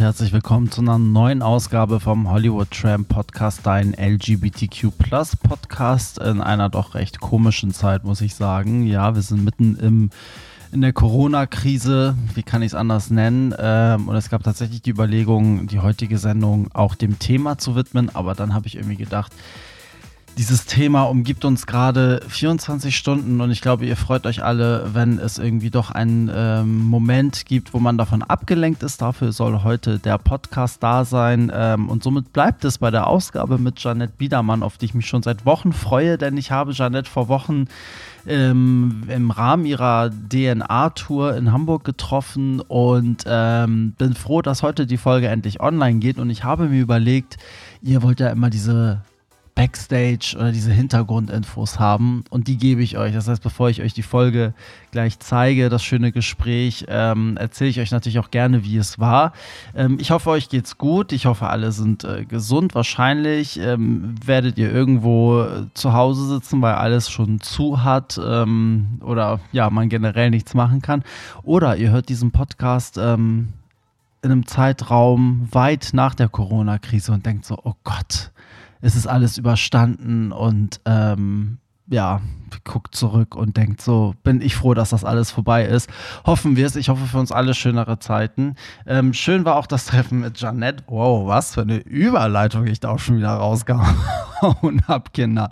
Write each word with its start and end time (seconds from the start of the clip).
Herzlich 0.00 0.32
willkommen 0.32 0.70
zu 0.70 0.80
einer 0.80 0.98
neuen 0.98 1.42
Ausgabe 1.42 2.00
vom 2.00 2.30
Hollywood 2.30 2.70
Tram 2.70 3.04
Podcast, 3.04 3.60
dein 3.64 3.92
LGBTQ 3.92 4.92
Podcast 5.42 6.18
in 6.18 6.40
einer 6.40 6.70
doch 6.70 6.94
recht 6.94 7.20
komischen 7.20 7.74
Zeit, 7.74 8.02
muss 8.02 8.22
ich 8.22 8.34
sagen. 8.34 8.86
Ja, 8.86 9.14
wir 9.14 9.20
sind 9.20 9.44
mitten 9.44 9.76
im 9.76 10.10
in 10.72 10.80
der 10.80 10.94
Corona-Krise, 10.94 12.16
wie 12.34 12.42
kann 12.42 12.62
ich 12.62 12.68
es 12.68 12.74
anders 12.74 13.10
nennen? 13.10 13.54
Ähm, 13.58 14.08
und 14.08 14.16
es 14.16 14.30
gab 14.30 14.42
tatsächlich 14.42 14.80
die 14.80 14.90
Überlegung, 14.90 15.66
die 15.66 15.80
heutige 15.80 16.16
Sendung 16.16 16.70
auch 16.72 16.94
dem 16.94 17.18
Thema 17.18 17.58
zu 17.58 17.74
widmen, 17.74 18.08
aber 18.14 18.34
dann 18.34 18.54
habe 18.54 18.68
ich 18.68 18.76
irgendwie 18.76 18.96
gedacht, 18.96 19.32
dieses 20.40 20.64
Thema 20.64 21.02
umgibt 21.02 21.44
uns 21.44 21.66
gerade 21.66 22.22
24 22.26 22.96
Stunden 22.96 23.42
und 23.42 23.50
ich 23.50 23.60
glaube, 23.60 23.84
ihr 23.84 23.94
freut 23.94 24.24
euch 24.24 24.42
alle, 24.42 24.88
wenn 24.94 25.18
es 25.18 25.36
irgendwie 25.36 25.68
doch 25.68 25.90
einen 25.90 26.30
ähm, 26.34 26.78
Moment 26.78 27.44
gibt, 27.44 27.74
wo 27.74 27.78
man 27.78 27.98
davon 27.98 28.22
abgelenkt 28.22 28.82
ist. 28.82 29.02
Dafür 29.02 29.32
soll 29.32 29.64
heute 29.64 29.98
der 29.98 30.16
Podcast 30.16 30.82
da 30.82 31.04
sein 31.04 31.52
ähm, 31.54 31.90
und 31.90 32.02
somit 32.02 32.32
bleibt 32.32 32.64
es 32.64 32.78
bei 32.78 32.90
der 32.90 33.06
Ausgabe 33.06 33.58
mit 33.58 33.80
Janette 33.80 34.14
Biedermann, 34.16 34.62
auf 34.62 34.78
die 34.78 34.86
ich 34.86 34.94
mich 34.94 35.06
schon 35.06 35.22
seit 35.22 35.44
Wochen 35.44 35.74
freue, 35.74 36.16
denn 36.16 36.38
ich 36.38 36.50
habe 36.50 36.72
Janette 36.72 37.10
vor 37.10 37.28
Wochen 37.28 37.66
ähm, 38.26 39.02
im 39.08 39.30
Rahmen 39.30 39.66
ihrer 39.66 40.08
DNA-Tour 40.08 41.36
in 41.36 41.52
Hamburg 41.52 41.84
getroffen 41.84 42.60
und 42.60 43.24
ähm, 43.26 43.92
bin 43.98 44.14
froh, 44.14 44.40
dass 44.40 44.62
heute 44.62 44.86
die 44.86 44.96
Folge 44.96 45.28
endlich 45.28 45.60
online 45.60 45.98
geht 45.98 46.18
und 46.18 46.30
ich 46.30 46.44
habe 46.44 46.68
mir 46.68 46.80
überlegt, 46.80 47.36
ihr 47.82 48.02
wollt 48.02 48.20
ja 48.20 48.30
immer 48.30 48.48
diese 48.48 49.02
Backstage 49.60 50.36
oder 50.38 50.52
diese 50.52 50.72
Hintergrundinfos 50.72 51.78
haben 51.78 52.24
und 52.30 52.48
die 52.48 52.56
gebe 52.56 52.82
ich 52.82 52.96
euch. 52.96 53.12
Das 53.12 53.28
heißt, 53.28 53.42
bevor 53.42 53.68
ich 53.68 53.82
euch 53.82 53.92
die 53.92 54.02
Folge 54.02 54.54
gleich 54.90 55.18
zeige, 55.18 55.68
das 55.68 55.84
schöne 55.84 56.12
Gespräch, 56.12 56.86
ähm, 56.88 57.36
erzähle 57.36 57.68
ich 57.68 57.78
euch 57.78 57.90
natürlich 57.90 58.18
auch 58.20 58.30
gerne, 58.30 58.64
wie 58.64 58.78
es 58.78 58.98
war. 58.98 59.34
Ähm, 59.76 59.98
ich 60.00 60.12
hoffe, 60.12 60.30
euch 60.30 60.48
geht's 60.48 60.78
gut. 60.78 61.12
Ich 61.12 61.26
hoffe, 61.26 61.48
alle 61.48 61.72
sind 61.72 62.04
äh, 62.04 62.24
gesund. 62.24 62.74
Wahrscheinlich 62.74 63.60
ähm, 63.60 64.14
werdet 64.24 64.56
ihr 64.56 64.72
irgendwo 64.72 65.42
äh, 65.42 65.66
zu 65.74 65.92
Hause 65.92 66.26
sitzen, 66.26 66.62
weil 66.62 66.76
alles 66.76 67.10
schon 67.10 67.40
zu 67.40 67.84
hat 67.84 68.18
ähm, 68.24 68.98
oder 69.02 69.40
ja, 69.52 69.68
man 69.68 69.90
generell 69.90 70.30
nichts 70.30 70.54
machen 70.54 70.80
kann. 70.80 71.04
Oder 71.42 71.76
ihr 71.76 71.90
hört 71.90 72.08
diesen 72.08 72.30
Podcast 72.30 72.96
ähm, 72.96 73.48
in 74.22 74.32
einem 74.32 74.46
Zeitraum 74.46 75.48
weit 75.50 75.90
nach 75.92 76.14
der 76.14 76.30
Corona-Krise 76.30 77.12
und 77.12 77.26
denkt 77.26 77.44
so, 77.44 77.58
oh 77.62 77.74
Gott, 77.84 78.30
es 78.80 78.96
ist 78.96 79.06
alles 79.06 79.38
überstanden 79.38 80.32
und 80.32 80.80
ähm, 80.84 81.58
ja, 81.86 82.20
guckt 82.64 82.94
zurück 82.94 83.34
und 83.34 83.56
denkt 83.56 83.80
so, 83.80 84.14
bin 84.22 84.40
ich 84.40 84.54
froh, 84.54 84.74
dass 84.74 84.90
das 84.90 85.04
alles 85.04 85.30
vorbei 85.30 85.64
ist. 85.64 85.90
Hoffen 86.24 86.56
wir 86.56 86.66
es. 86.66 86.76
Ich 86.76 86.88
hoffe 86.88 87.06
für 87.06 87.18
uns 87.18 87.32
alle 87.32 87.54
schönere 87.54 87.98
Zeiten. 87.98 88.54
Ähm, 88.86 89.12
schön 89.12 89.44
war 89.44 89.56
auch 89.56 89.66
das 89.66 89.86
Treffen 89.86 90.20
mit 90.20 90.40
Janette. 90.40 90.84
Wow, 90.86 91.26
was 91.26 91.54
für 91.54 91.62
eine 91.62 91.78
Überleitung 91.78 92.66
ich 92.66 92.80
da 92.80 92.90
auch 92.90 92.98
schon 92.98 93.18
wieder 93.18 93.30
rausgehauen 93.30 94.82
habe, 94.88 95.10
Kinder. 95.12 95.48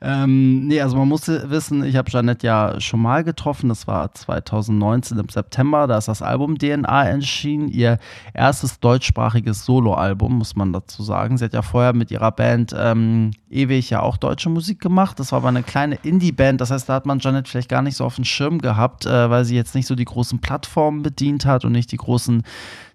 Ähm, 0.00 0.66
nee, 0.66 0.80
also 0.80 0.96
man 0.96 1.08
muss 1.08 1.28
wissen, 1.28 1.84
ich 1.84 1.96
habe 1.96 2.10
Janette 2.10 2.46
ja 2.46 2.80
schon 2.80 3.00
mal 3.00 3.24
getroffen. 3.24 3.68
Das 3.68 3.86
war 3.86 4.12
2019 4.12 5.18
im 5.18 5.28
September. 5.28 5.86
Da 5.86 5.98
ist 5.98 6.08
das 6.08 6.22
Album 6.22 6.58
DNA 6.58 7.04
erschienen. 7.04 7.68
Ihr 7.68 7.98
erstes 8.34 8.80
deutschsprachiges 8.80 9.64
Soloalbum, 9.64 10.38
muss 10.38 10.56
man 10.56 10.72
dazu 10.72 11.02
sagen. 11.02 11.38
Sie 11.38 11.44
hat 11.44 11.54
ja 11.54 11.62
vorher 11.62 11.92
mit 11.92 12.10
ihrer 12.10 12.32
Band 12.32 12.74
ähm, 12.78 13.32
ewig 13.50 13.90
ja 13.90 14.00
auch 14.02 14.16
deutsche 14.16 14.48
Musik 14.48 14.80
gemacht. 14.80 15.18
Das 15.18 15.32
war 15.32 15.38
aber 15.38 15.48
eine 15.48 15.62
kleine 15.62 15.96
Indie-Band. 16.36 16.60
Das 16.60 16.70
heißt, 16.70 16.88
da 16.88 16.94
hat 16.94 17.06
man 17.06 17.18
Janet 17.18 17.48
vielleicht 17.48 17.68
gar 17.68 17.82
nicht 17.82 17.96
so 17.96 18.04
auf 18.04 18.16
dem 18.16 18.24
Schirm 18.24 18.60
gehabt, 18.60 19.06
äh, 19.06 19.30
weil 19.30 19.44
sie 19.44 19.56
jetzt 19.56 19.74
nicht 19.74 19.86
so 19.86 19.94
die 19.94 20.04
großen 20.04 20.40
Plattformen 20.40 21.02
bedient 21.02 21.46
hat 21.46 21.64
und 21.64 21.72
nicht 21.72 21.92
die 21.92 21.96
großen 21.96 22.42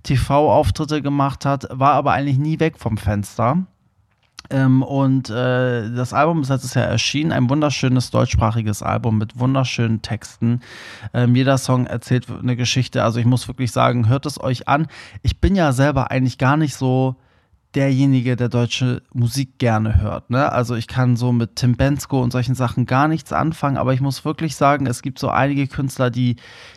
TV-Auftritte 0.03 1.01
gemacht 1.01 1.45
hat. 1.45 1.67
War 1.71 1.93
aber 1.93 2.13
eigentlich 2.13 2.37
nie 2.37 2.59
weg 2.59 2.77
vom 2.77 2.97
Fenster. 2.97 3.65
Ähm, 4.49 4.83
und 4.83 5.29
äh, 5.29 5.91
das 5.93 6.13
Album 6.13 6.41
ist 6.41 6.49
letztes 6.49 6.73
Jahr 6.73 6.85
erschienen, 6.85 7.31
ein 7.31 7.49
wunderschönes 7.49 8.09
deutschsprachiges 8.11 8.81
Album 8.81 9.17
mit 9.17 9.39
wunderschönen 9.39 10.01
Texten. 10.01 10.61
Ähm, 11.13 11.35
jeder 11.35 11.57
Song 11.57 11.85
erzählt 11.85 12.27
eine 12.29 12.55
Geschichte. 12.55 13.03
Also 13.03 13.19
ich 13.19 13.25
muss 13.25 13.47
wirklich 13.47 13.71
sagen, 13.71 14.09
hört 14.09 14.25
es 14.25 14.41
euch 14.41 14.67
an. 14.67 14.87
Ich 15.21 15.39
bin 15.39 15.55
ja 15.55 15.71
selber 15.73 16.11
eigentlich 16.11 16.37
gar 16.37 16.57
nicht 16.57 16.75
so 16.75 17.15
derjenige, 17.75 18.35
der 18.35 18.49
deutsche 18.49 19.01
Musik 19.13 19.57
gerne 19.57 20.01
hört. 20.01 20.29
Ne? 20.29 20.51
Also 20.51 20.75
ich 20.75 20.87
kann 20.87 21.15
so 21.15 21.31
mit 21.31 21.55
Tim 21.55 21.77
Bensko 21.77 22.21
und 22.21 22.31
solchen 22.31 22.53
Sachen 22.53 22.85
gar 22.85 23.07
nichts 23.07 23.31
anfangen, 23.31 23.77
aber 23.77 23.93
ich 23.93 24.01
muss 24.01 24.25
wirklich 24.25 24.57
sagen, 24.57 24.87
es 24.87 25.01
gibt 25.01 25.19
so 25.19 25.29
einige 25.29 25.67
Künstler, 25.67 26.09
die, 26.09 26.35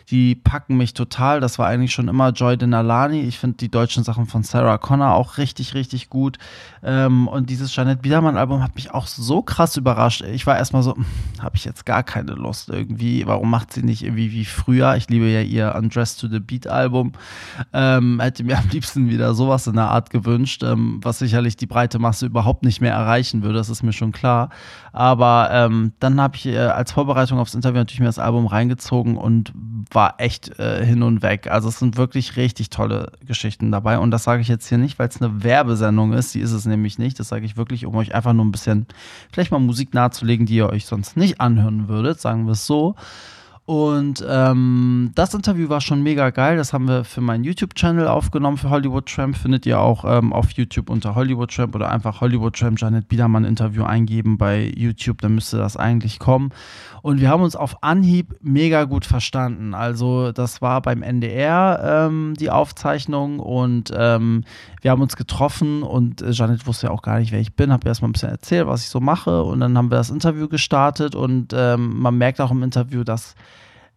die 0.09 0.35
packen 0.35 0.77
mich 0.77 0.93
total. 0.93 1.41
Das 1.41 1.59
war 1.59 1.67
eigentlich 1.67 1.91
schon 1.91 2.07
immer 2.07 2.29
Joy 2.29 2.57
Denalani. 2.57 3.21
Ich 3.21 3.39
finde 3.39 3.57
die 3.57 3.69
deutschen 3.69 4.05
Sachen 4.05 4.25
von 4.25 4.43
Sarah 4.43 4.77
Connor 4.77 5.15
auch 5.15 5.37
richtig, 5.37 5.73
richtig 5.73 6.09
gut. 6.09 6.37
Ähm, 6.81 7.27
und 7.27 7.49
dieses 7.49 7.75
Janet 7.75 8.01
Biedermann-Album 8.01 8.63
hat 8.63 8.75
mich 8.75 8.91
auch 8.91 9.07
so 9.07 9.41
krass 9.41 9.75
überrascht. 9.75 10.21
Ich 10.21 10.47
war 10.47 10.57
erstmal 10.57 10.83
so, 10.83 10.95
hm, 10.95 11.05
habe 11.41 11.57
ich 11.57 11.65
jetzt 11.65 11.85
gar 11.85 12.03
keine 12.03 12.33
Lust 12.33 12.69
irgendwie. 12.69 13.27
Warum 13.27 13.49
macht 13.49 13.73
sie 13.73 13.83
nicht 13.83 14.03
irgendwie 14.03 14.31
wie 14.31 14.45
früher? 14.45 14.95
Ich 14.95 15.09
liebe 15.09 15.27
ja 15.27 15.41
ihr 15.41 15.75
Undressed 15.75 16.21
to 16.21 16.29
the 16.29 16.39
Beat-Album. 16.39 17.11
Ähm, 17.73 18.21
hätte 18.21 18.45
mir 18.45 18.57
am 18.57 18.69
liebsten 18.69 19.09
wieder 19.09 19.33
sowas 19.33 19.67
in 19.67 19.75
der 19.75 19.89
Art 19.89 20.09
gewünscht. 20.09 20.63
Ähm, 20.63 20.84
was 21.03 21.19
sicherlich 21.19 21.55
die 21.57 21.65
breite 21.65 21.99
Masse 21.99 22.25
überhaupt 22.25 22.63
nicht 22.63 22.81
mehr 22.81 22.93
erreichen 22.93 23.43
würde, 23.43 23.57
das 23.57 23.69
ist 23.69 23.83
mir 23.83 23.93
schon 23.93 24.11
klar. 24.11 24.49
Aber 24.91 25.49
ähm, 25.51 25.93
dann 25.99 26.19
habe 26.21 26.35
ich 26.35 26.45
äh, 26.47 26.57
als 26.57 26.91
Vorbereitung 26.91 27.39
aufs 27.39 27.55
Interview 27.55 27.79
natürlich 27.79 27.99
mir 27.99 28.05
das 28.05 28.19
Album 28.19 28.47
reingezogen 28.47 29.17
und 29.17 29.53
war 29.91 30.15
echt 30.17 30.57
äh, 30.59 30.85
hin 30.85 31.03
und 31.03 31.21
weg. 31.21 31.47
Also 31.49 31.69
es 31.69 31.79
sind 31.79 31.97
wirklich 31.97 32.37
richtig 32.37 32.69
tolle 32.69 33.11
Geschichten 33.25 33.71
dabei 33.71 33.99
und 33.99 34.11
das 34.11 34.23
sage 34.23 34.41
ich 34.41 34.47
jetzt 34.47 34.67
hier 34.67 34.77
nicht, 34.77 34.97
weil 34.99 35.09
es 35.09 35.21
eine 35.21 35.43
Werbesendung 35.43 36.13
ist, 36.13 36.33
die 36.33 36.39
ist 36.39 36.51
es 36.51 36.65
nämlich 36.65 36.97
nicht. 36.97 37.19
Das 37.19 37.27
sage 37.27 37.45
ich 37.45 37.57
wirklich, 37.57 37.85
um 37.85 37.95
euch 37.95 38.15
einfach 38.15 38.33
nur 38.33 38.45
ein 38.45 38.51
bisschen 38.51 38.85
vielleicht 39.31 39.51
mal 39.51 39.59
Musik 39.59 39.93
nahezulegen, 39.93 40.45
die 40.45 40.55
ihr 40.55 40.69
euch 40.69 40.85
sonst 40.85 41.17
nicht 41.17 41.41
anhören 41.41 41.87
würdet, 41.87 42.19
sagen 42.19 42.45
wir 42.45 42.53
es 42.53 42.65
so. 42.65 42.95
Und 43.65 44.23
ähm, 44.29 45.11
das 45.15 45.33
Interview 45.33 45.69
war 45.69 45.81
schon 45.81 46.03
mega 46.03 46.29
geil. 46.29 46.55
Das 46.55 46.71
haben 46.71 46.87
wir 46.87 47.03
für 47.03 47.21
meinen 47.21 47.43
YouTube-Channel 47.43 48.07
aufgenommen 48.07 48.57
für 48.57 48.69
Hollywood 48.69 49.07
Tramp. 49.07 49.35
Findet 49.35 49.65
ihr 49.65 49.79
auch 49.79 50.05
ähm, 50.05 50.33
auf 50.33 50.51
YouTube 50.51 50.87
unter 50.87 51.15
Hollywood 51.15 51.51
Tramp 51.51 51.73
oder 51.73 51.89
einfach 51.89 52.21
Hollywood 52.21 52.55
Tramp 52.55 52.79
Janet 52.79 53.07
Biedermann 53.07 53.43
Interview 53.43 53.83
eingeben 53.83 54.37
bei 54.37 54.71
YouTube. 54.75 55.19
Dann 55.21 55.33
müsste 55.33 55.57
das 55.57 55.77
eigentlich 55.77 56.19
kommen. 56.19 56.51
Und 57.05 57.21
wir 57.21 57.29
haben 57.29 57.43
uns 57.43 57.55
auf 57.55 57.83
Anhieb 57.83 58.35
mega 58.41 58.85
gut 58.85 59.05
verstanden. 59.05 59.75
Also, 59.75 60.31
das 60.31 60.63
war 60.63 60.81
beim 60.81 61.03
NDR 61.03 62.07
ähm, 62.07 62.33
die 62.39 62.49
Aufzeichnung 62.49 63.37
und 63.37 63.93
ähm, 63.95 64.43
wir 64.81 64.89
haben 64.89 65.03
uns 65.03 65.15
getroffen 65.15 65.83
und 65.83 66.23
äh, 66.23 66.31
Janet 66.31 66.65
wusste 66.65 66.87
ja 66.87 66.91
auch 66.91 67.03
gar 67.03 67.19
nicht, 67.19 67.31
wer 67.31 67.39
ich 67.39 67.53
bin. 67.53 67.71
Habe 67.71 67.87
erstmal 67.87 68.09
ein 68.09 68.13
bisschen 68.13 68.31
erzählt, 68.31 68.65
was 68.65 68.81
ich 68.81 68.89
so 68.89 69.01
mache. 69.01 69.43
Und 69.43 69.59
dann 69.59 69.77
haben 69.77 69.91
wir 69.91 69.97
das 69.97 70.09
Interview 70.09 70.47
gestartet 70.47 71.13
und 71.13 71.53
ähm, 71.55 71.99
man 71.99 72.17
merkt 72.17 72.41
auch 72.41 72.49
im 72.49 72.63
Interview, 72.63 73.03
dass 73.03 73.35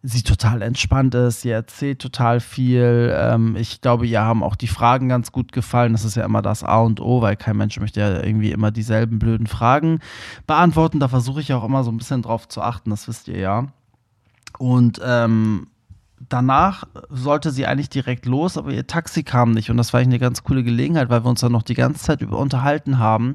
sie 0.01 0.23
total 0.23 0.61
entspannt 0.61 1.13
ist, 1.15 1.41
sie 1.41 1.49
erzählt 1.49 1.99
total 1.99 2.39
viel. 2.39 3.13
Ähm, 3.13 3.55
ich 3.57 3.81
glaube, 3.81 4.07
ihr 4.07 4.21
haben 4.21 4.43
auch 4.43 4.55
die 4.55 4.67
Fragen 4.67 5.09
ganz 5.09 5.31
gut 5.31 5.51
gefallen. 5.51 5.91
Das 5.91 6.05
ist 6.05 6.15
ja 6.15 6.23
immer 6.23 6.41
das 6.41 6.63
A 6.63 6.79
und 6.79 7.01
O, 7.01 7.21
weil 7.21 7.35
kein 7.35 7.57
Mensch 7.57 7.79
möchte 7.79 7.99
ja 7.99 8.23
irgendwie 8.23 8.51
immer 8.51 8.71
dieselben 8.71 9.19
blöden 9.19 9.47
Fragen 9.47 9.99
beantworten. 10.47 10.99
Da 10.99 11.09
versuche 11.09 11.41
ich 11.41 11.53
auch 11.53 11.65
immer 11.65 11.83
so 11.83 11.91
ein 11.91 11.97
bisschen 11.97 12.21
drauf 12.21 12.47
zu 12.47 12.61
achten, 12.61 12.89
das 12.89 13.07
wisst 13.07 13.27
ihr 13.27 13.39
ja. 13.39 13.67
Und 14.57 15.01
ähm, 15.03 15.67
danach 16.29 16.85
sollte 17.09 17.51
sie 17.51 17.65
eigentlich 17.65 17.89
direkt 17.89 18.25
los, 18.25 18.57
aber 18.57 18.71
ihr 18.71 18.87
Taxi 18.87 19.23
kam 19.23 19.51
nicht. 19.51 19.69
Und 19.69 19.77
das 19.77 19.93
war 19.93 19.99
eigentlich 19.99 20.15
eine 20.15 20.19
ganz 20.19 20.43
coole 20.43 20.63
Gelegenheit, 20.63 21.09
weil 21.09 21.23
wir 21.23 21.29
uns 21.29 21.41
dann 21.41 21.51
noch 21.51 21.63
die 21.63 21.75
ganze 21.75 22.03
Zeit 22.03 22.21
über 22.21 22.37
unterhalten 22.37 22.99
haben. 22.99 23.33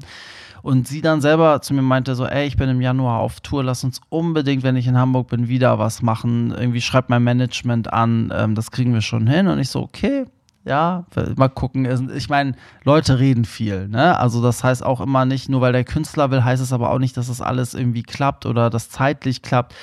Und 0.65 0.87
sie 0.87 1.01
dann 1.01 1.21
selber 1.21 1.61
zu 1.61 1.75
mir 1.75 1.83
meinte 1.83 2.15
so, 2.15 2.25
ey, 2.25 2.47
ich 2.47 2.57
bin 2.57 2.67
im 2.69 2.81
Januar 2.81 3.19
auf 3.19 3.39
Tour, 3.39 3.63
lass 3.63 3.83
uns 3.83 4.01
unbedingt, 4.09 4.63
wenn 4.63 4.75
ich 4.75 4.87
in 4.87 4.97
Hamburg 4.97 5.27
bin, 5.27 5.47
wieder 5.47 5.77
was 5.77 6.01
machen. 6.01 6.55
Irgendwie 6.57 6.81
schreibt 6.81 7.07
mein 7.11 7.23
Management 7.23 7.93
an, 7.93 8.33
ähm, 8.35 8.55
das 8.55 8.71
kriegen 8.71 8.91
wir 8.91 9.01
schon 9.01 9.27
hin. 9.27 9.45
Und 9.45 9.59
ich 9.59 9.69
so, 9.69 9.83
okay, 9.83 10.25
ja, 10.65 11.05
mal 11.35 11.47
gucken. 11.47 12.09
Ich 12.15 12.27
meine, 12.27 12.53
Leute 12.83 13.19
reden 13.19 13.45
viel, 13.45 13.87
ne? 13.87 14.17
Also 14.17 14.41
das 14.41 14.63
heißt 14.63 14.83
auch 14.83 14.99
immer 14.99 15.23
nicht, 15.25 15.47
nur 15.47 15.61
weil 15.61 15.73
der 15.73 15.83
Künstler 15.83 16.31
will, 16.31 16.43
heißt 16.43 16.61
es 16.61 16.73
aber 16.73 16.89
auch 16.89 16.97
nicht, 16.97 17.15
dass 17.17 17.27
das 17.27 17.39
alles 17.39 17.75
irgendwie 17.75 18.01
klappt 18.01 18.47
oder 18.47 18.71
das 18.71 18.89
zeitlich 18.89 19.43
klappt. 19.43 19.75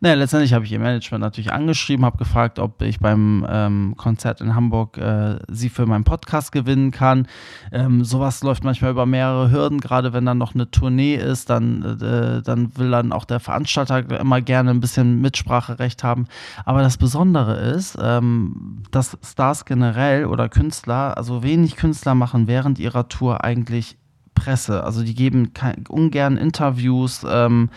Naja, 0.00 0.14
letztendlich 0.14 0.54
habe 0.54 0.64
ich 0.64 0.72
ihr 0.72 0.78
Management 0.78 1.20
natürlich 1.20 1.52
angeschrieben, 1.52 2.06
habe 2.06 2.16
gefragt, 2.16 2.58
ob 2.58 2.80
ich 2.80 3.00
beim 3.00 3.46
ähm, 3.50 3.94
Konzert 3.98 4.40
in 4.40 4.54
Hamburg 4.54 4.96
äh, 4.96 5.36
sie 5.48 5.68
für 5.68 5.84
meinen 5.84 6.04
Podcast 6.04 6.52
gewinnen 6.52 6.90
kann. 6.90 7.28
Ähm, 7.70 8.02
sowas 8.02 8.42
läuft 8.42 8.64
manchmal 8.64 8.92
über 8.92 9.04
mehrere 9.04 9.50
Hürden, 9.50 9.78
gerade 9.78 10.14
wenn 10.14 10.24
dann 10.24 10.38
noch 10.38 10.54
eine 10.54 10.70
Tournee 10.70 11.16
ist, 11.16 11.50
dann, 11.50 11.82
äh, 12.00 12.42
dann 12.42 12.74
will 12.78 12.90
dann 12.90 13.12
auch 13.12 13.26
der 13.26 13.40
Veranstalter 13.40 14.18
immer 14.18 14.40
gerne 14.40 14.70
ein 14.70 14.80
bisschen 14.80 15.20
Mitspracherecht 15.20 16.02
haben. 16.02 16.28
Aber 16.64 16.80
das 16.80 16.96
Besondere 16.96 17.56
ist, 17.58 17.98
ähm, 18.00 18.82
dass 18.90 19.18
Stars 19.22 19.66
generell 19.66 20.29
oder 20.30 20.48
Künstler, 20.48 21.16
also 21.16 21.42
wenig 21.42 21.76
Künstler 21.76 22.14
machen 22.14 22.46
während 22.46 22.78
ihrer 22.78 23.08
Tour 23.08 23.44
eigentlich 23.44 23.96
Presse. 24.34 24.82
Also 24.84 25.02
die 25.02 25.14
geben 25.14 25.52
ungern 25.88 26.36
Interviews 26.36 27.26
ähm, 27.28 27.68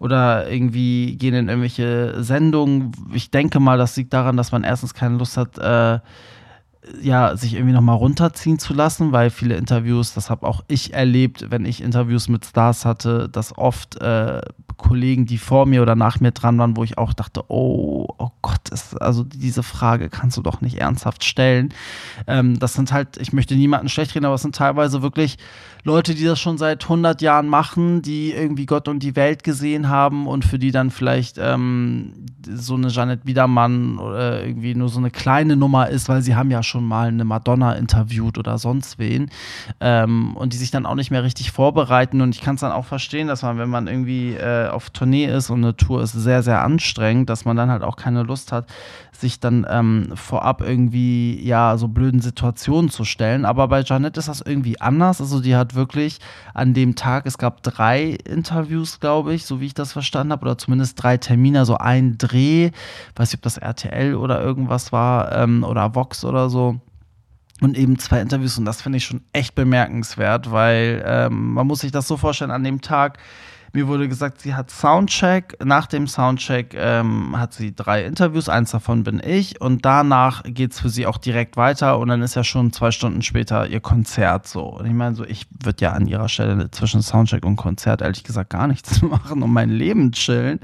oder 0.00 0.50
irgendwie 0.50 1.16
gehen 1.16 1.34
in 1.34 1.48
irgendwelche 1.48 2.22
Sendungen. 2.22 2.92
Ich 3.12 3.30
denke 3.30 3.60
mal, 3.60 3.78
das 3.78 3.96
liegt 3.96 4.12
daran, 4.12 4.36
dass 4.36 4.50
man 4.52 4.64
erstens 4.64 4.94
keine 4.94 5.16
Lust 5.16 5.36
hat, 5.36 5.58
äh, 5.58 6.00
ja, 7.02 7.36
sich 7.36 7.54
irgendwie 7.54 7.72
nochmal 7.72 7.96
runterziehen 7.96 8.58
zu 8.58 8.72
lassen, 8.72 9.12
weil 9.12 9.30
viele 9.30 9.56
Interviews, 9.56 10.14
das 10.14 10.30
habe 10.30 10.46
auch 10.46 10.64
ich 10.68 10.94
erlebt, 10.94 11.46
wenn 11.50 11.64
ich 11.64 11.82
Interviews 11.82 12.28
mit 12.28 12.44
Stars 12.44 12.84
hatte, 12.84 13.28
dass 13.28 13.56
oft 13.56 14.00
äh, 14.00 14.40
Kollegen, 14.78 15.26
die 15.26 15.38
vor 15.38 15.66
mir 15.66 15.82
oder 15.82 15.96
nach 15.96 16.20
mir 16.20 16.30
dran 16.30 16.56
waren, 16.58 16.76
wo 16.76 16.84
ich 16.84 16.96
auch 16.98 17.12
dachte, 17.12 17.44
oh, 17.48 18.06
oh 18.16 18.30
Gott, 18.42 18.68
ist, 18.70 19.00
also 19.02 19.24
diese 19.24 19.64
Frage 19.64 20.08
kannst 20.08 20.36
du 20.36 20.42
doch 20.42 20.60
nicht 20.60 20.78
ernsthaft 20.78 21.24
stellen. 21.24 21.74
Ähm, 22.26 22.58
das 22.58 22.74
sind 22.74 22.92
halt, 22.92 23.16
ich 23.18 23.32
möchte 23.32 23.56
niemanden 23.56 23.88
schlecht 23.88 24.14
reden, 24.14 24.24
aber 24.24 24.36
es 24.36 24.42
sind 24.42 24.54
teilweise 24.54 25.02
wirklich 25.02 25.36
Leute, 25.84 26.14
die 26.14 26.24
das 26.24 26.38
schon 26.38 26.58
seit 26.58 26.84
100 26.84 27.22
Jahren 27.22 27.48
machen, 27.48 28.02
die 28.02 28.32
irgendwie 28.32 28.66
Gott 28.66 28.88
und 28.88 29.02
die 29.02 29.16
Welt 29.16 29.42
gesehen 29.42 29.88
haben 29.88 30.26
und 30.26 30.44
für 30.44 30.58
die 30.58 30.70
dann 30.70 30.90
vielleicht 30.90 31.38
ähm, 31.38 32.26
so 32.46 32.74
eine 32.74 32.88
Janet 32.88 33.24
Biedermann 33.24 33.98
oder 33.98 34.44
irgendwie 34.44 34.74
nur 34.74 34.88
so 34.88 34.98
eine 34.98 35.10
kleine 35.10 35.56
Nummer 35.56 35.88
ist, 35.88 36.08
weil 36.08 36.22
sie 36.22 36.36
haben 36.36 36.50
ja 36.50 36.62
schon 36.68 36.84
mal 36.84 37.08
eine 37.08 37.24
Madonna 37.24 37.72
interviewt 37.72 38.38
oder 38.38 38.58
sonst 38.58 38.98
wen 38.98 39.30
ähm, 39.80 40.36
und 40.36 40.52
die 40.52 40.56
sich 40.56 40.70
dann 40.70 40.86
auch 40.86 40.94
nicht 40.94 41.10
mehr 41.10 41.24
richtig 41.24 41.50
vorbereiten. 41.50 42.20
Und 42.20 42.34
ich 42.34 42.40
kann 42.40 42.54
es 42.54 42.60
dann 42.60 42.72
auch 42.72 42.84
verstehen, 42.84 43.26
dass 43.26 43.42
man, 43.42 43.58
wenn 43.58 43.70
man 43.70 43.88
irgendwie 43.88 44.34
äh, 44.34 44.68
auf 44.68 44.90
Tournee 44.90 45.26
ist 45.26 45.50
und 45.50 45.64
eine 45.64 45.76
Tour 45.76 46.02
ist 46.02 46.12
sehr, 46.12 46.42
sehr 46.42 46.62
anstrengend, 46.62 47.30
dass 47.30 47.44
man 47.44 47.56
dann 47.56 47.70
halt 47.70 47.82
auch 47.82 47.96
keine 47.96 48.22
Lust 48.22 48.52
hat, 48.52 48.66
sich 49.20 49.40
dann 49.40 49.66
ähm, 49.68 50.12
vorab 50.14 50.60
irgendwie 50.60 51.44
ja 51.44 51.76
so 51.76 51.88
blöden 51.88 52.20
Situationen 52.20 52.90
zu 52.90 53.04
stellen. 53.04 53.44
Aber 53.44 53.68
bei 53.68 53.82
Janet 53.82 54.16
ist 54.16 54.28
das 54.28 54.40
irgendwie 54.40 54.80
anders. 54.80 55.20
Also 55.20 55.40
die 55.40 55.56
hat 55.56 55.74
wirklich 55.74 56.18
an 56.54 56.74
dem 56.74 56.94
Tag, 56.94 57.26
es 57.26 57.38
gab 57.38 57.62
drei 57.62 58.16
Interviews, 58.24 59.00
glaube 59.00 59.34
ich, 59.34 59.44
so 59.44 59.60
wie 59.60 59.66
ich 59.66 59.74
das 59.74 59.92
verstanden 59.92 60.32
habe, 60.32 60.42
oder 60.42 60.58
zumindest 60.58 61.02
drei 61.02 61.16
Termine, 61.16 61.64
so 61.64 61.76
ein 61.76 62.18
Dreh, 62.18 62.70
weiß 63.16 63.30
nicht, 63.30 63.38
ob 63.38 63.42
das 63.42 63.58
RTL 63.58 64.14
oder 64.14 64.40
irgendwas 64.42 64.92
war 64.92 65.32
ähm, 65.32 65.64
oder 65.64 65.94
Vox 65.94 66.24
oder 66.24 66.48
so 66.48 66.80
und 67.60 67.76
eben 67.76 67.98
zwei 67.98 68.20
Interviews 68.20 68.58
und 68.58 68.64
das 68.64 68.82
finde 68.82 68.98
ich 68.98 69.04
schon 69.04 69.22
echt 69.32 69.54
bemerkenswert, 69.54 70.52
weil 70.52 71.02
ähm, 71.04 71.54
man 71.54 71.66
muss 71.66 71.80
sich 71.80 71.90
das 71.90 72.06
so 72.06 72.16
vorstellen, 72.16 72.50
an 72.50 72.64
dem 72.64 72.80
Tag 72.80 73.18
mir 73.72 73.88
wurde 73.88 74.08
gesagt, 74.08 74.40
sie 74.40 74.54
hat 74.54 74.70
Soundcheck. 74.70 75.56
Nach 75.64 75.86
dem 75.86 76.06
Soundcheck 76.06 76.74
ähm, 76.74 77.38
hat 77.38 77.52
sie 77.52 77.74
drei 77.74 78.04
Interviews, 78.04 78.48
eins 78.48 78.70
davon 78.70 79.04
bin 79.04 79.20
ich. 79.24 79.60
Und 79.60 79.84
danach 79.84 80.42
geht 80.44 80.72
es 80.72 80.80
für 80.80 80.88
sie 80.88 81.06
auch 81.06 81.18
direkt 81.18 81.56
weiter. 81.56 81.98
Und 81.98 82.08
dann 82.08 82.22
ist 82.22 82.34
ja 82.34 82.44
schon 82.44 82.72
zwei 82.72 82.90
Stunden 82.90 83.22
später 83.22 83.66
ihr 83.66 83.80
Konzert 83.80 84.46
so. 84.46 84.64
Und 84.64 84.86
ich 84.86 84.92
meine, 84.92 85.14
so, 85.14 85.24
ich 85.24 85.46
würde 85.62 85.84
ja 85.84 85.92
an 85.92 86.06
ihrer 86.06 86.28
Stelle 86.28 86.70
zwischen 86.70 87.02
Soundcheck 87.02 87.44
und 87.44 87.56
Konzert 87.56 88.02
ehrlich 88.02 88.24
gesagt 88.24 88.50
gar 88.50 88.66
nichts 88.66 89.02
machen 89.02 89.42
und 89.42 89.52
mein 89.52 89.70
Leben 89.70 90.12
chillen. 90.12 90.60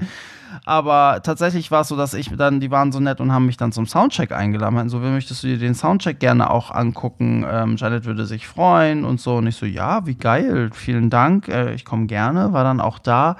Aber 0.65 1.21
tatsächlich 1.23 1.69
war 1.69 1.81
es 1.81 1.89
so, 1.89 1.95
dass 1.95 2.13
ich 2.15 2.35
dann, 2.35 2.59
die 2.59 2.71
waren 2.71 2.91
so 2.91 2.99
nett 2.99 3.21
und 3.21 3.31
haben 3.31 3.45
mich 3.45 3.57
dann 3.57 3.71
zum 3.71 3.85
Soundcheck 3.85 4.31
eingeladen. 4.31 4.73
Meinten 4.73 4.89
so, 4.89 5.01
wie 5.03 5.09
möchtest 5.09 5.43
du 5.43 5.47
dir 5.47 5.59
den 5.59 5.75
Soundcheck 5.75 6.19
gerne 6.19 6.49
auch 6.49 6.71
angucken? 6.71 7.45
Ähm, 7.47 7.75
Janet 7.77 8.05
würde 8.05 8.25
sich 8.25 8.47
freuen 8.47 9.05
und 9.05 9.21
so. 9.21 9.35
Und 9.35 9.47
ich 9.47 9.55
so, 9.55 9.67
ja, 9.67 10.05
wie 10.07 10.15
geil, 10.15 10.71
vielen 10.73 11.09
Dank, 11.11 11.47
äh, 11.47 11.73
ich 11.73 11.85
komme 11.85 12.07
gerne. 12.07 12.51
War 12.51 12.63
dann 12.63 12.81
auch 12.81 12.97
da 12.97 13.37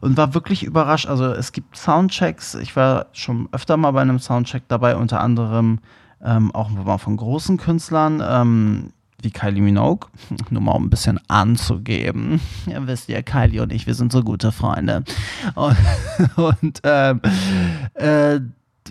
und 0.00 0.16
war 0.16 0.34
wirklich 0.34 0.64
überrascht. 0.64 1.06
Also 1.06 1.26
es 1.26 1.52
gibt 1.52 1.76
Soundchecks. 1.76 2.56
Ich 2.56 2.74
war 2.74 3.06
schon 3.12 3.48
öfter 3.52 3.76
mal 3.76 3.92
bei 3.92 4.02
einem 4.02 4.18
Soundcheck 4.18 4.64
dabei, 4.66 4.96
unter 4.96 5.20
anderem 5.20 5.78
ähm, 6.24 6.52
auch 6.54 6.70
mal 6.70 6.98
von 6.98 7.16
großen 7.16 7.56
Künstlern. 7.56 8.22
Ähm, 8.26 8.92
wie 9.24 9.30
Kylie 9.30 9.62
Minogue, 9.62 10.08
nur 10.50 10.62
mal 10.62 10.72
um 10.72 10.84
ein 10.84 10.90
bisschen 10.90 11.18
anzugeben. 11.28 12.40
Ja, 12.66 12.86
wisst 12.86 13.08
ihr, 13.08 13.22
Kylie 13.22 13.62
und 13.62 13.72
ich, 13.72 13.86
wir 13.86 13.94
sind 13.94 14.12
so 14.12 14.22
gute 14.22 14.52
Freunde. 14.52 15.04
Und, 15.54 15.76
und 16.36 16.80
ähm, 16.84 17.20
äh, 17.94 18.40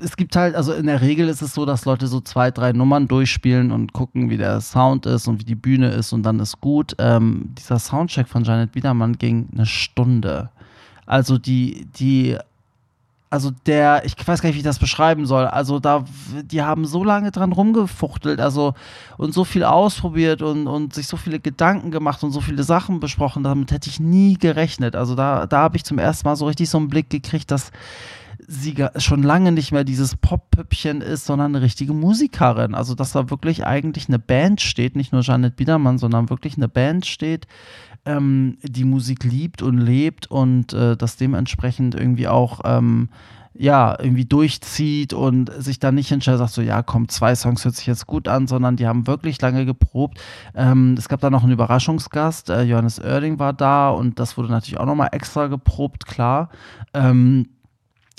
es 0.02 0.18
gibt 0.18 0.36
halt, 0.36 0.56
also 0.56 0.74
in 0.74 0.88
der 0.88 1.02
Regel 1.02 1.30
ist 1.30 1.42
es 1.42 1.54
so, 1.54 1.66
dass 1.66 1.86
Leute 1.86 2.08
so 2.08 2.20
zwei, 2.20 2.52
drei 2.52 2.72
Nummern 2.74 3.08
durchspielen 3.08 3.72
und 3.72 3.94
gucken, 3.94 4.30
wie 4.30 4.38
der 4.38 4.60
Sound 4.62 5.06
ist 5.06 5.28
und 5.28 5.40
wie 5.40 5.46
die 5.46 5.56
Bühne 5.56 5.90
ist 5.90 6.14
und 6.14 6.24
dann 6.24 6.40
ist 6.40 6.60
gut. 6.62 6.96
Ähm, 6.98 7.54
dieser 7.58 7.80
Soundcheck 7.80 8.28
von 8.28 8.44
Janet 8.44 8.72
Biedermann 8.72 9.18
ging 9.18 9.50
eine 9.54 9.66
Stunde. 9.66 10.50
Also 11.06 11.38
die, 11.38 11.86
die 11.98 12.38
also 13.34 13.50
der, 13.66 14.06
ich 14.06 14.14
weiß 14.16 14.44
gar 14.44 14.50
nicht, 14.50 14.58
wie 14.58 14.60
ich 14.60 14.64
das 14.64 14.78
beschreiben 14.78 15.26
soll. 15.26 15.48
Also 15.48 15.80
da, 15.80 16.06
die 16.44 16.62
haben 16.62 16.86
so 16.86 17.04
lange 17.04 17.32
dran 17.32 17.52
rumgefuchtelt, 17.52 18.40
also 18.40 18.76
und 19.18 19.34
so 19.34 19.44
viel 19.44 19.64
ausprobiert 19.64 20.44
und, 20.44 20.68
und 20.68 20.94
sich 20.94 21.08
so 21.08 21.18
viele 21.18 21.40
Gedanken 21.40 21.90
gemacht 21.90 22.24
und 22.24 22.30
so 22.30 22.42
viele 22.42 22.62
Sachen 22.62 23.00
besprochen. 23.00 23.44
Damit 23.44 23.72
hätte 23.72 23.90
ich 23.90 24.00
nie 24.00 24.36
gerechnet. 24.36 24.96
Also 24.96 25.16
da, 25.16 25.48
da 25.48 25.64
habe 25.64 25.78
ich 25.78 25.84
zum 25.84 25.98
ersten 25.98 26.28
Mal 26.28 26.36
so 26.36 26.46
richtig 26.46 26.70
so 26.70 26.78
einen 26.78 26.90
Blick 26.90 27.10
gekriegt, 27.10 27.50
dass 27.50 27.72
sie 28.48 28.76
schon 28.98 29.24
lange 29.24 29.52
nicht 29.52 29.72
mehr 29.72 29.84
dieses 29.84 30.16
Pop-Püppchen 30.16 31.02
ist, 31.02 31.26
sondern 31.26 31.56
eine 31.56 31.66
richtige 31.66 31.94
Musikerin. 31.94 32.76
Also 32.76 32.94
dass 32.94 33.14
da 33.14 33.32
wirklich 33.32 33.66
eigentlich 33.66 34.10
eine 34.10 34.20
Band 34.20 34.62
steht, 34.62 34.96
nicht 34.96 35.12
nur 35.12 35.24
Janet 35.24 35.56
Biedermann, 35.56 35.98
sondern 35.98 36.30
wirklich 36.30 36.56
eine 36.58 36.70
Band 36.70 37.08
steht, 37.08 37.48
ähm, 38.06 38.58
die 38.64 38.84
Musik 38.84 39.24
liebt 39.24 39.62
und 39.62 39.78
lebt 39.78 40.28
und 40.28 40.74
äh, 40.74 40.98
das 40.98 41.18
dementsprechend 41.18 41.96
irgendwie 41.96 42.28
auch 42.28 42.62
ähm, 42.66 43.10
ja, 43.56 43.96
irgendwie 44.00 44.26
durchzieht 44.26 45.14
und 45.14 45.52
sich 45.62 45.80
dann 45.80 45.96
nicht 45.96 46.10
hinstellt, 46.10 46.40
sagt 46.40 46.54
so, 46.54 46.62
ja, 46.62 46.82
komm, 46.82 47.08
zwei 47.08 47.36
Songs 47.36 47.64
hört 47.64 47.76
sich 47.76 47.86
jetzt 47.86 48.08
gut 48.08 48.28
an, 48.28 48.48
sondern 48.48 48.78
die 48.78 48.88
haben 48.88 49.06
wirklich 49.06 49.40
lange 49.42 49.66
geprobt. 49.66 50.20
Ähm, 50.56 50.96
es 50.98 51.08
gab 51.08 51.22
da 51.22 51.30
noch 51.30 51.44
einen 51.44 51.52
Überraschungsgast, 51.52 52.50
äh, 52.50 52.64
Johannes 52.64 53.00
Oerding 53.00 53.38
war 53.38 53.54
da 53.54 53.90
und 53.90 54.20
das 54.20 54.38
wurde 54.38 54.50
natürlich 54.50 54.80
auch 54.80 54.88
nochmal 54.88 55.10
extra 55.12 55.48
geprobt, 55.48 56.08
klar. 56.08 56.50
Ähm, 56.96 57.50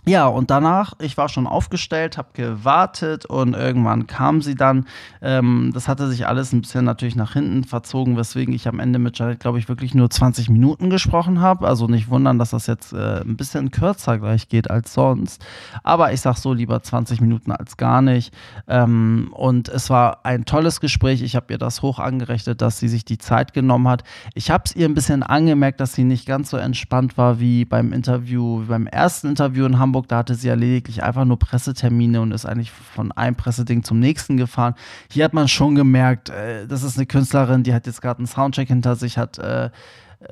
ja, 0.07 0.27
und 0.27 0.51
danach, 0.51 0.93
ich 1.01 1.17
war 1.17 1.31
schon 1.31 1.47
aufgestellt, 1.47 2.19
habe 2.19 2.29
gewartet 2.35 3.25
und 3.25 3.55
irgendwann 3.55 4.07
kam 4.07 4.43
sie 4.43 4.55
dann. 4.55 4.85
Ähm, 5.23 5.71
das 5.73 5.89
hatte 5.89 6.09
sich 6.09 6.27
alles 6.27 6.53
ein 6.53 6.61
bisschen 6.61 6.85
natürlich 6.85 7.17
nach 7.17 7.33
hinten 7.33 7.65
verzogen, 7.65 8.19
weswegen 8.19 8.55
ich 8.55 8.69
am 8.69 8.81
Ende 8.81 8.99
mit 8.99 9.19
Janet, 9.19 9.41
glaube 9.41 9.59
ich, 9.59 9.69
wirklich 9.71 9.95
nur 9.95 10.11
20 10.11 10.51
Minuten 10.51 10.91
gesprochen 10.91 11.41
habe. 11.41 11.67
Also 11.67 11.87
nicht 11.87 12.11
wundern, 12.11 12.39
dass 12.39 12.51
das 12.51 12.67
jetzt 12.67 12.93
äh, 12.93 13.23
ein 13.23 13.39
bisschen 13.39 13.71
kürzer 13.71 14.19
gleich 14.19 14.51
geht 14.51 14.71
als 14.71 14.93
sonst. 14.93 15.43
Aber 15.83 16.13
ich 16.13 16.21
sag 16.21 16.37
so 16.37 16.53
lieber 16.53 16.83
20 16.83 17.23
Minuten 17.23 17.51
als 17.51 17.79
gar 17.79 18.03
nicht. 18.03 18.35
Ähm, 18.69 19.31
und 19.33 19.71
es 19.71 19.89
war 19.89 20.27
ein 20.27 20.45
tolles 20.45 20.81
Gespräch. 20.81 21.23
Ich 21.23 21.35
habe 21.35 21.47
ihr 21.55 21.59
das 21.59 21.81
hoch 21.81 21.99
angerechnet, 21.99 22.61
dass 22.61 22.79
sie 22.79 22.89
sich 22.89 23.07
die 23.07 23.17
Zeit 23.17 23.55
genommen 23.55 23.89
hat. 23.89 24.05
Ich 24.35 24.51
habe 24.51 24.65
es 24.67 24.77
ihr 24.77 24.87
ein 24.87 24.95
bisschen 24.95 25.23
angemerkt, 25.23 25.81
dass 25.81 25.95
sie 25.95 26.05
nicht 26.05 26.27
ganz 26.27 26.51
so 26.51 26.59
entspannt 26.59 27.17
war 27.17 27.41
wie 27.41 27.65
beim 27.65 27.95
Interview, 27.95 28.61
wie 28.61 28.67
beim 28.67 28.87
ersten 28.87 29.29
Interview 29.29 29.65
in 29.65 29.79
Hamburg 29.79 29.94
Hamburg, 29.95 30.09
da 30.09 30.19
hatte 30.19 30.35
sie 30.35 30.49
ja 30.49 30.55
lediglich 30.55 31.05
einfach 31.05 31.25
nur 31.25 31.39
Pressetermine 31.39 32.21
und 32.21 32.33
ist 32.33 32.47
eigentlich 32.47 32.73
von 32.73 33.13
einem 33.13 33.37
Presseding 33.37 33.85
zum 33.85 34.01
nächsten 34.01 34.37
gefahren. 34.37 34.75
Hier 35.09 35.25
hat 35.25 35.35
man 35.35 35.47
schon 35.47 35.77
gemerkt, 35.77 36.31
äh, 36.31 36.67
das 36.67 36.83
ist 36.83 36.97
eine 36.97 37.07
Künstlerin, 37.07 37.63
die 37.63 37.73
hat 37.73 37.87
jetzt 37.87 38.03
gerade 38.03 38.19
einen 38.19 38.27
Soundcheck 38.27 38.67
hinter 38.67 38.97
sich, 38.97 39.19
hat 39.19 39.39
äh, 39.39 39.71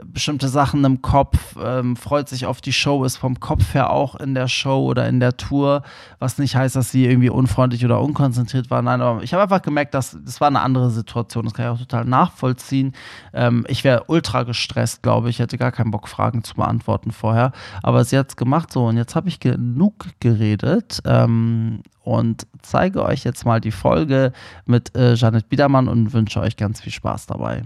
bestimmte 0.04 0.48
Sachen 0.48 0.84
im 0.84 1.02
Kopf, 1.02 1.56
ähm, 1.62 1.96
freut 1.96 2.28
sich 2.28 2.46
auf 2.46 2.60
die 2.60 2.72
Show, 2.72 3.04
ist 3.04 3.16
vom 3.16 3.40
Kopf 3.40 3.74
her 3.74 3.90
auch 3.90 4.14
in 4.14 4.34
der 4.34 4.48
Show 4.48 4.84
oder 4.86 5.08
in 5.08 5.20
der 5.20 5.36
Tour, 5.36 5.82
was 6.18 6.38
nicht 6.38 6.56
heißt, 6.56 6.76
dass 6.76 6.90
sie 6.90 7.06
irgendwie 7.06 7.30
unfreundlich 7.30 7.84
oder 7.84 8.00
unkonzentriert 8.00 8.70
war. 8.70 8.82
Nein, 8.82 9.00
aber 9.00 9.22
ich 9.22 9.32
habe 9.32 9.42
einfach 9.42 9.62
gemerkt, 9.62 9.94
dass 9.94 10.16
das 10.24 10.40
war 10.40 10.48
eine 10.48 10.60
andere 10.60 10.90
Situation. 10.90 11.44
Das 11.44 11.54
kann 11.54 11.66
ich 11.66 11.70
auch 11.72 11.78
total 11.78 12.04
nachvollziehen. 12.04 12.92
Ähm, 13.32 13.64
ich 13.68 13.84
wäre 13.84 14.04
ultra 14.08 14.44
gestresst, 14.44 15.02
glaube 15.02 15.28
ich. 15.28 15.36
Ich 15.36 15.40
hätte 15.40 15.58
gar 15.58 15.72
keinen 15.72 15.90
Bock, 15.90 16.08
Fragen 16.08 16.44
zu 16.44 16.54
beantworten 16.54 17.10
vorher. 17.10 17.52
Aber 17.82 18.04
sie 18.04 18.18
hat 18.18 18.28
es 18.30 18.36
gemacht 18.36 18.72
so 18.72 18.86
und 18.86 18.96
jetzt 18.96 19.14
habe 19.14 19.28
ich 19.28 19.40
genug 19.40 20.06
geredet 20.20 21.00
ähm, 21.04 21.82
und 22.02 22.46
zeige 22.62 23.02
euch 23.02 23.24
jetzt 23.24 23.44
mal 23.44 23.60
die 23.60 23.70
Folge 23.70 24.32
mit 24.66 24.96
äh, 24.96 25.14
Janet 25.14 25.48
Biedermann 25.48 25.88
und 25.88 26.12
wünsche 26.12 26.40
euch 26.40 26.56
ganz 26.56 26.80
viel 26.80 26.92
Spaß 26.92 27.26
dabei. 27.26 27.62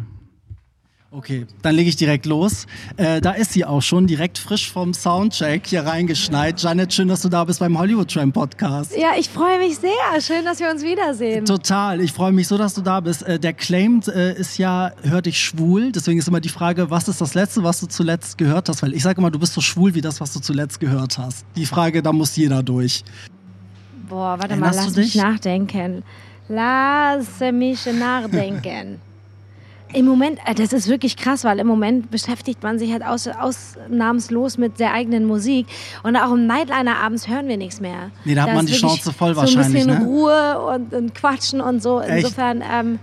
Okay, 1.12 1.46
dann 1.62 1.76
lege 1.76 1.88
ich 1.88 1.94
direkt 1.94 2.26
los. 2.26 2.66
Äh, 2.96 3.20
da 3.20 3.30
ist 3.30 3.52
sie 3.52 3.64
auch 3.64 3.80
schon, 3.80 4.08
direkt 4.08 4.38
frisch 4.38 4.70
vom 4.70 4.92
Soundcheck 4.92 5.64
hier 5.64 5.86
reingeschneit. 5.86 6.60
Janet, 6.60 6.92
schön, 6.92 7.06
dass 7.06 7.22
du 7.22 7.28
da 7.28 7.44
bist 7.44 7.60
beim 7.60 7.78
Hollywood 7.78 8.10
Tram 8.10 8.32
Podcast. 8.32 8.94
Ja, 8.96 9.10
ich 9.16 9.28
freue 9.28 9.58
mich 9.60 9.78
sehr. 9.78 10.20
Schön, 10.20 10.44
dass 10.44 10.58
wir 10.58 10.68
uns 10.68 10.82
wiedersehen. 10.82 11.44
Total, 11.44 12.00
ich 12.00 12.12
freue 12.12 12.32
mich 12.32 12.48
so, 12.48 12.58
dass 12.58 12.75
du 12.75 12.80
da 12.80 12.98
bist. 12.98 13.22
Äh, 13.22 13.38
der 13.38 13.52
Claimed 13.52 14.08
äh, 14.08 14.34
ist 14.34 14.58
ja, 14.58 14.90
hört 15.02 15.26
dich 15.26 15.38
schwul. 15.38 15.92
Deswegen 15.92 16.18
ist 16.18 16.26
immer 16.26 16.40
die 16.40 16.48
Frage, 16.48 16.90
was 16.90 17.06
ist 17.06 17.20
das 17.20 17.34
Letzte, 17.34 17.62
was 17.62 17.78
du 17.78 17.86
zuletzt 17.86 18.36
gehört 18.36 18.68
hast? 18.68 18.82
Weil 18.82 18.92
ich 18.92 19.04
sage 19.04 19.20
immer, 19.20 19.30
du 19.30 19.38
bist 19.38 19.54
so 19.54 19.60
schwul 19.60 19.94
wie 19.94 20.00
das, 20.00 20.20
was 20.20 20.32
du 20.32 20.40
zuletzt 20.40 20.80
gehört 20.80 21.18
hast. 21.18 21.46
Die 21.54 21.66
Frage, 21.66 22.02
da 22.02 22.12
muss 22.12 22.34
jeder 22.36 22.64
durch. 22.64 23.04
Boah, 24.08 24.38
warte 24.40 24.54
Erinnerst 24.54 24.78
mal, 24.80 24.84
lass 24.86 24.96
mich 24.96 25.14
nachdenken. 25.14 26.02
Lass 26.48 27.40
mich 27.52 27.86
nachdenken. 27.86 29.00
Im 29.93 30.05
Moment, 30.07 30.38
äh, 30.45 30.55
das 30.55 30.73
ist 30.73 30.88
wirklich 30.88 31.16
krass, 31.16 31.45
weil 31.45 31.59
im 31.59 31.66
Moment 31.66 32.11
beschäftigt 32.11 32.62
man 32.62 32.78
sich 32.78 32.93
halt 32.93 33.05
aus, 33.05 33.28
ausnahmslos 33.28 34.59
mit 34.59 34.81
der 34.81 34.93
eigenen 34.93 35.25
Musik. 35.25 35.66
Und 36.02 36.16
auch 36.16 36.33
im 36.33 36.47
Nightliner 36.47 36.97
abends 36.99 37.28
hören 37.28 37.47
wir 37.49 37.57
nichts 37.57 37.81
mehr. 37.81 38.11
Nee, 38.25 38.35
da 38.35 38.43
hat 38.43 38.55
man 38.55 38.66
die 38.66 38.75
Schnauze 38.75 39.12
voll 39.12 39.35
so 39.35 39.43
wahrscheinlich. 39.43 39.85
So 39.85 39.90
ein 39.90 39.99
bisschen 39.99 40.07
ne? 40.07 40.07
Ruhe 40.07 40.61
und, 40.75 40.93
und, 40.93 41.14
Quatschen 41.14 41.61
und 41.61 41.83
so. 41.83 42.00
Insofern, 42.00 42.62
ähm, 42.69 42.99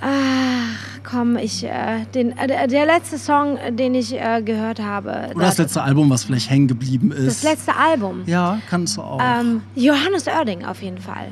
ach, 0.00 1.00
komm, 1.02 1.36
ich, 1.36 1.64
äh, 1.64 2.04
den, 2.14 2.36
äh, 2.38 2.68
der 2.68 2.86
letzte 2.86 3.18
Song, 3.18 3.58
den 3.70 3.96
ich 3.96 4.14
äh, 4.14 4.40
gehört 4.40 4.80
habe. 4.80 5.30
Oder 5.34 5.46
das 5.46 5.58
letzte 5.58 5.82
Album, 5.82 6.10
was 6.10 6.24
vielleicht 6.24 6.48
hängen 6.48 6.68
geblieben 6.68 7.10
ist. 7.10 7.42
Das 7.44 7.52
letzte 7.52 7.76
Album. 7.76 8.22
Ja, 8.26 8.60
kannst 8.70 8.96
du 8.96 9.02
auch. 9.02 9.20
Ähm, 9.20 9.62
Johannes 9.74 10.28
Oerding 10.28 10.64
auf 10.64 10.80
jeden 10.80 10.98
Fall. 10.98 11.28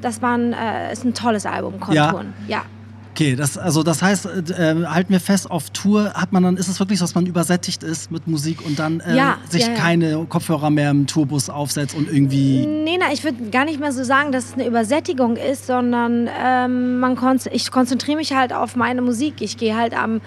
Das 0.00 0.22
war 0.22 0.38
ein, 0.38 0.52
äh, 0.52 0.92
ist 0.92 1.04
ein 1.04 1.14
tolles 1.14 1.46
Album, 1.46 1.80
Konturen. 1.80 2.32
ja. 2.46 2.58
ja. 2.58 2.62
Okay, 3.12 3.34
das, 3.34 3.58
also 3.58 3.82
das 3.82 4.02
heißt, 4.02 4.26
äh, 4.26 4.86
halten 4.86 5.12
wir 5.12 5.20
fest, 5.20 5.50
auf 5.50 5.70
Tour 5.70 6.14
hat 6.14 6.32
man 6.32 6.42
dann, 6.42 6.56
ist 6.56 6.68
es 6.68 6.78
wirklich 6.78 6.98
so, 6.98 7.04
dass 7.04 7.14
man 7.14 7.26
übersättigt 7.26 7.82
ist 7.82 8.10
mit 8.10 8.26
Musik 8.28 8.64
und 8.64 8.78
dann 8.78 9.00
äh, 9.00 9.16
ja, 9.16 9.38
sich 9.48 9.62
ja, 9.62 9.72
ja. 9.72 9.74
keine 9.74 10.24
Kopfhörer 10.28 10.70
mehr 10.70 10.90
im 10.90 11.06
Tourbus 11.06 11.50
aufsetzt 11.50 11.94
und 11.94 12.10
irgendwie. 12.10 12.66
Nee, 12.66 12.98
na, 12.98 13.12
ich 13.12 13.24
würde 13.24 13.50
gar 13.50 13.64
nicht 13.64 13.80
mehr 13.80 13.92
so 13.92 14.04
sagen, 14.04 14.32
dass 14.32 14.46
es 14.46 14.54
eine 14.54 14.66
Übersättigung 14.66 15.36
ist, 15.36 15.66
sondern 15.66 16.28
ähm, 16.42 17.00
man 17.00 17.16
kon 17.16 17.38
ich 17.50 17.70
konzentriere 17.70 18.16
mich 18.16 18.32
halt 18.32 18.52
auf 18.52 18.76
meine 18.76 19.02
Musik. 19.02 19.34
Ich 19.40 19.56
gehe 19.56 19.76
halt 19.76 19.94
am 19.94 20.20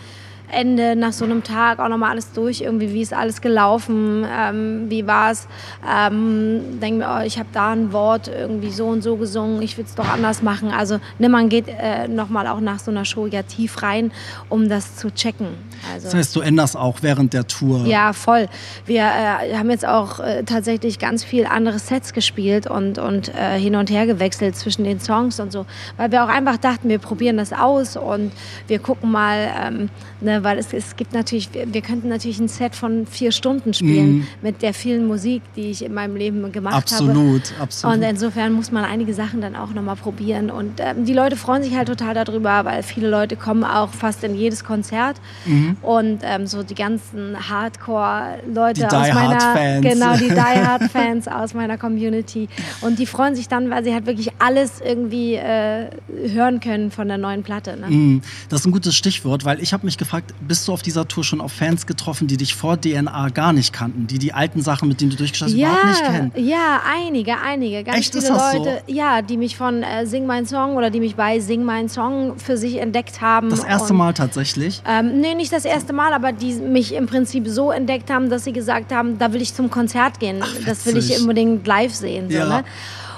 Ende 0.54 0.96
nach 0.96 1.14
so 1.14 1.26
einem 1.26 1.44
Tag 1.44 1.80
auch 1.80 1.90
nochmal 1.90 2.12
alles 2.12 2.32
durch, 2.32 2.62
irgendwie, 2.62 2.94
wie 2.94 3.02
ist 3.02 3.14
alles 3.14 3.42
gelaufen, 3.42 4.26
ähm, 4.32 4.86
wie 4.90 5.06
war 5.08 5.32
es. 5.32 5.48
Ähm, 5.90 6.80
denke 6.82 7.00
mir, 7.00 7.18
oh, 7.20 7.26
ich 7.26 7.40
habe 7.40 7.50
da 7.52 7.72
ein 7.72 7.92
Wort 7.92 8.28
irgendwie 8.28 8.72
so 8.72 8.88
und 8.88 9.02
so 9.02 9.18
gesungen, 9.18 9.62
ich 9.62 9.78
will 9.78 9.86
es 9.86 9.96
doch 9.96 10.08
anders 10.08 10.42
machen. 10.42 10.72
Also 10.72 11.00
ne, 11.20 11.30
man 11.30 11.50
geht 11.50 11.68
äh, 11.68 12.08
nochmal 12.08 12.48
auch 12.48 12.60
nach 12.60 12.80
so 12.80 12.92
einer 12.92 13.06
Show 13.06 13.28
ja 13.28 13.44
tief 13.44 13.82
rein, 13.82 14.12
um 14.50 14.70
das 14.70 14.96
zu 14.96 15.12
checken. 15.12 15.48
Also, 15.92 16.06
das 16.06 16.16
heißt, 16.16 16.36
du 16.36 16.42
änderst 16.42 16.78
auch 16.78 17.00
während 17.02 17.34
der 17.34 17.48
Tour? 17.48 17.86
Ja, 17.86 18.14
voll. 18.14 18.48
Wir 18.86 19.04
äh, 19.04 19.56
haben 19.56 19.70
jetzt 19.70 19.86
auch 19.86 20.20
äh, 20.20 20.44
tatsächlich 20.44 21.00
ganz 21.00 21.24
viel 21.24 21.46
andere 21.46 21.80
Sets 21.80 22.14
gespielt 22.14 22.68
und, 22.68 22.98
und 22.98 23.30
äh, 23.30 23.60
hin 23.60 23.76
und 23.76 23.90
her 23.90 24.06
gewechselt 24.06 24.56
zwischen 24.56 24.84
den 24.84 25.00
Songs 25.00 25.40
und 25.40 25.52
so, 25.52 25.66
weil 25.98 26.12
wir 26.12 26.24
auch 26.24 26.30
einfach 26.30 26.58
dachten, 26.58 26.90
wir 26.90 27.00
probieren 27.00 27.38
das 27.38 27.54
aus 27.54 27.98
und 27.98 28.32
wir 28.68 28.80
gucken 28.80 29.12
mal, 29.12 29.50
ähm, 29.62 29.90
ne, 30.22 30.43
weil 30.44 30.58
es, 30.58 30.74
es 30.74 30.96
gibt 30.96 31.14
natürlich, 31.14 31.50
wir, 31.54 31.82
könnten 31.82 32.10
natürlich 32.10 32.40
ein 32.40 32.48
Set 32.48 32.76
von 32.76 33.06
vier 33.08 33.32
Stunden 33.32 33.74
spielen 33.74 34.20
mm. 34.20 34.28
mit 34.42 34.62
der 34.62 34.74
vielen 34.74 35.08
Musik, 35.08 35.42
die 35.56 35.72
ich 35.72 35.84
in 35.84 35.94
meinem 35.94 36.16
Leben 36.16 36.52
gemacht 36.52 36.76
absolut, 36.76 37.10
habe. 37.10 37.20
Absolut, 37.20 37.62
absolut. 37.62 37.96
Und 37.96 38.04
insofern 38.04 38.54
muss 38.54 38.72
man 38.72 38.86
einige 38.86 39.14
Sachen 39.14 39.42
dann 39.42 39.56
auch 39.56 39.74
nochmal 39.74 39.96
probieren. 39.96 40.52
Und 40.52 40.80
ähm, 40.80 41.06
die 41.06 41.14
Leute 41.14 41.36
freuen 41.36 41.64
sich 41.64 41.76
halt 41.76 41.88
total 41.88 42.14
darüber, 42.14 42.66
weil 42.66 42.84
viele 42.84 43.10
Leute 43.10 43.36
kommen 43.36 43.64
auch 43.64 43.90
fast 43.90 44.24
in 44.24 44.36
jedes 44.36 44.64
Konzert. 44.64 45.18
Mhm. 45.46 45.78
Und 45.82 46.20
ähm, 46.24 46.48
so 46.48 46.64
die 46.64 46.76
ganzen 46.76 47.50
Hardcore-Leute 47.50 48.88
aus 48.88 49.14
meiner 49.14 49.40
Fans. 49.40 49.86
genau 49.86 50.18
die 50.18 50.30
Die 50.34 50.60
Hard 50.66 50.84
Fans 50.92 51.28
aus 51.28 51.54
meiner 51.54 51.78
Community. 51.78 52.48
Und 52.82 53.00
die 53.00 53.06
freuen 53.06 53.36
sich 53.36 53.48
dann, 53.48 53.70
weil 53.70 53.84
sie 53.84 53.94
halt 53.94 54.06
wirklich 54.06 54.30
alles 54.40 54.82
irgendwie 54.82 55.36
äh, 55.36 55.90
hören 56.30 56.60
können 56.60 56.92
von 56.92 57.08
der 57.08 57.18
neuen 57.18 57.44
Platte. 57.44 57.78
Ne? 57.78 57.88
Mhm. 57.88 58.22
Das 58.50 58.62
ist 58.62 58.66
ein 58.66 58.72
gutes 58.72 58.96
Stichwort, 58.96 59.46
weil 59.46 59.62
ich 59.62 59.74
habe 59.74 59.86
mich 59.86 59.98
gefragt, 59.98 60.33
bist 60.42 60.68
du 60.68 60.74
auf 60.74 60.82
dieser 60.82 61.08
Tour 61.08 61.24
schon 61.24 61.42
auf 61.42 61.52
Fans 61.52 61.86
getroffen, 61.86 62.28
die 62.28 62.38
dich 62.38 62.56
vor 62.56 62.80
DNA 62.80 63.30
gar 63.30 63.54
nicht 63.54 63.74
kannten, 63.74 64.08
die 64.08 64.20
die 64.20 64.34
alten 64.34 64.62
Sachen, 64.62 64.88
mit 64.88 65.02
denen 65.02 65.12
du 65.12 65.18
durchgeschaut 65.18 65.50
hast, 65.50 65.56
ja, 65.56 65.70
überhaupt 65.70 65.88
nicht 65.88 66.06
kennen? 66.06 66.32
Ja, 66.36 66.82
einige, 66.86 67.38
einige. 67.40 67.84
Ganz 67.84 67.98
Echt, 67.98 68.16
viele 68.16 68.30
Leute, 68.30 68.82
so? 68.88 68.94
ja, 68.94 69.22
die 69.22 69.38
mich 69.38 69.58
von 69.58 69.84
äh, 69.84 70.06
Sing 70.06 70.26
Mein 70.26 70.46
Song 70.46 70.76
oder 70.76 70.90
die 70.90 71.00
mich 71.00 71.16
bei 71.16 71.40
Sing 71.40 71.64
Mein 71.64 71.90
Song 71.90 72.38
für 72.38 72.58
sich 72.58 72.78
entdeckt 72.78 73.22
haben. 73.22 73.50
Das 73.50 73.64
erste 73.64 73.94
und, 73.94 74.00
Mal 74.00 74.14
tatsächlich? 74.14 74.82
Ähm, 74.88 75.20
nee, 75.22 75.36
nicht 75.36 75.54
das 75.54 75.66
erste 75.66 75.94
Mal, 75.94 76.14
aber 76.14 76.32
die 76.32 76.54
mich 76.54 76.94
im 76.94 77.08
Prinzip 77.08 77.48
so 77.48 77.72
entdeckt 77.72 78.10
haben, 78.10 78.30
dass 78.30 78.44
sie 78.44 78.54
gesagt 78.54 78.92
haben, 78.92 79.18
da 79.18 79.34
will 79.34 79.42
ich 79.42 79.54
zum 79.54 79.70
Konzert 79.70 80.20
gehen. 80.20 80.42
Ach, 80.42 80.56
das 80.66 80.86
will 80.86 80.98
ich 80.98 81.20
unbedingt 81.20 81.66
live 81.66 81.94
sehen. 81.94 82.30
So, 82.30 82.38
ja. 82.38 82.48
ne? 82.48 82.64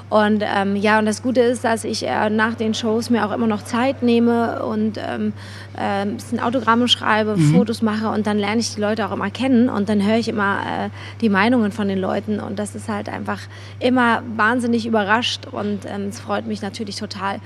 Und 0.10 0.44
ähm, 0.46 0.76
ja, 0.76 1.00
und 1.00 1.08
das 1.08 1.24
Gute 1.24 1.42
ist, 1.42 1.64
dass 1.64 1.84
ich 1.84 2.06
äh, 2.06 2.30
nach 2.30 2.54
den 2.54 2.76
Shows 2.76 3.10
mir 3.10 3.26
auch 3.26 3.32
immer 3.32 3.48
noch 3.48 3.64
Zeit 3.64 4.04
nehme 4.04 4.64
und 4.64 4.98
ähm, 4.98 5.34
äh, 5.76 6.04
ein 6.04 6.18
bisschen 6.18 6.40
Autogramme 6.40 6.88
schreibe, 6.88 7.36
mhm. 7.36 7.56
Fotos 7.56 7.82
mache 7.82 8.10
und 8.10 8.28
dann 8.28 8.38
lerne 8.38 8.62
ich 8.62 8.76
die 8.76 8.82
Leute 8.82 9.08
auch 9.08 9.12
immer 9.12 9.32
kennen 9.32 9.68
und 9.68 9.90
dann 9.90 10.06
höre 10.06 10.18
ich 10.18 10.28
immer 10.28 10.60
äh, 10.60 10.90
die 11.22 11.30
Meinungen 11.30 11.72
von 11.72 11.88
den 11.88 12.00
Leuten 12.00 12.40
und 12.40 12.60
das 12.60 12.76
ist 12.76 12.88
halt 12.88 13.10
einfach 13.10 13.40
immer 13.80 14.22
wahnsinnig 14.36 14.86
überrascht 14.86 15.48
und 15.52 15.86
ähm, 15.88 16.10
es 16.10 16.20
freut 16.20 16.46
mich 16.46 16.62
natürlich 16.62 16.98
total 16.98 17.40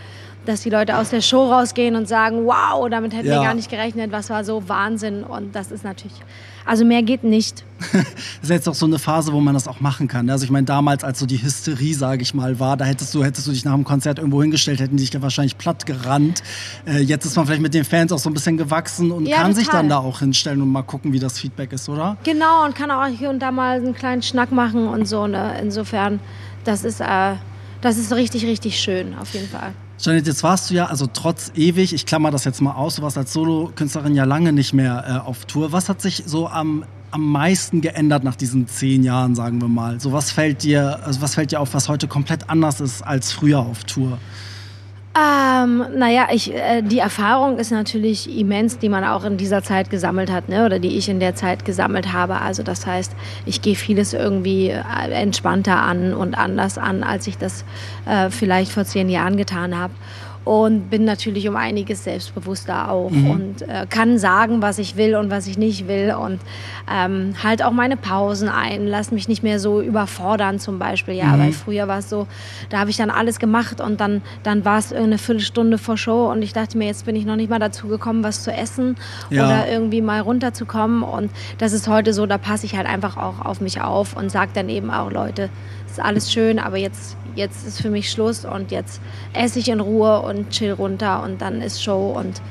dass 0.46 0.62
die 0.62 0.70
Leute 0.70 0.98
aus 0.98 1.10
der 1.10 1.22
Show 1.22 1.52
rausgehen 1.52 1.96
und 1.96 2.08
sagen, 2.08 2.46
wow, 2.46 2.90
damit 2.90 3.14
hätten 3.14 3.28
ja. 3.28 3.40
wir 3.40 3.44
gar 3.44 3.54
nicht 3.54 3.70
gerechnet, 3.70 4.12
was 4.12 4.30
war 4.30 4.44
so 4.44 4.68
Wahnsinn. 4.68 5.24
Und 5.24 5.56
das 5.56 5.72
ist 5.72 5.84
natürlich, 5.84 6.14
also 6.70 6.86
mehr 6.86 7.02
geht 7.02 7.24
nicht. 7.24 7.66
das 7.94 8.04
ist 8.44 8.50
jetzt 8.50 8.70
auch 8.70 8.76
so 8.76 8.86
eine 8.86 9.00
Phase, 9.00 9.34
wo 9.34 9.40
man 9.40 9.56
das 9.56 9.68
auch 9.68 9.80
machen 9.80 10.08
kann. 10.08 10.30
Also 10.30 10.46
ich 10.46 10.52
meine, 10.52 10.66
damals, 10.66 11.04
als 11.04 11.18
so 11.18 11.26
die 11.26 11.42
Hysterie, 11.42 11.96
sage 11.96 12.22
ich 12.22 12.36
mal, 12.36 12.60
war, 12.60 12.78
da 12.78 12.86
hättest 12.86 13.16
du, 13.16 13.24
hättest 13.24 13.48
du 13.48 13.52
dich 13.52 13.66
nach 13.66 13.74
dem 13.74 13.86
Konzert 13.86 14.20
irgendwo 14.20 14.40
hingestellt, 14.44 14.80
hätten 14.80 14.96
die 14.96 15.04
dich 15.04 15.12
ja 15.12 15.24
wahrscheinlich 15.24 15.58
platt 15.58 15.88
gerannt. 15.88 16.44
Äh, 16.86 17.00
jetzt 17.00 17.26
ist 17.26 17.36
man 17.36 17.48
vielleicht 17.48 17.64
mit 17.64 17.74
den 17.74 17.86
Fans 17.86 18.12
auch 18.12 18.20
so 18.20 18.30
ein 18.30 18.36
bisschen 18.36 18.56
gewachsen 18.56 19.12
und 19.12 19.26
ja, 19.26 19.38
kann 19.38 19.48
total. 19.48 19.56
sich 19.56 19.68
dann 19.70 19.90
da 19.90 19.98
auch 19.98 20.20
hinstellen 20.20 20.62
und 20.62 20.70
mal 20.70 20.84
gucken, 20.84 21.12
wie 21.12 21.20
das 21.20 21.40
Feedback 21.40 21.74
ist, 21.74 21.90
oder? 21.90 22.18
Genau, 22.24 22.66
und 22.66 22.76
kann 22.76 22.92
auch 22.92 23.08
hier 23.08 23.32
und 23.32 23.40
da 23.40 23.52
mal 23.52 23.78
einen 23.78 23.96
kleinen 23.96 24.22
Schnack 24.22 24.52
machen 24.52 24.88
und 24.88 25.08
so. 25.08 25.26
Ne? 25.26 25.56
Insofern, 25.60 26.20
das 26.66 26.84
ist, 26.84 27.02
äh, 27.02 27.34
das 27.82 27.98
ist 27.98 28.14
richtig, 28.14 28.46
richtig 28.46 28.80
schön, 28.80 29.16
auf 29.16 29.34
jeden 29.34 29.50
Fall. 29.50 29.74
Janet, 30.02 30.28
jetzt 30.28 30.44
warst 30.44 30.70
du 30.70 30.76
ja, 30.76 30.86
also 30.86 31.08
trotz 31.12 31.52
ewig, 31.56 31.94
ich 31.94 32.06
klammer 32.06 32.32
das 32.32 32.46
jetzt 32.46 32.62
mal 32.62 32.72
aus, 32.72 32.96
du 32.96 33.02
warst 33.02 33.18
als 33.18 33.34
Solo-Künstlerin 33.34 34.16
ja 34.16 34.24
lange 34.24 34.54
nicht 34.54 34.72
mehr 34.72 35.04
äh, 35.06 35.28
auf 35.28 35.44
Tour. 35.44 35.74
Was 35.74 35.90
hat 35.90 36.02
sich 36.02 36.24
so 36.26 36.48
am, 36.48 36.86
am 37.12 37.30
meisten 37.30 37.82
geändert 37.82 38.24
nach 38.24 38.38
diesen 38.38 38.66
zehn 38.70 39.04
Jahren, 39.04 39.36
sagen 39.36 39.60
wir 39.60 39.68
mal? 39.68 40.00
So 40.00 40.14
was 40.14 40.32
fällt 40.32 40.64
dir, 40.64 41.02
also 41.04 41.22
was 41.22 41.36
fällt 41.36 41.52
dir 41.52 41.60
auf, 41.60 41.74
was 41.74 41.90
heute 41.90 42.08
komplett 42.08 42.50
anders 42.50 42.80
ist 42.80 43.02
als 43.02 43.34
früher 43.34 43.60
auf 43.60 43.84
Tour? 43.84 44.20
Ähm, 45.20 45.86
naja, 45.98 46.28
ich, 46.32 46.54
äh, 46.54 46.82
die 46.82 47.00
Erfahrung 47.00 47.58
ist 47.58 47.72
natürlich 47.72 48.38
immens, 48.38 48.78
die 48.78 48.90
man 48.90 49.04
auch 49.04 49.26
in 49.26 49.38
dieser 49.38 49.64
Zeit 49.64 49.90
gesammelt 49.90 50.32
hat, 50.32 50.48
ne? 50.48 50.66
oder 50.66 50.80
die 50.80 50.98
ich 50.98 51.10
in 51.10 51.20
der 51.20 51.36
Zeit 51.36 51.66
gesammelt 51.66 52.14
habe. 52.14 52.40
Also 52.40 52.64
das 52.64 52.86
heißt, 52.86 53.14
ich 53.46 53.62
gehe 53.62 53.76
vieles 53.76 54.14
irgendwie 54.14 54.70
äh, 54.70 55.12
entspannter 55.12 55.82
an 55.82 56.14
und 56.14 56.38
anders 56.38 56.78
an, 56.78 57.04
als 57.04 57.28
ich 57.28 57.38
das 57.38 57.66
äh, 58.06 58.30
vielleicht 58.30 58.72
vor 58.72 58.86
zehn 58.86 59.10
Jahren 59.10 59.36
getan 59.36 59.78
habe 59.78 59.94
und 60.46 60.90
bin 60.90 61.06
natürlich 61.06 61.48
um 61.48 61.56
einiges 61.56 62.04
selbstbewusster 62.04 62.92
auch 62.92 63.12
mhm. 63.12 63.30
und 63.30 63.62
äh, 63.64 63.86
kann 63.90 64.18
sagen, 64.18 64.62
was 64.62 64.80
ich 64.80 64.96
will 64.96 65.16
und 65.16 65.30
was 65.30 65.48
ich 65.48 65.58
nicht 65.58 65.88
will 65.88 66.16
und 66.20 66.40
ähm, 66.92 67.36
halt 67.44 67.64
auch 67.64 67.72
meine 67.72 67.98
Pausen 67.98 68.50
ein, 68.50 68.88
lass 68.88 69.12
mich 69.12 69.28
nicht 69.28 69.44
mehr 69.44 69.60
so 69.60 69.82
überfordern 69.82 70.60
zum 70.60 70.80
Beispiel, 70.80 71.14
ja, 71.14 71.36
mhm. 71.36 71.40
weil 71.40 71.52
früher 71.52 71.88
war 71.88 72.00
es 72.00 72.10
so, 72.10 72.28
da 72.70 72.80
habe 72.80 72.90
ich 72.90 72.98
dann 72.98 73.10
alles 73.10 73.40
gemacht 73.40 73.82
und 73.82 74.00
dann, 74.02 74.22
dann 74.44 74.66
war 74.66 74.80
es 74.80 74.94
eine 74.94 75.18
Viertelstunde 75.18 75.78
vor 75.78 75.98
Show 75.98 76.32
und 76.32 76.42
ich 76.42 76.54
dachte 76.54 76.78
mir, 76.78 76.86
jetzt 76.86 77.06
bin 77.06 77.16
ich 77.16 77.26
noch 77.26 77.36
nicht 77.36 77.50
mal 77.50 77.60
dazu 77.60 77.88
gekommen, 77.88 78.24
was 78.24 78.44
zu 78.44 78.52
essen 78.52 78.96
ja. 79.30 79.46
oder 79.46 79.70
irgendwie 79.70 80.02
mal 80.02 80.22
runterzukommen 80.22 81.04
und 81.04 81.32
das 81.58 81.74
ist 81.74 81.88
heute 81.88 82.14
so, 82.14 82.26
da 82.26 82.38
passe 82.38 82.66
ich 82.66 82.76
halt 82.76 82.88
einfach 82.88 83.18
auch 83.18 83.46
auf 83.46 83.62
mich 83.62 83.82
auf 83.82 84.16
und 84.16 84.32
sage 84.32 84.52
dann 84.54 84.70
eben 84.70 84.90
auch, 84.90 85.12
Leute, 85.12 85.50
ist 85.92 86.00
alles 86.00 86.32
schön, 86.32 86.60
aber 86.60 86.78
jetzt 86.78 87.18
jetzt 87.36 87.66
ist 87.66 87.82
für 87.82 87.90
mich 87.90 88.12
Schluss 88.12 88.46
und 88.46 88.72
jetzt 88.72 89.02
esse 89.34 89.60
ich 89.60 89.70
in 89.70 89.80
Ruhe 89.80 90.22
und 90.22 90.50
chill 90.50 90.72
runter 90.72 91.24
und 91.24 91.42
dann 91.42 91.62
ist 91.62 91.82
Show 91.84 92.12
und 92.12 92.42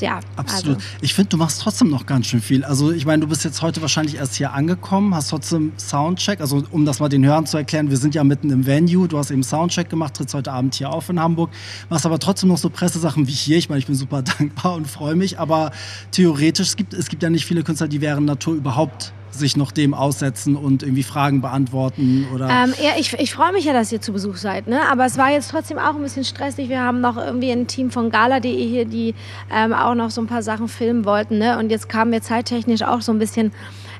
ja. 0.00 0.20
Absolut. 0.36 0.76
Also. 0.76 0.88
Ich 1.00 1.14
finde, 1.14 1.30
du 1.30 1.36
machst 1.36 1.62
trotzdem 1.62 1.88
noch 1.88 2.06
ganz 2.06 2.26
schön 2.26 2.40
viel. 2.40 2.64
Also 2.64 2.92
ich 2.92 3.06
meine, 3.06 3.20
du 3.20 3.28
bist 3.28 3.44
jetzt 3.44 3.62
heute 3.62 3.80
wahrscheinlich 3.80 4.16
erst 4.16 4.34
hier 4.34 4.52
angekommen, 4.52 5.14
hast 5.14 5.30
trotzdem 5.30 5.72
Soundcheck. 5.78 6.40
Also 6.40 6.64
um 6.70 6.84
das 6.84 7.00
mal 7.00 7.08
den 7.08 7.24
Hörern 7.24 7.46
zu 7.46 7.56
erklären, 7.56 7.90
wir 7.90 7.96
sind 7.96 8.14
ja 8.14 8.24
mitten 8.24 8.50
im 8.50 8.66
Venue. 8.66 9.08
Du 9.08 9.18
hast 9.18 9.30
eben 9.30 9.42
Soundcheck 9.42 9.88
gemacht, 9.88 10.14
trittst 10.14 10.34
heute 10.34 10.52
Abend 10.52 10.74
hier 10.74 10.90
auf 10.90 11.08
in 11.08 11.20
Hamburg. 11.20 11.50
Machst 11.88 12.06
aber 12.06 12.18
trotzdem 12.18 12.50
noch 12.50 12.58
so 12.58 12.68
Pressesachen 12.68 13.26
wie 13.26 13.32
hier. 13.32 13.56
Ich 13.56 13.68
meine, 13.68 13.78
ich 13.78 13.86
bin 13.86 13.94
super 13.94 14.22
dankbar 14.38 14.74
und 14.74 14.86
freue 14.86 15.14
mich. 15.14 15.38
Aber 15.38 15.70
theoretisch, 16.10 16.68
es 16.68 16.76
gibt, 16.76 16.94
es 16.94 17.08
gibt 17.08 17.22
ja 17.22 17.30
nicht 17.30 17.46
viele 17.46 17.62
Künstler, 17.62 17.88
die 17.88 18.00
während 18.00 18.26
Natur 18.26 18.54
überhaupt 18.54 19.12
sich 19.30 19.56
noch 19.56 19.72
dem 19.72 19.94
aussetzen 19.94 20.56
und 20.56 20.82
irgendwie 20.82 21.02
Fragen 21.02 21.40
beantworten? 21.40 22.26
Oder? 22.34 22.48
Ähm, 22.48 22.74
ja, 22.82 22.92
ich, 22.98 23.12
ich 23.14 23.32
freue 23.32 23.52
mich 23.52 23.64
ja, 23.64 23.72
dass 23.72 23.92
ihr 23.92 24.00
zu 24.00 24.12
Besuch 24.12 24.36
seid. 24.36 24.66
Ne? 24.66 24.80
Aber 24.90 25.04
es 25.04 25.18
war 25.18 25.30
jetzt 25.30 25.50
trotzdem 25.50 25.78
auch 25.78 25.94
ein 25.94 26.02
bisschen 26.02 26.24
stressig. 26.24 26.68
Wir 26.68 26.80
haben 26.80 27.00
noch 27.00 27.16
irgendwie 27.16 27.50
ein 27.50 27.66
Team 27.66 27.90
von 27.90 28.10
Gala.de 28.10 28.68
hier, 28.68 28.84
die 28.84 29.14
ähm, 29.52 29.72
auch 29.72 29.94
noch 29.94 30.10
so 30.10 30.20
ein 30.20 30.26
paar 30.26 30.42
Sachen 30.42 30.68
filmen 30.68 31.04
wollten. 31.04 31.38
Ne? 31.38 31.58
Und 31.58 31.70
jetzt 31.70 31.88
kamen 31.88 32.12
wir 32.12 32.22
zeittechnisch 32.22 32.82
auch 32.82 33.02
so 33.02 33.12
ein 33.12 33.18
bisschen 33.18 33.52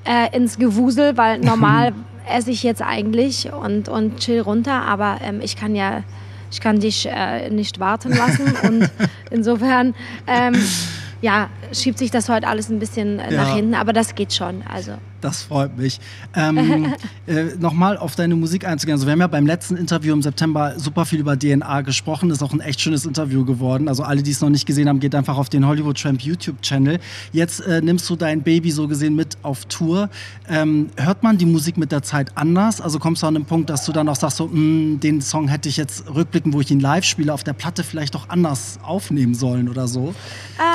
äh, 0.05 0.35
ins 0.37 0.59
Gewusel, 0.59 1.17
weil 1.17 1.39
normal 1.41 1.93
esse 2.29 2.51
ich 2.51 2.63
jetzt 2.63 2.83
eigentlich 2.83 3.53
und, 3.53 3.89
und 3.89 4.19
chill 4.19 4.41
runter. 4.41 4.83
Aber 4.83 5.19
ähm, 5.23 5.41
ich 5.43 5.57
kann 5.57 5.75
ja 5.75 6.03
ich 6.51 6.61
kann 6.61 6.79
dich 6.79 7.09
äh, 7.11 7.51
nicht 7.51 7.81
warten 7.81 8.13
lassen. 8.13 8.55
Und 8.63 8.91
insofern 9.31 9.95
ähm, 10.27 10.55
ja, 11.21 11.49
schiebt 11.73 11.99
sich 11.99 12.11
das 12.11 12.29
heute 12.29 12.47
alles 12.47 12.69
ein 12.71 12.79
bisschen 12.79 13.19
äh, 13.19 13.35
nach 13.35 13.55
hinten, 13.55 13.75
aber 13.75 13.93
das 13.93 14.15
geht 14.15 14.33
schon. 14.33 14.63
Also. 14.63 14.93
Das 15.21 15.43
freut 15.43 15.77
mich. 15.77 15.99
Ähm, 16.35 16.93
äh, 17.27 17.57
Nochmal 17.59 17.97
auf 17.97 18.15
deine 18.15 18.37
Musik 18.37 18.67
einzugehen. 18.67 18.95
Also 18.95 19.07
wir 19.07 19.13
haben 19.13 19.21
ja 19.21 19.27
beim 19.27 19.47
letzten 19.47 19.77
Interview 19.77 20.13
im 20.13 20.23
September 20.23 20.75
super 20.77 21.05
viel 21.05 21.21
über 21.21 21.39
DNA 21.39 21.81
gesprochen. 21.81 22.29
Das 22.29 22.39
ist 22.39 22.43
auch 22.43 22.53
ein 22.53 22.61
echt 22.61 22.81
schönes 22.81 23.07
Interview 23.07 23.45
geworden. 23.45 23.89
Also 23.89 24.03
alle, 24.03 24.23
die 24.23 24.31
es 24.31 24.41
noch 24.41 24.51
nicht 24.51 24.67
gesehen 24.67 24.89
haben, 24.89 25.01
geht 25.01 25.15
einfach 25.15 25.37
auf 25.37 25.49
den 25.49 25.67
Hollywood 25.67 26.01
Tramp 26.01 26.21
YouTube-Channel. 26.21 27.01
Jetzt 27.33 27.61
äh, 27.61 27.81
nimmst 27.81 28.09
du 28.09 28.17
dein 28.17 28.43
Baby 28.43 28.71
so 28.71 28.87
gesehen 28.87 29.17
mit 29.17 29.37
auf 29.43 29.65
Tour. 29.65 30.11
Ähm, 30.49 30.91
hört 30.97 31.23
man 31.23 31.39
die 31.39 31.47
Musik 31.47 31.77
mit 31.77 31.93
der 31.93 32.03
Zeit 32.03 32.31
anders? 32.37 32.81
Also 32.81 32.99
kommst 32.99 33.23
du 33.23 33.27
an 33.27 33.35
den 33.35 33.47
Punkt, 33.47 33.71
dass 33.71 33.85
du 33.85 33.93
dann 33.93 34.09
auch 34.09 34.17
sagst, 34.17 34.37
so, 34.37 34.45
hm, 34.45 35.01
den 35.01 35.23
Song 35.23 35.49
hätte 35.49 35.69
ich 35.69 35.77
jetzt 35.77 36.05
rückblickend, 36.15 36.55
wo 36.55 36.61
ich 36.61 36.71
ihn 36.71 36.81
live 36.81 37.05
spiele, 37.05 37.33
auf 37.33 37.43
der 37.43 37.55
Platte 37.55 37.85
vielleicht 37.85 38.15
auch 38.15 38.29
anders 38.29 38.79
aufnehmen 38.83 39.35
sollen 39.35 39.69
oder 39.69 39.89
so? 39.89 40.15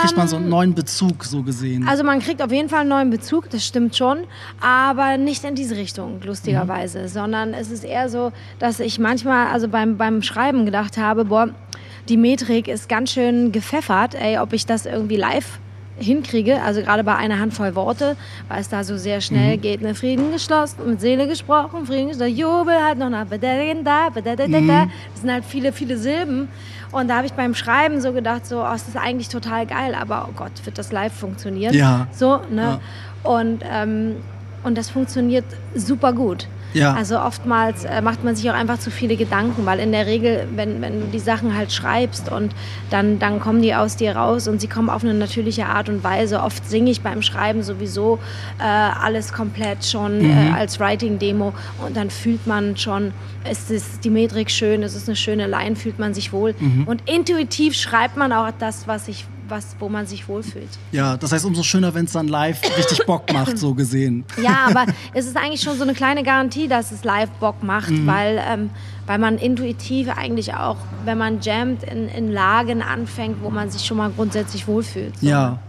Kriegt 0.01 0.17
man 0.17 0.27
so 0.27 0.35
einen 0.35 0.45
ähm, 0.45 0.51
neuen 0.51 0.73
Bezug 0.83 1.23
so 1.25 1.43
gesehen? 1.43 1.87
Also 1.87 2.03
man 2.03 2.19
kriegt 2.19 2.41
auf 2.41 2.51
jeden 2.51 2.69
Fall 2.69 2.81
einen 2.81 2.89
neuen 2.89 3.09
Bezug, 3.09 3.49
das 3.49 3.65
stimmt 3.65 3.95
schon 3.95 4.25
aber 4.59 5.17
nicht 5.17 5.43
in 5.43 5.55
diese 5.55 5.75
Richtung, 5.75 6.21
lustigerweise, 6.23 7.03
mhm. 7.03 7.07
sondern 7.07 7.53
es 7.53 7.71
ist 7.71 7.83
eher 7.83 8.09
so, 8.09 8.31
dass 8.59 8.79
ich 8.79 8.99
manchmal, 8.99 9.47
also 9.47 9.67
beim, 9.67 9.97
beim 9.97 10.21
Schreiben 10.21 10.65
gedacht 10.65 10.97
habe, 10.97 11.25
boah, 11.25 11.49
die 12.09 12.17
Metrik 12.17 12.67
ist 12.67 12.89
ganz 12.89 13.11
schön 13.11 13.51
gepfeffert, 13.51 14.15
ey, 14.15 14.39
ob 14.39 14.53
ich 14.53 14.65
das 14.65 14.85
irgendwie 14.85 15.17
live 15.17 15.59
hinkriege, 15.97 16.61
also 16.61 16.81
gerade 16.81 17.03
bei 17.03 17.15
einer 17.15 17.39
Handvoll 17.39 17.75
Worte, 17.75 18.15
weil 18.47 18.61
es 18.61 18.69
da 18.69 18.83
so 18.83 18.97
sehr 18.97 19.21
schnell 19.21 19.57
mhm. 19.57 19.61
geht, 19.61 19.81
ne, 19.81 19.93
Frieden 19.93 20.31
geschlossen, 20.31 20.77
mit 20.87 21.01
Seele 21.01 21.27
gesprochen, 21.27 21.85
Frieden 21.85 22.07
geschlossen, 22.07 22.35
Jubel 22.35 22.75
halt 22.83 22.97
noch 22.97 23.09
nach, 23.09 23.25
mhm. 23.25 23.39
das 23.39 25.21
sind 25.21 25.31
halt 25.31 25.45
viele, 25.45 25.73
viele 25.73 25.97
Silben 25.97 26.47
und 26.91 27.07
da 27.07 27.17
habe 27.17 27.25
ich 27.27 27.33
beim 27.33 27.55
Schreiben 27.55 28.01
so 28.01 28.13
gedacht, 28.13 28.45
so, 28.45 28.61
oh, 28.61 28.69
das 28.71 28.87
ist 28.87 28.97
eigentlich 28.97 29.29
total 29.29 29.65
geil, 29.65 29.95
aber 29.95 30.27
oh 30.29 30.33
Gott, 30.35 30.51
wird 30.65 30.77
das 30.77 30.91
live 30.91 31.13
funktionieren? 31.13 31.73
Ja. 31.73 32.07
So, 32.11 32.41
ne? 32.49 32.79
Ja. 33.23 33.29
Und 33.29 33.63
ähm, 33.69 34.15
und 34.63 34.77
das 34.77 34.89
funktioniert 34.89 35.45
super 35.75 36.13
gut. 36.13 36.47
Ja. 36.73 36.93
Also 36.93 37.19
oftmals 37.19 37.83
äh, 37.83 38.01
macht 38.01 38.23
man 38.23 38.35
sich 38.35 38.49
auch 38.49 38.55
einfach 38.55 38.79
zu 38.79 38.91
viele 38.91 39.15
Gedanken, 39.15 39.65
weil 39.65 39.79
in 39.79 39.91
der 39.91 40.05
Regel, 40.05 40.47
wenn, 40.55 40.81
wenn 40.81 41.01
du 41.01 41.07
die 41.07 41.19
Sachen 41.19 41.55
halt 41.55 41.71
schreibst 41.71 42.31
und 42.31 42.53
dann, 42.89 43.19
dann 43.19 43.39
kommen 43.39 43.61
die 43.61 43.75
aus 43.75 43.97
dir 43.97 44.15
raus 44.15 44.47
und 44.47 44.61
sie 44.61 44.67
kommen 44.67 44.89
auf 44.89 45.03
eine 45.03 45.13
natürliche 45.13 45.65
Art 45.65 45.89
und 45.89 46.03
Weise. 46.03 46.41
Oft 46.41 46.69
singe 46.69 46.91
ich 46.91 47.01
beim 47.01 47.21
Schreiben 47.21 47.63
sowieso 47.63 48.19
äh, 48.59 48.63
alles 48.63 49.33
komplett 49.33 49.85
schon 49.85 50.21
äh, 50.21 50.23
mhm. 50.23 50.47
äh, 50.47 50.51
als 50.51 50.79
Writing-Demo 50.79 51.53
und 51.85 51.97
dann 51.97 52.09
fühlt 52.09 52.47
man 52.47 52.77
schon, 52.77 53.13
es 53.43 53.69
ist 53.69 54.03
die 54.03 54.09
Metrik 54.09 54.51
schön, 54.51 54.83
es 54.83 54.95
ist 54.95 55.07
eine 55.07 55.15
schöne 55.15 55.47
Line, 55.47 55.75
fühlt 55.75 55.99
man 55.99 56.13
sich 56.13 56.31
wohl. 56.31 56.55
Mhm. 56.59 56.83
Und 56.85 57.09
intuitiv 57.09 57.75
schreibt 57.75 58.17
man 58.17 58.31
auch 58.31 58.49
das, 58.59 58.87
was 58.87 59.07
ich 59.07 59.25
was, 59.51 59.75
wo 59.79 59.89
man 59.89 60.07
sich 60.07 60.27
wohlfühlt. 60.27 60.69
Ja, 60.91 61.17
das 61.17 61.31
heißt, 61.31 61.45
umso 61.45 61.61
schöner, 61.61 61.93
wenn 61.93 62.05
es 62.05 62.13
dann 62.13 62.27
live 62.27 62.59
richtig 62.77 63.05
Bock 63.05 63.31
macht, 63.33 63.57
so 63.57 63.75
gesehen. 63.75 64.23
Ja, 64.41 64.65
aber 64.67 64.85
es 65.13 65.27
ist 65.27 65.37
eigentlich 65.37 65.61
schon 65.61 65.77
so 65.77 65.83
eine 65.83 65.93
kleine 65.93 66.23
Garantie, 66.23 66.67
dass 66.67 66.91
es 66.91 67.03
live 67.03 67.29
Bock 67.39 67.61
macht, 67.61 67.91
mhm. 67.91 68.07
weil, 68.07 68.41
ähm, 68.43 68.69
weil 69.05 69.19
man 69.19 69.37
intuitiv 69.37 70.09
eigentlich 70.09 70.53
auch, 70.55 70.77
wenn 71.05 71.17
man 71.17 71.41
jammt, 71.41 71.83
in, 71.83 72.07
in 72.07 72.31
Lagen 72.31 72.81
anfängt, 72.81 73.43
wo 73.43 73.49
man 73.49 73.69
sich 73.69 73.85
schon 73.85 73.97
mal 73.97 74.09
grundsätzlich 74.09 74.67
wohlfühlt. 74.67 75.19
So. 75.19 75.27
Ja. 75.27 75.59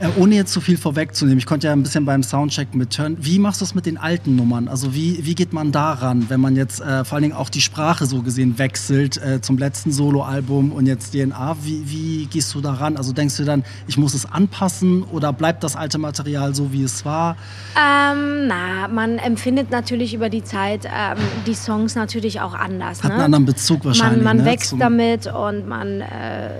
Äh, 0.00 0.08
ohne 0.16 0.36
jetzt 0.36 0.52
zu 0.52 0.60
viel 0.60 0.76
vorwegzunehmen, 0.76 1.38
ich 1.38 1.46
konnte 1.46 1.66
ja 1.66 1.72
ein 1.72 1.82
bisschen 1.82 2.04
beim 2.04 2.22
Soundcheck 2.22 2.72
mithören. 2.74 3.16
Wie 3.20 3.40
machst 3.40 3.60
du 3.60 3.64
es 3.64 3.74
mit 3.74 3.84
den 3.84 3.98
alten 3.98 4.36
Nummern? 4.36 4.68
Also 4.68 4.94
wie, 4.94 5.26
wie 5.26 5.34
geht 5.34 5.52
man 5.52 5.72
daran, 5.72 6.26
wenn 6.30 6.40
man 6.40 6.54
jetzt 6.54 6.80
äh, 6.80 7.04
vor 7.04 7.16
allen 7.16 7.22
Dingen 7.24 7.34
auch 7.34 7.50
die 7.50 7.60
Sprache 7.60 8.06
so 8.06 8.22
gesehen 8.22 8.58
wechselt 8.58 9.20
äh, 9.20 9.40
zum 9.40 9.58
letzten 9.58 9.90
Soloalbum 9.90 10.70
und 10.70 10.86
jetzt 10.86 11.14
DNA? 11.14 11.56
Wie, 11.62 11.82
wie 11.86 12.26
gehst 12.26 12.54
du 12.54 12.60
daran? 12.60 12.96
Also 12.96 13.12
denkst 13.12 13.36
du 13.38 13.44
dann, 13.44 13.64
ich 13.88 13.98
muss 13.98 14.14
es 14.14 14.24
anpassen 14.24 15.02
oder 15.02 15.32
bleibt 15.32 15.64
das 15.64 15.74
alte 15.74 15.98
Material 15.98 16.54
so, 16.54 16.72
wie 16.72 16.84
es 16.84 17.04
war? 17.04 17.36
Ähm, 17.74 18.46
na, 18.46 18.86
man 18.86 19.18
empfindet 19.18 19.70
natürlich 19.72 20.14
über 20.14 20.28
die 20.28 20.44
Zeit 20.44 20.84
ähm, 20.84 21.18
die 21.44 21.54
Songs 21.54 21.96
natürlich 21.96 22.40
auch 22.40 22.54
anders. 22.54 23.02
Hat 23.02 23.08
ne? 23.08 23.14
einen 23.14 23.24
anderen 23.24 23.46
Bezug 23.46 23.84
wahrscheinlich. 23.84 24.22
Man, 24.22 24.36
man 24.36 24.44
ne? 24.44 24.52
wächst 24.52 24.76
damit 24.78 25.26
und 25.26 25.66
man 25.66 26.02
äh, 26.02 26.50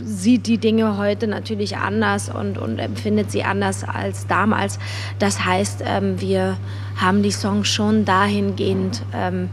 sieht 0.00 0.46
die 0.46 0.58
Dinge 0.58 0.96
heute 0.96 1.26
natürlich 1.26 1.76
anders 1.76 2.28
und, 2.28 2.57
und 2.58 2.78
empfindet 2.78 3.30
sie 3.30 3.44
anders 3.44 3.84
als 3.84 4.26
damals. 4.26 4.78
Das 5.18 5.44
heißt, 5.44 5.82
ähm, 5.86 6.20
wir 6.20 6.56
haben 6.96 7.22
die 7.22 7.30
Songs 7.30 7.68
schon 7.68 8.04
dahingehend 8.04 9.02
ähm, 9.14 9.50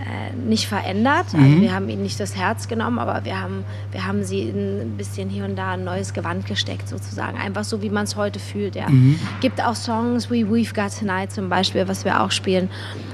äh, 0.00 0.34
nicht 0.34 0.66
verändert. 0.66 1.26
Also 1.34 1.36
mhm. 1.36 1.60
wir 1.60 1.74
haben 1.74 1.88
ihnen 1.90 2.02
nicht 2.02 2.18
das 2.18 2.34
Herz 2.34 2.68
genommen, 2.68 2.98
aber 2.98 3.24
wir 3.26 3.38
haben, 3.38 3.64
wir 3.92 4.06
haben 4.06 4.24
sie 4.24 4.48
ein 4.48 4.94
bisschen 4.96 5.28
hier 5.28 5.44
und 5.44 5.56
da 5.56 5.72
ein 5.72 5.84
neues 5.84 6.14
Gewand 6.14 6.46
gesteckt, 6.46 6.88
sozusagen. 6.88 7.36
Einfach 7.36 7.64
so, 7.64 7.82
wie 7.82 7.90
man 7.90 8.04
es 8.04 8.16
heute 8.16 8.38
fühlt. 8.38 8.76
Ja. 8.76 8.88
Mhm. 8.88 9.18
Gibt 9.40 9.62
auch 9.62 9.74
Songs 9.74 10.30
wie 10.30 10.44
We've 10.44 10.74
Got 10.74 10.98
Tonight 10.98 11.32
zum 11.32 11.50
Beispiel, 11.50 11.86
was 11.86 12.06
wir 12.06 12.22
auch 12.22 12.30
spielen, 12.30 12.70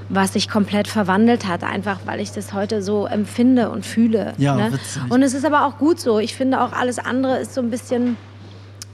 was 0.08 0.34
sich 0.34 0.48
komplett 0.48 0.86
verwandelt 0.86 1.48
hat, 1.48 1.64
einfach 1.64 2.00
weil 2.04 2.20
ich 2.20 2.30
das 2.30 2.52
heute 2.52 2.80
so 2.82 3.06
empfinde 3.06 3.70
und 3.70 3.84
fühle. 3.84 4.34
Ja, 4.38 4.54
ne? 4.54 4.78
Und 5.08 5.22
es 5.22 5.34
ist 5.34 5.44
aber 5.44 5.66
auch 5.66 5.78
gut 5.78 5.98
so. 5.98 6.20
Ich 6.20 6.36
finde 6.36 6.60
auch 6.60 6.72
alles 6.72 7.00
andere 7.00 7.38
ist 7.38 7.54
so 7.54 7.60
ein 7.60 7.70
bisschen, 7.70 8.16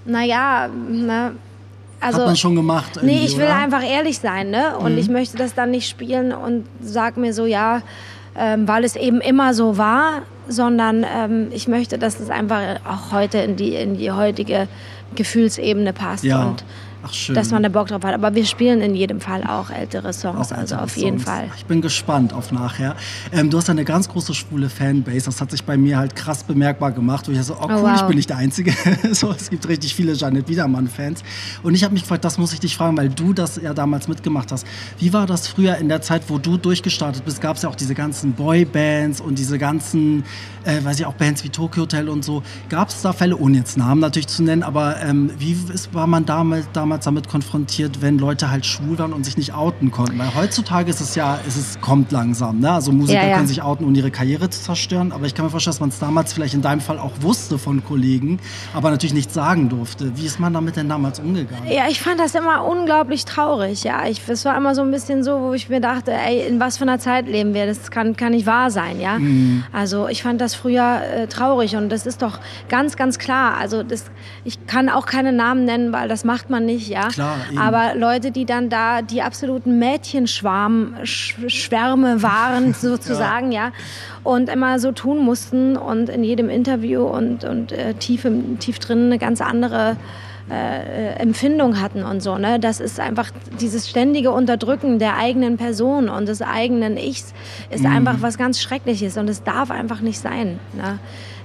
naja, 0.04 0.68
ne? 0.68 1.32
Also, 2.00 2.18
Hat 2.18 2.26
man 2.26 2.36
schon 2.36 2.56
gemacht. 2.56 2.98
Nee, 3.02 3.24
ich 3.24 3.36
will 3.36 3.44
oder? 3.44 3.54
einfach 3.54 3.84
ehrlich 3.84 4.18
sein, 4.18 4.50
ne? 4.50 4.76
Und 4.76 4.92
mhm. 4.92 4.98
ich 4.98 5.08
möchte 5.08 5.36
das 5.36 5.54
dann 5.54 5.70
nicht 5.70 5.88
spielen 5.88 6.32
und 6.32 6.66
sag 6.82 7.16
mir 7.16 7.32
so, 7.32 7.46
ja, 7.46 7.82
ähm, 8.36 8.66
weil 8.66 8.84
es 8.84 8.96
eben 8.96 9.20
immer 9.20 9.54
so 9.54 9.78
war, 9.78 10.22
sondern 10.48 11.04
ähm, 11.04 11.48
ich 11.52 11.68
möchte, 11.68 11.98
dass 11.98 12.18
es 12.18 12.28
einfach 12.30 12.80
auch 12.84 13.12
heute 13.12 13.38
in 13.38 13.56
die, 13.56 13.74
in 13.74 13.96
die 13.96 14.10
heutige 14.10 14.66
Gefühlsebene 15.14 15.92
passt. 15.92 16.24
Ja. 16.24 16.44
Und 16.44 16.64
Ach, 17.02 17.12
schön. 17.12 17.34
dass 17.34 17.50
man 17.50 17.62
da 17.62 17.68
Bock 17.68 17.88
drauf 17.88 18.02
hat. 18.02 18.14
Aber 18.14 18.34
wir 18.34 18.44
spielen 18.44 18.80
in 18.80 18.94
jedem 18.94 19.20
Fall 19.20 19.44
auch 19.44 19.70
ältere 19.70 20.12
Songs, 20.12 20.52
auch 20.52 20.56
also 20.56 20.76
auf 20.76 20.96
jeden 20.96 21.18
Songs. 21.18 21.24
Fall. 21.24 21.50
Ich 21.56 21.66
bin 21.66 21.80
gespannt 21.80 22.32
auf 22.32 22.52
nachher. 22.52 22.96
Ähm, 23.32 23.50
du 23.50 23.58
hast 23.58 23.70
eine 23.70 23.84
ganz 23.84 24.08
große 24.08 24.34
schwule 24.34 24.68
Fanbase. 24.68 25.26
Das 25.26 25.40
hat 25.40 25.50
sich 25.50 25.64
bei 25.64 25.76
mir 25.76 25.98
halt 25.98 26.16
krass 26.16 26.44
bemerkbar 26.44 26.92
gemacht, 26.92 27.28
wo 27.28 27.32
ich 27.32 27.42
so, 27.42 27.54
oh, 27.54 27.58
oh 27.62 27.66
cool, 27.68 27.74
oh, 27.76 27.82
wow. 27.82 27.96
ich 27.96 28.02
bin 28.02 28.16
nicht 28.16 28.30
der 28.30 28.38
Einzige. 28.38 28.72
so, 29.12 29.32
es 29.32 29.50
gibt 29.50 29.68
richtig 29.68 29.94
viele 29.94 30.12
Janet 30.14 30.48
Wiedermann-Fans. 30.48 31.22
Und 31.62 31.74
ich 31.74 31.84
habe 31.84 31.92
mich 31.92 32.02
gefragt, 32.02 32.24
das 32.24 32.38
muss 32.38 32.52
ich 32.52 32.60
dich 32.60 32.76
fragen, 32.76 32.96
weil 32.96 33.08
du 33.08 33.32
das 33.32 33.60
ja 33.62 33.74
damals 33.74 34.08
mitgemacht 34.08 34.52
hast. 34.52 34.66
Wie 34.98 35.12
war 35.12 35.26
das 35.26 35.48
früher 35.48 35.76
in 35.76 35.88
der 35.88 36.00
Zeit, 36.00 36.22
wo 36.28 36.38
du 36.38 36.56
durchgestartet 36.56 37.24
bist? 37.24 37.40
Gab 37.40 37.56
es 37.56 37.62
ja 37.62 37.68
auch 37.68 37.76
diese 37.76 37.94
ganzen 37.94 38.32
Boybands 38.32 39.20
und 39.20 39.38
diese 39.38 39.58
ganzen, 39.58 40.24
äh, 40.64 40.82
weiß 40.82 41.00
ich 41.00 41.06
auch, 41.06 41.14
Bands 41.14 41.44
wie 41.44 41.48
Tokyo 41.48 41.82
Hotel 41.82 42.08
und 42.08 42.24
so. 42.24 42.42
Gab 42.68 42.88
es 42.88 43.02
da 43.02 43.12
Fälle, 43.12 43.36
ohne 43.36 43.58
jetzt 43.58 43.76
Namen 43.76 44.00
natürlich 44.00 44.28
zu 44.28 44.42
nennen, 44.42 44.62
aber 44.62 45.00
ähm, 45.02 45.30
wie 45.38 45.56
ist, 45.72 45.92
war 45.92 46.06
man 46.06 46.24
damals, 46.24 46.66
damals 46.72 46.91
damals 46.92 47.04
damit 47.06 47.28
konfrontiert, 47.28 48.02
wenn 48.02 48.18
Leute 48.18 48.50
halt 48.50 48.66
schwul 48.66 48.98
waren 48.98 49.14
und 49.14 49.24
sich 49.24 49.38
nicht 49.38 49.54
outen 49.54 49.90
konnten. 49.90 50.18
Weil 50.18 50.34
heutzutage 50.34 50.90
ist 50.90 51.00
es 51.00 51.14
ja, 51.14 51.38
es 51.48 51.56
ist, 51.56 51.80
kommt 51.80 52.12
langsam. 52.12 52.60
Ne? 52.60 52.70
Also 52.70 52.92
Musiker 52.92 53.22
ja, 53.22 53.28
ja. 53.28 53.36
können 53.36 53.48
sich 53.48 53.62
outen, 53.62 53.86
um 53.86 53.94
ihre 53.94 54.10
Karriere 54.10 54.50
zu 54.50 54.60
zerstören. 54.60 55.10
Aber 55.10 55.24
ich 55.24 55.34
kann 55.34 55.46
mir 55.46 55.50
vorstellen, 55.50 55.72
dass 55.72 55.80
man 55.80 55.88
es 55.88 55.98
damals 55.98 56.34
vielleicht 56.34 56.52
in 56.52 56.60
deinem 56.60 56.82
Fall 56.82 56.98
auch 56.98 57.12
wusste 57.20 57.58
von 57.58 57.82
Kollegen, 57.82 58.40
aber 58.74 58.90
natürlich 58.90 59.14
nicht 59.14 59.32
sagen 59.32 59.70
durfte. 59.70 60.12
Wie 60.16 60.26
ist 60.26 60.38
man 60.38 60.52
damit 60.52 60.76
denn 60.76 60.90
damals 60.90 61.18
umgegangen? 61.18 61.66
Ja, 61.66 61.84
ich 61.88 62.00
fand 62.00 62.20
das 62.20 62.34
immer 62.34 62.66
unglaublich 62.66 63.24
traurig. 63.24 63.84
Ja, 63.84 64.06
ich, 64.06 64.20
es 64.28 64.44
war 64.44 64.54
immer 64.54 64.74
so 64.74 64.82
ein 64.82 64.90
bisschen 64.90 65.24
so, 65.24 65.40
wo 65.40 65.54
ich 65.54 65.70
mir 65.70 65.80
dachte, 65.80 66.12
ey, 66.12 66.46
in 66.46 66.60
was 66.60 66.76
für 66.76 66.82
einer 66.82 66.98
Zeit 66.98 67.26
leben 67.26 67.54
wir? 67.54 67.66
Das 67.66 67.90
kann, 67.90 68.16
kann 68.16 68.32
nicht 68.32 68.46
wahr 68.46 68.70
sein. 68.70 69.00
Ja, 69.00 69.18
mhm. 69.18 69.64
also 69.72 70.08
ich 70.08 70.22
fand 70.22 70.42
das 70.42 70.54
früher 70.54 71.00
äh, 71.02 71.26
traurig 71.26 71.74
und 71.74 71.88
das 71.88 72.04
ist 72.04 72.20
doch 72.20 72.38
ganz, 72.68 72.96
ganz 72.96 73.18
klar. 73.18 73.56
Also 73.56 73.82
das, 73.82 74.04
ich 74.44 74.66
kann 74.66 74.90
auch 74.90 75.06
keine 75.06 75.32
Namen 75.32 75.64
nennen, 75.64 75.92
weil 75.92 76.08
das 76.08 76.24
macht 76.24 76.50
man 76.50 76.66
nicht 76.66 76.81
nicht, 76.82 76.94
ja. 76.94 77.08
Klar, 77.08 77.36
Aber 77.58 77.94
Leute, 77.94 78.30
die 78.30 78.44
dann 78.44 78.68
da 78.68 79.02
die 79.02 79.22
absoluten 79.22 79.78
Mädchenschwärme 79.78 82.22
waren, 82.22 82.74
sozusagen, 82.80 83.52
ja. 83.52 83.66
ja. 83.66 83.72
Und 84.24 84.48
immer 84.48 84.78
so 84.78 84.92
tun 84.92 85.18
mussten 85.18 85.76
und 85.76 86.08
in 86.08 86.24
jedem 86.24 86.48
Interview 86.48 87.02
und, 87.04 87.44
und 87.44 87.72
äh, 87.72 87.94
tief, 87.94 88.24
im, 88.24 88.58
tief 88.58 88.78
drin 88.78 89.06
eine 89.06 89.18
ganz 89.18 89.40
andere 89.40 89.96
äh, 90.50 91.14
Empfindung 91.20 91.80
hatten 91.80 92.04
und 92.04 92.22
so. 92.22 92.36
Ne? 92.36 92.58
Das 92.60 92.80
ist 92.80 93.00
einfach 93.00 93.30
dieses 93.60 93.88
ständige 93.88 94.32
Unterdrücken 94.32 94.98
der 94.98 95.16
eigenen 95.16 95.56
Person 95.56 96.08
und 96.08 96.28
des 96.28 96.42
eigenen 96.42 96.96
Ichs 96.96 97.32
ist 97.70 97.84
Mhm. 97.84 97.96
einfach 97.96 98.16
was 98.20 98.38
ganz 98.38 98.60
Schreckliches 98.60 99.16
und 99.16 99.28
es 99.28 99.44
darf 99.44 99.70
einfach 99.70 100.00
nicht 100.00 100.18
sein. 100.18 100.58
Ne? 100.74 100.98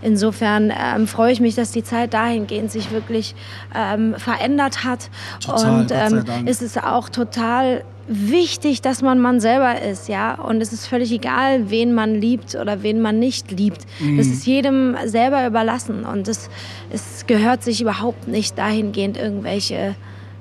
Insofern 0.07 0.71
ähm, 0.71 1.05
freue 1.05 1.33
ich 1.33 1.41
mich, 1.41 1.55
dass 1.55 1.71
die 1.71 1.83
Zeit 1.83 2.13
dahingehend 2.13 2.71
sich 2.71 2.91
wirklich 2.91 3.35
ähm, 3.75 4.15
verändert 4.17 4.85
hat. 4.85 5.09
Total, 5.41 5.81
und 5.81 5.91
ähm, 5.91 6.23
Dank. 6.23 6.47
es 6.49 6.61
ist 6.61 6.81
auch 6.81 7.09
total 7.09 7.83
wichtig, 8.07 8.81
dass 8.81 9.01
man 9.01 9.19
man 9.19 9.41
selber 9.41 9.81
ist, 9.81 10.07
ja. 10.07 10.35
Und 10.35 10.61
es 10.61 10.71
ist 10.71 10.87
völlig 10.87 11.11
egal, 11.11 11.69
wen 11.69 11.93
man 11.93 12.15
liebt 12.15 12.55
oder 12.55 12.83
wen 12.83 13.01
man 13.01 13.19
nicht 13.19 13.51
liebt. 13.51 13.81
Mhm. 13.99 14.17
Das 14.17 14.27
ist 14.27 14.45
jedem 14.45 14.95
selber 15.03 15.45
überlassen 15.45 16.05
und 16.05 16.29
es, 16.29 16.49
es 16.89 17.27
gehört 17.27 17.61
sich 17.61 17.81
überhaupt 17.81 18.29
nicht 18.29 18.57
dahingehend 18.57 19.17
irgendwelche 19.17 19.95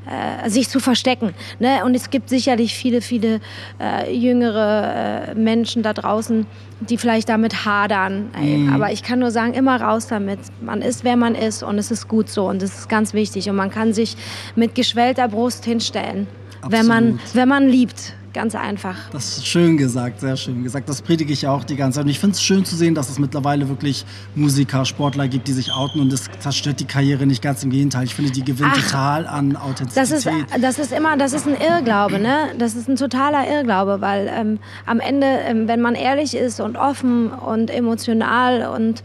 äh, 0.07 0.49
sich 0.49 0.69
zu 0.69 0.81
verstecken. 0.81 1.35
Ne? 1.59 1.85
Und 1.85 1.95
es 1.95 2.11
gibt 2.11 2.29
sicherlich 2.29 2.75
viele, 2.75 3.01
viele 3.01 3.41
äh, 3.81 4.15
jüngere 4.15 5.31
äh, 5.31 5.35
Menschen 5.35 5.83
da 5.83 5.93
draußen, 5.93 6.47
die 6.81 6.97
vielleicht 6.97 7.29
damit 7.29 7.65
hadern. 7.65 8.31
Ey, 8.41 8.69
Aber 8.73 8.93
ich 8.93 9.03
kann 9.03 9.19
nur 9.19 9.31
sagen, 9.31 9.55
immer 9.55 9.81
raus 9.81 10.07
damit. 10.07 10.39
Man 10.61 10.83
ist, 10.83 11.05
wer 11.05 11.17
man 11.17 11.35
ist 11.35 11.63
und 11.63 11.79
es 11.79 11.91
ist 11.91 12.07
gut 12.07 12.29
so 12.29 12.49
und 12.49 12.63
es 12.63 12.79
ist 12.79 12.89
ganz 12.89 13.15
wichtig. 13.15 13.51
Und 13.51 13.57
man 13.57 13.71
kann 13.71 13.93
sich 13.93 14.17
mit 14.55 14.75
geschwellter 14.75 15.29
Brust 15.29 15.65
hinstellen, 15.65 16.27
wenn 16.69 16.87
man, 16.87 17.19
wenn 17.35 17.49
man 17.49 17.69
liebt. 17.69 18.15
Ganz 18.37 18.55
einfach. 18.55 18.97
Das 19.13 19.39
ist 19.39 19.47
schön 19.47 19.79
gesagt, 19.79 20.21
sehr 20.21 20.37
schön 20.37 20.63
gesagt. 20.63 20.91
Das 20.91 21.01
predige 21.01 21.33
ich 21.33 21.41
ja 21.41 21.53
auch 21.53 21.65
die 21.65 21.75
ganze 21.75 21.97
Zeit. 21.97 22.05
Und 22.05 22.11
ich 22.11 22.19
finde 22.19 22.35
es 22.35 22.43
schön 22.43 22.67
zu 22.67 22.77
sehen, 22.77 22.95
dass 22.95 23.09
es 23.09 23.19
mittlerweile 23.19 23.67
wirklich 23.71 24.05
Musiker, 24.35 24.85
Sportler 24.85 25.27
gibt, 25.27 25.49
die 25.49 25.55
sich 25.55 25.73
outen 25.73 26.03
und 26.03 26.13
das 26.13 26.27
zerstört 26.39 26.79
die 26.81 26.85
Karriere 26.85 27.25
nicht 27.25 27.41
ganz 27.41 27.65
im 27.65 27.71
Gegenteil. 27.71 28.05
Ich 28.05 28.15
finde, 28.15 28.31
die 28.31 28.45
gewinnt 28.45 28.73
Ach, 28.75 28.83
total 28.83 29.27
an 29.27 29.55
Das 29.55 29.63
Authentizität. 29.63 30.35
ist, 30.55 30.63
das 30.63 30.79
ist 30.79 30.93
immer, 30.93 31.17
das 31.17 31.33
ist 31.33 31.47
ein 31.47 31.57
Irrglaube, 31.59 32.19
ne? 32.19 32.49
Das 32.59 32.75
ist 32.75 32.91
ein 32.91 32.97
totaler 32.97 33.49
Irrglaube, 33.51 34.03
weil 34.03 34.31
ähm, 34.31 34.59
am 34.85 35.01
Ende, 35.01 35.27
ähm, 35.27 35.67
wenn 35.67 35.81
man 35.81 35.95
ehrlich 35.95 36.37
ist 36.37 36.61
und 36.61 36.77
offen 36.77 37.31
und 37.31 37.71
emotional 37.71 38.67
und, 38.69 39.03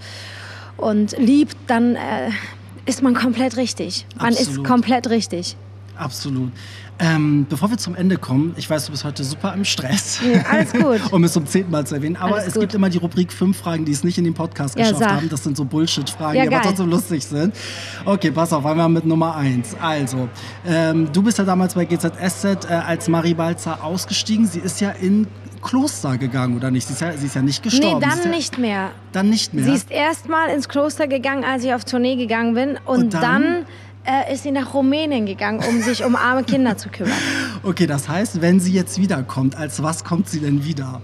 und 0.76 1.18
liebt, 1.18 1.56
dann 1.68 1.96
äh, 1.96 2.32
ist 2.86 3.02
man 3.02 3.14
komplett 3.14 3.56
richtig. 3.56 4.06
Man 4.20 4.34
ist 4.34 4.42
Absolut. 4.42 4.68
komplett 4.68 5.10
richtig. 5.10 5.56
Absolut. 5.96 6.52
Ähm, 7.04 7.48
bevor 7.50 7.72
wir 7.72 7.78
zum 7.80 7.96
Ende 7.96 8.18
kommen, 8.18 8.54
ich 8.58 8.70
weiß, 8.70 8.86
du 8.86 8.92
bist 8.92 9.04
heute 9.04 9.24
super 9.24 9.54
im 9.56 9.66
Stress. 9.66 10.20
Ja, 10.22 10.44
alles 10.52 10.72
gut. 10.72 11.02
um 11.12 11.24
es 11.24 11.34
zum 11.34 11.48
zehnten 11.48 11.72
Mal 11.72 11.86
zu 11.88 11.96
erwähnen. 11.96 12.16
Aber 12.16 12.36
Alles 12.36 12.48
es 12.50 12.54
gut. 12.54 12.62
gibt 12.62 12.76
immer 12.76 12.90
die 12.90 13.00
Rubrik 13.00 13.34
fünf 13.34 13.58
Fragen, 13.58 13.86
die 13.86 13.92
es 13.92 14.04
nicht 14.04 14.20
in 14.20 14.24
den 14.24 14.36
Podcast 14.36 14.78
Ja, 14.78 14.84
geschafft 14.86 15.00
sag. 15.02 15.12
haben. 15.12 15.30
Das 15.30 15.44
sind 15.44 15.58
so 15.58 15.66
Bullshit-Fragen, 15.66 16.38
Ja, 16.38 16.46
die 16.48 16.56
aber 16.56 16.64
trotzdem 16.64 16.90
lustig 16.90 17.26
sind. 17.26 17.56
Okay, 18.06 18.30
pass 18.30 18.54
auf, 18.54 18.66
einmal 18.66 18.88
mit 18.90 19.06
Nummer 19.06 19.36
eins. 19.36 19.76
Also, 19.82 20.30
ähm, 20.66 21.10
du 21.12 21.24
bist 21.24 21.40
ja 21.40 21.44
damals 21.44 21.74
bei 21.74 21.86
GZSZ 21.86 22.46
äh, 22.70 22.74
als 22.74 23.08
Marie 23.08 23.34
Balzer 23.34 23.84
ausgestiegen. 23.84 24.46
Sie 24.46 24.60
ist 24.60 24.80
ja 24.80 24.92
in 24.92 25.26
Kloster 25.64 26.18
gegangen, 26.18 26.56
oder 26.58 26.72
nicht? 26.72 26.88
Sie 26.88 26.94
ist 26.94 27.02
ja, 27.02 27.12
sie 27.18 27.26
ist 27.26 27.36
ja 27.36 27.42
nicht 27.42 27.64
Nee, 27.64 27.70
gestorben. 27.72 28.02
Ist 28.08 28.18
dann 28.18 28.24
ja, 28.32 28.38
nicht 28.38 28.58
mehr. 28.58 28.92
Dann 29.12 29.30
nicht 29.30 29.54
mehr. 29.54 29.64
Sie 29.66 29.74
ist 29.74 29.92
erst 29.92 30.30
mal 30.30 30.48
ins 30.50 30.68
Kloster 30.70 31.08
gegangen, 31.08 31.44
als 31.44 31.64
ich 31.64 31.74
auf 31.74 31.84
Tournee 31.86 32.16
gegangen 32.16 32.54
bin. 32.54 32.78
Und, 32.86 33.04
Und 33.06 33.14
dann? 33.14 33.22
dann, 33.22 33.66
äh, 34.06 34.34
ist 34.34 34.44
sie 34.44 34.52
nach 34.52 34.74
Rumänien 34.74 35.26
gegangen, 35.26 35.62
um 35.68 35.82
sich 35.82 36.04
um 36.04 36.16
arme 36.16 36.44
Kinder 36.44 36.78
zu 36.78 36.90
kümmern. 36.90 37.14
Okay, 37.64 37.86
das 37.86 38.10
heißt, 38.10 38.42
wenn 38.42 38.60
sie 38.60 38.74
jetzt 38.74 38.98
wiederkommt, 38.98 39.56
als 39.56 39.84
was 39.84 40.04
kommt 40.04 40.28
sie 40.28 40.40
denn 40.40 40.66
wieder? 40.66 41.00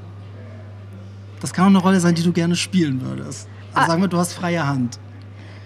Das 1.40 1.54
kann 1.54 1.66
auch 1.66 1.70
eine 1.70 1.78
Rolle 1.78 2.00
sein, 2.00 2.16
die 2.16 2.24
du 2.24 2.34
gerne 2.34 2.56
spielen 2.56 3.00
würdest. 3.02 3.48
Also 3.74 3.86
Ah. 3.86 3.88
sagen 3.92 4.02
wir, 4.02 4.08
du 4.08 4.18
hast 4.18 4.34
freie 4.34 4.66
Hand. 4.68 4.98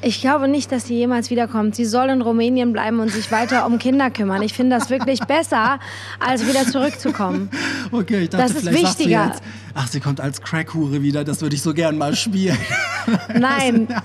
Ich 0.04 0.20
glaube 0.22 0.48
nicht, 0.48 0.72
dass 0.72 0.88
sie 0.88 0.96
jemals 0.96 1.30
wiederkommt. 1.30 1.76
Sie 1.76 1.86
soll 1.86 2.10
in 2.10 2.22
Rumänien 2.22 2.74
bleiben 2.74 3.00
und 3.00 3.10
sich 3.12 3.32
weiter 3.32 3.66
um 3.68 3.78
Kinder 3.78 4.10
kümmern. 4.10 4.42
Ich 4.42 4.54
finde 4.54 4.78
das 4.78 4.90
wirklich 4.90 5.20
besser, 5.22 5.80
als 6.20 6.48
wieder 6.48 6.66
zurückzukommen. 6.66 7.50
Okay, 7.94 8.22
ich 8.22 8.30
dachte, 8.30 8.54
Das 8.54 8.64
ist 8.64 8.72
wichtiger. 8.72 9.26
jetzt, 9.28 9.44
ach, 9.74 9.86
sie 9.88 10.00
kommt 10.00 10.22
als 10.22 10.42
Crackhure 10.42 11.02
wieder, 11.02 11.26
das 11.26 11.42
würde 11.42 11.56
ich 11.58 11.62
so 11.62 11.74
gern 11.74 11.98
mal 11.98 12.16
spielen. 12.16 12.58
Nein. 13.38 13.88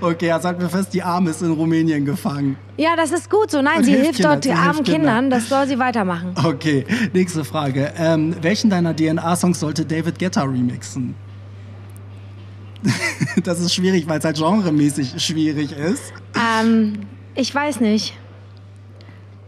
Okay, 0.00 0.26
jetzt 0.28 0.44
halten 0.44 0.60
wir 0.60 0.68
fest, 0.68 0.92
die 0.94 1.02
Arme 1.02 1.30
ist 1.30 1.42
in 1.42 1.50
Rumänien 1.52 2.04
gefangen. 2.04 2.56
Ja, 2.76 2.96
das 2.96 3.10
ist 3.12 3.28
gut 3.28 3.50
so. 3.50 3.60
Nein, 3.60 3.78
Und 3.78 3.84
sie 3.84 3.92
hilft 3.92 4.14
Kindern, 4.16 4.32
dort 4.32 4.44
sie 4.44 4.52
armen 4.52 4.82
Kindern. 4.84 4.94
Kindern. 4.94 5.30
Das 5.30 5.48
soll 5.48 5.66
sie 5.66 5.78
weitermachen. 5.78 6.34
Okay, 6.42 6.86
nächste 7.12 7.44
Frage. 7.44 7.92
Ähm, 7.98 8.34
welchen 8.40 8.70
deiner 8.70 8.94
DNA-Songs 8.94 9.60
sollte 9.60 9.84
David 9.84 10.18
Guetta 10.18 10.42
remixen? 10.42 11.14
das 13.44 13.60
ist 13.60 13.74
schwierig, 13.74 14.08
weil 14.08 14.18
es 14.18 14.24
halt 14.24 14.36
genremäßig 14.36 15.22
schwierig 15.22 15.72
ist. 15.72 16.12
Ähm, 16.34 17.00
ich 17.34 17.54
weiß 17.54 17.80
nicht. 17.80 18.14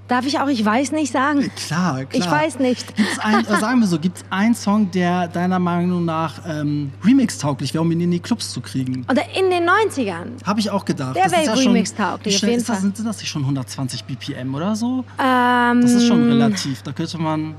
Darf 0.09 0.27
ich 0.27 0.39
auch 0.39 0.49
ich 0.49 0.63
weiß 0.63 0.93
nicht 0.93 1.11
sagen? 1.11 1.51
Klar, 1.57 2.05
klar. 2.05 2.09
Ich 2.13 2.31
weiß 2.31 2.59
nicht. 2.59 2.95
Gibt's 2.97 3.19
ein, 3.19 3.47
äh, 3.47 3.59
sagen 3.59 3.81
wir 3.81 3.87
so, 3.87 3.99
gibt 3.99 4.19
es 4.19 4.25
einen 4.29 4.55
Song, 4.55 4.91
der 4.91 5.27
deiner 5.29 5.59
Meinung 5.59 6.05
nach 6.05 6.43
ähm, 6.47 6.93
remix-tauglich 7.03 7.73
wäre, 7.73 7.83
um 7.83 7.91
ihn 7.93 8.01
in 8.03 8.11
die 8.11 8.21
Clubs 8.21 8.51
zu 8.51 8.61
kriegen? 8.61 9.07
Oder 9.11 9.23
in 9.35 9.49
den 9.49 9.67
90ern. 9.67 10.45
Habe 10.45 10.61
ich 10.61 10.69
auch 10.69 10.85
gedacht. 10.85 11.17
Der 11.17 11.25
Das 11.25 11.33
wäre 11.33 11.45
ja 11.45 11.55
remix-tauglich, 11.55 12.37
auf 12.37 12.43
jeden 12.43 12.55
ist 12.59 12.69
das, 12.69 12.77
Fall. 12.77 12.83
Sind, 12.83 12.97
sind 12.99 13.07
das 13.07 13.21
nicht 13.21 13.31
schon 13.31 13.43
120 13.43 14.05
BPM 14.05 14.55
oder 14.55 14.77
so? 14.77 15.05
Ähm, 15.19 15.81
Das 15.81 15.93
ist 15.93 16.07
schon 16.07 16.25
relativ. 16.29 16.83
Da 16.83 16.93
könnte 16.93 17.17
man 17.17 17.55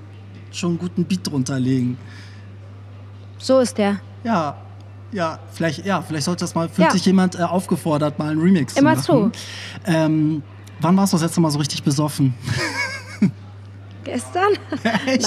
schon 0.51 0.71
einen 0.71 0.79
guten 0.79 1.05
Beat 1.05 1.25
drunter 1.25 1.59
legen. 1.59 1.97
So 3.39 3.59
ist 3.62 3.77
der. 3.79 3.99
Ja, 4.23 4.57
ja, 5.13 5.39
vielleicht, 5.54 5.86
ja, 5.86 6.02
vielleicht 6.02 6.26
sollte 6.26 6.43
das 6.43 6.56
mal, 6.56 6.67
fühlt 6.67 6.88
Ja. 6.88 6.91
sich 6.91 7.06
jemand 7.06 7.36
äh, 7.36 7.43
aufgefordert, 7.43 8.19
mal 8.19 8.32
einen 8.32 8.41
Remix 8.41 8.76
Immer 8.76 8.97
zu 8.97 9.13
machen. 9.13 9.32
Ähm, 9.86 10.43
wann 10.80 10.97
warst 10.97 11.13
du 11.13 11.17
das 11.17 11.23
letzte 11.23 11.41
Mal 11.41 11.52
so 11.52 11.60
richtig 11.60 11.84
besoffen? 11.84 12.34
Gestern? 14.04 14.49
Nein, 14.84 15.19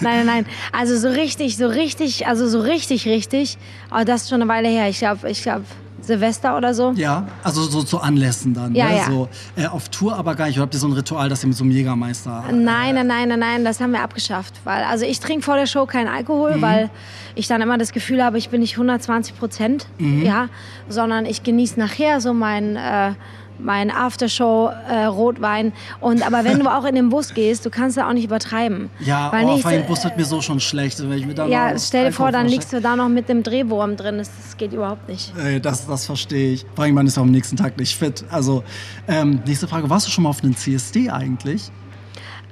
nein, 0.00 0.26
nein. 0.26 0.46
Also 0.70 0.96
so 0.96 1.08
richtig, 1.08 1.56
so 1.56 1.66
richtig, 1.66 2.28
also 2.28 2.48
so 2.48 2.60
richtig, 2.60 3.06
richtig. 3.06 3.58
Oh, 3.90 4.04
das 4.04 4.22
ist 4.22 4.28
schon 4.30 4.40
eine 4.40 4.48
Weile 4.48 4.68
her. 4.68 4.88
Ich 4.88 4.98
glaube, 4.98 5.28
ich 5.28 5.42
glaube 5.42 5.64
Silvester 6.02 6.56
oder 6.56 6.74
so. 6.74 6.92
Ja, 6.96 7.26
also 7.42 7.62
so 7.62 7.82
zu 7.82 8.00
Anlässen 8.00 8.52
dann. 8.54 8.74
Ja, 8.74 8.86
ne? 8.88 8.96
ja. 8.98 9.04
So, 9.06 9.28
äh, 9.56 9.66
auf 9.66 9.88
Tour 9.88 10.16
aber 10.16 10.34
gar 10.34 10.46
nicht. 10.46 10.56
Oder 10.56 10.62
habt 10.64 10.74
ihr 10.74 10.80
so 10.80 10.88
ein 10.88 10.92
Ritual, 10.92 11.28
dass 11.28 11.44
ihr 11.44 11.48
mit 11.48 11.56
so 11.56 11.64
einem 11.64 11.72
Jägermeister. 11.72 12.44
Nein, 12.52 12.94
nein, 12.94 13.06
nein, 13.06 13.28
nein, 13.28 13.38
nein, 13.38 13.64
das 13.64 13.80
haben 13.80 13.92
wir 13.92 14.02
abgeschafft. 14.02 14.54
Weil, 14.64 14.82
also 14.84 15.04
ich 15.04 15.20
trinke 15.20 15.42
vor 15.44 15.56
der 15.56 15.66
Show 15.66 15.86
keinen 15.86 16.08
Alkohol, 16.08 16.56
Mhm. 16.56 16.62
weil 16.62 16.90
ich 17.34 17.46
dann 17.48 17.60
immer 17.62 17.78
das 17.78 17.92
Gefühl 17.92 18.22
habe, 18.22 18.36
ich 18.38 18.48
bin 18.50 18.60
nicht 18.60 18.76
120 18.76 19.38
Prozent, 19.38 19.86
Mhm. 19.98 20.22
ja, 20.24 20.48
sondern 20.88 21.24
ich 21.24 21.42
genieße 21.44 21.78
nachher 21.78 22.20
so 22.20 22.34
mein, 22.34 22.76
äh, 22.76 23.12
mein 23.58 23.90
Aftershow-Rotwein. 23.90 25.72
und 26.00 26.26
aber 26.26 26.44
wenn 26.44 26.58
du 26.58 26.68
auch 26.68 26.84
in 26.84 26.94
den 26.94 27.08
Bus 27.08 27.34
gehst, 27.34 27.64
du 27.64 27.70
kannst 27.70 27.96
da 27.96 28.08
auch 28.08 28.12
nicht 28.12 28.24
übertreiben. 28.24 28.90
Ja, 29.00 29.32
weil 29.32 29.44
oh, 29.44 29.52
nicht, 29.52 29.62
vor 29.62 29.70
allem 29.70 29.82
äh, 29.82 29.86
Bus 29.86 30.04
wird 30.04 30.16
mir 30.16 30.24
so 30.24 30.40
schon 30.40 30.60
schlecht. 30.60 30.98
Wenn 31.00 31.18
ich 31.18 31.26
mir 31.26 31.34
dann 31.34 31.50
Ja, 31.50 31.72
noch 31.72 31.80
stell 31.80 32.06
dir 32.06 32.12
vor, 32.12 32.32
dann 32.32 32.46
liegst 32.46 32.72
du 32.72 32.80
da 32.80 32.96
noch 32.96 33.08
mit 33.08 33.28
dem 33.28 33.42
Drehwurm 33.42 33.96
drin. 33.96 34.18
Das, 34.18 34.30
das 34.36 34.56
geht 34.56 34.72
überhaupt 34.72 35.08
nicht. 35.08 35.32
Ey, 35.36 35.60
das, 35.60 35.86
das 35.86 36.06
verstehe 36.06 36.52
ich. 36.52 36.66
Vor 36.74 36.84
allem, 36.84 36.94
man 36.94 37.06
ist 37.06 37.18
auch 37.18 37.22
am 37.22 37.30
nächsten 37.30 37.56
Tag 37.56 37.76
nicht 37.78 37.96
fit. 37.96 38.24
Also, 38.30 38.64
ähm, 39.08 39.40
nächste 39.46 39.68
Frage. 39.68 39.88
Warst 39.88 40.06
du 40.06 40.10
schon 40.10 40.24
mal 40.24 40.30
auf 40.30 40.42
einem 40.42 40.56
CSD 40.56 41.10
eigentlich? 41.10 41.70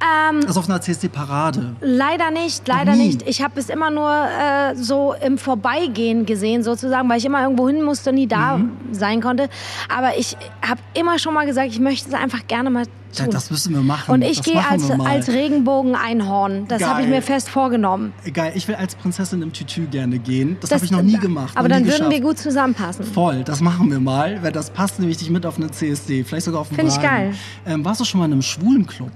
Ähm, 0.03 0.41
Also 0.47 0.61
auf 0.61 0.69
einer 0.69 0.81
CSD-Parade? 0.81 1.77
Leider 1.81 2.31
nicht, 2.31 2.67
leider 2.67 2.93
nie? 2.97 3.09
nicht. 3.09 3.29
Ich 3.29 3.43
habe 3.43 3.61
es 3.61 3.69
immer 3.69 3.91
nur 3.91 4.11
äh, 4.11 4.75
so 4.75 5.15
im 5.25 5.37
Vorbeigehen 5.37 6.25
gesehen, 6.25 6.63
sozusagen, 6.63 7.09
weil 7.09 7.19
ich 7.19 7.25
immer 7.27 7.43
irgendwo 7.43 7.69
hin 7.69 7.83
musste 7.83 8.11
und 8.11 8.17
nie 8.17 8.27
da 8.27 8.57
Mhm. 8.59 8.71
sein 8.93 9.21
konnte. 9.21 9.49
Aber 9.95 10.17
ich 10.19 10.37
habe 10.67 10.81
immer 10.95 11.19
schon 11.19 11.35
mal 11.35 11.45
gesagt, 11.47 11.69
ich 11.69 11.81
möchte 11.81 12.09
es 12.09 12.15
einfach 12.15 12.47
gerne 12.47 12.71
mal 12.71 12.85
Ja, 13.13 13.27
das 13.27 13.51
müssen 13.51 13.75
wir 13.75 13.83
machen. 13.83 14.11
und 14.13 14.23
ich 14.23 14.43
gehe 14.43 14.65
als, 14.67 14.89
wir 14.89 15.01
als 15.05 15.29
Regenbogen-Einhorn. 15.29 16.67
Das 16.69 16.83
habe 16.83 17.03
ich 17.03 17.09
mir 17.09 17.21
fest 17.23 17.49
vorgenommen. 17.51 18.13
Geil, 18.33 18.53
ich 18.55 18.69
will 18.69 18.77
als 18.77 18.95
Prinzessin 18.95 19.43
im 19.43 19.53
Tütü 19.53 19.87
gerne 19.87 20.19
gehen. 20.19 20.57
Das, 20.61 20.71
Das- 20.71 20.77
habe 20.79 20.85
ich 20.87 20.91
noch 20.93 21.03
nie 21.03 21.19
gemacht. 21.19 21.57
Aber 21.57 21.69
dann 21.69 21.85
würden 21.85 22.09
wir 22.11 22.21
geschafft. 22.21 22.23
gut 22.23 22.39
zusammenpassen. 22.39 23.05
Voll, 23.05 23.43
das 23.45 23.61
machen 23.61 23.91
wir 23.91 24.01
mal, 24.01 24.43
weil 24.43 24.53
das 24.53 24.71
passt 24.71 24.99
nämlich 25.01 25.19
dich 25.19 25.29
mit 25.31 25.45
auf 25.45 25.57
eine 25.59 25.71
CSD, 25.71 26.25
vielleicht 26.25 26.47
sogar 26.47 26.61
auf 26.63 26.69
einen 26.71 26.79
Find 26.79 26.93
ich 26.93 27.01
geil. 27.03 27.35
Ähm, 27.67 27.85
warst 27.85 28.01
du 28.01 28.05
schon 28.05 28.21
mal 28.21 28.27
in 28.27 28.33
einem 28.33 28.43
schwulen 28.43 28.87
Club? 28.87 29.11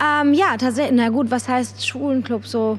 Ähm, 0.00 0.32
ja, 0.32 0.56
tatsächlich. 0.56 0.96
Na 0.96 1.08
gut, 1.08 1.30
was 1.30 1.48
heißt 1.48 1.86
Schwulenclub 1.86 2.46
so? 2.46 2.78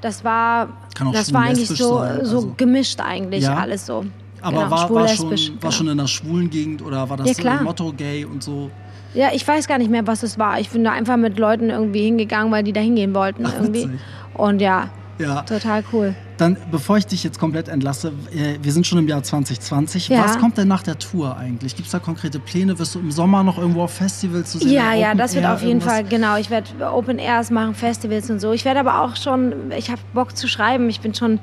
Das 0.00 0.24
war, 0.24 0.68
das 1.12 1.32
war 1.32 1.42
eigentlich 1.42 1.68
so, 1.68 1.98
sein, 1.98 2.24
so 2.24 2.36
also. 2.36 2.54
gemischt 2.56 3.00
eigentlich 3.00 3.44
Ja? 3.44 3.56
alles 3.56 3.86
so. 3.86 4.04
Aber 4.40 4.64
genau, 4.64 4.70
war, 4.70 4.90
war, 4.94 5.08
schon, 5.08 5.30
war 5.30 5.36
genau. 5.36 5.70
schon 5.70 5.86
in 5.86 6.00
einer 6.00 6.08
schwulen 6.08 6.50
Gegend 6.50 6.82
oder 6.82 7.08
war 7.08 7.16
das 7.16 7.28
Ja, 7.28 7.34
so 7.34 7.48
ein 7.48 7.64
Motto 7.64 7.92
gay 7.92 8.24
und 8.24 8.42
so? 8.42 8.70
Ja, 9.14 9.28
ich 9.32 9.46
weiß 9.46 9.68
gar 9.68 9.78
nicht 9.78 9.90
mehr, 9.90 10.06
was 10.06 10.22
es 10.22 10.38
war. 10.38 10.58
Ich 10.58 10.70
bin 10.70 10.82
da 10.84 10.90
einfach 10.92 11.16
mit 11.16 11.38
Leuten 11.38 11.70
irgendwie 11.70 12.02
hingegangen, 12.04 12.50
weil 12.50 12.64
die 12.64 12.72
da 12.72 12.80
hingehen 12.80 13.14
wollten 13.14 13.46
Ach, 13.46 13.54
irgendwie. 13.54 13.84
witzig. 13.84 14.00
Und 14.34 14.60
ja, 14.60 14.88
Ja. 15.18 15.42
total 15.42 15.84
cool. 15.92 16.14
Dann, 16.38 16.56
bevor 16.70 16.96
ich 16.96 17.06
dich 17.06 17.22
jetzt 17.22 17.38
komplett 17.38 17.68
entlasse, 17.68 18.12
äh, 18.34 18.58
wir 18.62 18.72
sind 18.72 18.86
schon 18.86 18.98
im 18.98 19.06
Jahr 19.08 19.22
2020. 19.22 20.08
Ja. 20.08 20.24
Was 20.24 20.38
kommt 20.38 20.58
denn 20.58 20.68
nach 20.68 20.82
der 20.82 20.98
Tour 20.98 21.36
eigentlich? 21.36 21.76
Gibt 21.76 21.86
es 21.86 21.92
da 21.92 21.98
konkrete 21.98 22.38
Pläne? 22.40 22.78
Wirst 22.78 22.94
du 22.94 22.98
im 23.00 23.12
Sommer 23.12 23.44
noch 23.44 23.58
irgendwo 23.58 23.82
auf 23.82 23.92
Festivals 23.92 24.50
zu 24.52 24.58
sehen? 24.58 24.70
Ja, 24.72 24.94
ja, 24.94 25.08
Open 25.08 25.18
das 25.18 25.34
wird 25.34 25.44
Air, 25.44 25.54
auf 25.54 25.60
jeden 25.60 25.72
irgendwas? 25.80 25.92
Fall, 25.92 26.04
genau. 26.04 26.36
Ich 26.36 26.50
werde 26.50 26.68
Open 26.92 27.18
Airs 27.18 27.50
machen, 27.50 27.74
Festivals 27.74 28.28
und 28.30 28.40
so. 28.40 28.52
Ich 28.52 28.64
werde 28.64 28.80
aber 28.80 29.02
auch 29.02 29.14
schon, 29.16 29.70
ich 29.76 29.90
habe 29.90 30.00
Bock 30.14 30.36
zu 30.36 30.48
schreiben. 30.48 30.88
Ich 30.88 31.00
bin 31.00 31.14
schon 31.14 31.38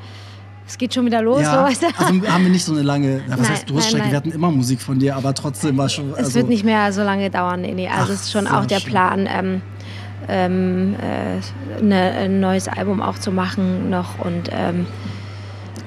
es 0.68 0.78
geht 0.78 0.94
schon 0.94 1.04
wieder 1.08 1.24
los. 1.24 1.42
Ja, 1.42 1.54
So, 1.54 1.64
weißt 1.64 1.82
du? 1.82 1.88
also 1.98 2.28
haben 2.32 2.44
wir 2.44 2.52
nicht 2.52 2.64
so 2.64 2.74
eine 2.74 2.84
lange, 2.84 3.22
was 3.28 3.40
Nein, 3.40 3.50
heißt 3.50 3.70
Durststrecke? 3.72 4.04
nein, 4.04 4.06
nein. 4.06 4.12
Wir 4.12 4.18
hatten 4.18 4.32
immer 4.32 4.52
Musik 4.52 4.82
von 4.82 5.00
dir, 5.00 5.16
aber 5.16 5.34
trotzdem 5.34 5.76
war 5.78 5.90
schon. 5.90 6.12
es 6.12 6.18
Also, 6.18 6.36
wird 6.36 6.50
nicht 6.50 6.64
mehr 6.64 6.94
so 6.94 7.02
lange 7.02 7.32
dauern. 7.32 7.62
Nee, 7.62 7.74
nee. 7.74 7.88
Also 7.88 8.04
Ach, 8.04 8.10
es 8.10 8.22
ist 8.22 8.32
schon 8.32 8.46
auch 8.46 8.68
der 8.68 8.80
schön. 8.80 8.92
Plan, 8.92 9.28
ähm, 9.32 9.62
ähm, 10.30 10.96
äh, 11.02 11.84
ne, 11.84 12.12
ein 12.12 12.40
neues 12.40 12.68
Album 12.68 13.02
auch 13.02 13.18
zu 13.18 13.32
machen 13.32 13.90
noch 13.90 14.20
und 14.20 14.50
ähm, 14.52 14.86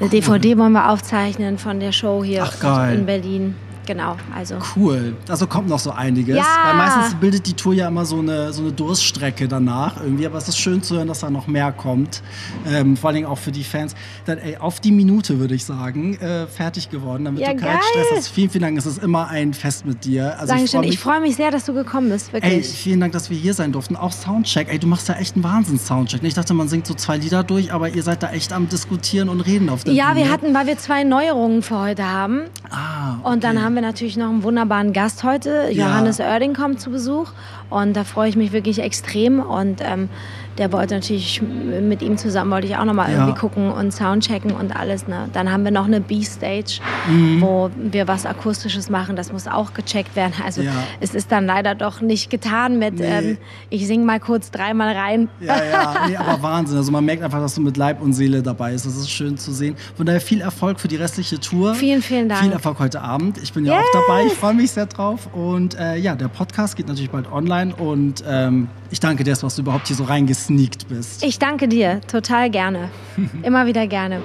eine 0.00 0.08
DVD 0.08 0.58
wollen 0.58 0.72
wir 0.72 0.90
aufzeichnen 0.90 1.58
von 1.58 1.78
der 1.78 1.92
Show 1.92 2.24
hier 2.24 2.42
Ach, 2.44 2.92
in 2.92 3.06
Berlin. 3.06 3.54
Genau, 3.86 4.16
also 4.34 4.56
Cool. 4.76 5.16
Also 5.28 5.46
kommt 5.46 5.68
noch 5.68 5.78
so 5.78 5.90
einiges. 5.90 6.36
Ja. 6.36 6.44
Weil 6.66 6.74
meistens 6.76 7.14
bildet 7.16 7.46
die 7.46 7.54
Tour 7.54 7.74
ja 7.74 7.88
immer 7.88 8.04
so 8.04 8.18
eine, 8.20 8.52
so 8.52 8.62
eine 8.62 8.72
Durststrecke 8.72 9.48
danach 9.48 10.00
irgendwie. 10.00 10.24
Aber 10.26 10.38
es 10.38 10.48
ist 10.48 10.58
schön 10.58 10.82
zu 10.82 10.96
hören, 10.96 11.08
dass 11.08 11.20
da 11.20 11.30
noch 11.30 11.46
mehr 11.46 11.72
kommt. 11.72 12.22
Ähm, 12.66 12.96
vor 12.96 13.08
allen 13.08 13.16
Dingen 13.16 13.26
auch 13.26 13.38
für 13.38 13.50
die 13.52 13.64
Fans. 13.64 13.94
Dann, 14.24 14.38
ey, 14.38 14.56
auf 14.56 14.78
die 14.80 14.92
Minute, 14.92 15.38
würde 15.40 15.54
ich 15.54 15.64
sagen, 15.64 16.14
äh, 16.18 16.46
fertig 16.46 16.90
geworden, 16.90 17.24
damit 17.24 17.40
Ja, 17.40 17.52
du 17.54 17.60
keinen. 17.60 17.80
Stress 17.82 18.06
hast. 18.16 18.28
Vielen, 18.28 18.50
vielen 18.50 18.62
Dank. 18.62 18.78
Es 18.78 18.86
ist 18.86 19.02
immer 19.02 19.28
ein 19.28 19.52
Fest 19.54 19.84
mit 19.84 20.04
dir. 20.04 20.38
Also 20.38 20.52
Dankeschön. 20.54 20.80
freu 20.80 20.84
Ich 20.86 20.90
mich- 20.92 21.00
freue 21.00 21.20
mich 21.20 21.36
sehr, 21.36 21.50
dass 21.50 21.64
du 21.64 21.74
gekommen 21.74 22.08
bist, 22.10 22.28
Ey, 22.32 22.42
wirklich. 22.42 22.68
vielen 22.68 23.00
Dank, 23.00 23.12
dass 23.12 23.30
wir 23.30 23.36
hier 23.36 23.54
sein 23.54 23.72
durften. 23.72 23.96
Auch 23.96 24.12
Soundcheck. 24.12 24.68
Ey, 24.70 24.78
du 24.78 24.86
machst 24.86 25.08
ja 25.08 25.14
echt 25.16 25.34
einen 25.34 25.44
Wahnsinns-Soundcheck. 25.44 26.22
Ich 26.22 26.34
dachte, 26.34 26.54
man 26.54 26.68
singt 26.68 26.86
so 26.86 26.94
zwei 26.94 27.16
Lieder 27.16 27.42
durch, 27.42 27.72
aber 27.72 27.88
ihr 27.90 28.02
seid 28.02 28.22
da 28.22 28.30
echt 28.30 28.52
am 28.52 28.68
Diskutieren 28.68 29.28
und 29.28 29.40
Reden 29.40 29.68
auf 29.68 29.84
der 29.84 29.92
ja, 29.94 30.12
Bühne. 30.12 30.24
wir 30.26 30.32
hatten, 30.32 30.54
weil 30.54 30.66
wir 30.66 30.78
zwei 30.78 31.02
Neuerungen 31.04 31.62
für 31.62 31.78
heute 31.80 32.08
haben. 32.08 32.42
Ah, 32.70 33.16
Und 33.24 33.44
dann 33.44 33.56
okay. 33.56 33.66
Haben 33.72 33.76
wir 33.76 33.88
natürlich 33.88 34.18
noch 34.18 34.28
einen 34.28 34.42
wunderbaren 34.42 34.92
Gast 34.92 35.24
heute. 35.24 35.70
Ja. 35.70 35.88
Johannes 35.88 36.20
Oerding 36.20 36.52
kommt 36.52 36.78
zu 36.78 36.90
Besuch. 36.90 37.28
Und 37.70 37.96
da 37.96 38.04
freue 38.04 38.28
ich 38.28 38.36
mich 38.36 38.52
wirklich 38.52 38.80
extrem. 38.80 39.40
Und 39.40 39.80
ähm, 39.82 40.10
der 40.58 40.72
wollte 40.72 40.94
natürlich 40.94 41.40
mit 41.42 42.02
ihm 42.02 42.16
zusammen, 42.18 42.50
wollte 42.50 42.66
ich 42.66 42.76
auch 42.76 42.84
nochmal 42.84 43.10
Ja. 43.10 43.18
irgendwie 43.18 43.38
gucken 43.38 43.70
und 43.70 43.92
Soundchecken 43.92 44.52
und 44.52 44.74
alles. 44.76 45.06
Ne? 45.08 45.28
Dann 45.32 45.50
haben 45.50 45.64
wir 45.64 45.70
noch 45.70 45.86
eine 45.86 46.00
B-Stage, 46.00 46.80
Mhm. 47.08 47.40
wo 47.40 47.70
wir 47.76 48.06
was 48.08 48.26
Akustisches 48.26 48.90
machen. 48.90 49.16
Das 49.16 49.32
muss 49.32 49.46
auch 49.48 49.74
gecheckt 49.74 50.14
werden. 50.16 50.34
Also 50.44 50.62
Ja. 50.62 50.72
es 51.00 51.14
ist 51.14 51.32
dann 51.32 51.46
leider 51.46 51.74
doch 51.74 52.00
nicht 52.00 52.30
getan 52.30 52.78
mit, 52.78 52.98
Nee. 52.98 53.04
ähm, 53.06 53.38
ich 53.70 53.86
singe 53.86 54.04
mal 54.04 54.20
kurz 54.20 54.50
dreimal 54.50 54.94
rein. 54.94 55.28
Ja, 55.40 55.56
ja, 55.64 55.94
nee, 56.08 56.16
aber 56.16 56.42
Wahnsinn. 56.42 56.76
Also 56.76 56.92
man 56.92 57.04
merkt 57.04 57.22
einfach, 57.22 57.40
dass 57.40 57.54
du 57.54 57.60
mit 57.60 57.76
Leib 57.76 58.00
und 58.02 58.12
Seele 58.12 58.42
dabei 58.42 58.72
bist. 58.72 58.86
Das 58.86 58.96
ist 58.96 59.10
schön 59.10 59.36
zu 59.38 59.52
sehen. 59.52 59.76
Von 59.96 60.06
daher 60.06 60.20
viel 60.20 60.40
Erfolg 60.40 60.80
für 60.80 60.88
die 60.88 60.96
restliche 60.96 61.40
Tour. 61.40 61.74
Vielen, 61.74 62.02
vielen 62.02 62.28
Dank. 62.28 62.42
Viel 62.42 62.52
Erfolg 62.52 62.78
heute 62.78 63.00
Abend. 63.00 63.38
Ich 63.42 63.52
bin 63.52 63.64
ja 63.64 63.78
auch 63.78 63.84
dabei. 63.92 64.26
Ich 64.26 64.34
freue 64.34 64.54
mich 64.54 64.70
sehr 64.70 64.86
drauf. 64.86 65.28
Und 65.32 65.78
äh, 65.78 65.96
ja, 65.96 66.14
der 66.14 66.28
Podcast 66.28 66.76
geht 66.76 66.88
natürlich 66.88 67.10
bald 67.10 67.30
online. 67.32 67.74
Und 67.74 68.22
ähm, 68.28 68.68
ich 68.90 69.00
danke 69.00 69.24
dir, 69.24 69.34
dass 69.34 69.54
du 69.54 69.62
überhaupt 69.62 69.86
hier 69.86 69.96
so 69.96 70.04
reingesneakt 70.42 70.88
bist. 70.88 71.24
Ich 71.24 71.38
danke 71.38 71.68
dir, 71.68 72.00
total 72.02 72.50
gerne. 72.50 72.90
Immer 73.42 73.66
wieder 73.66 73.86
gerne. 73.86 74.20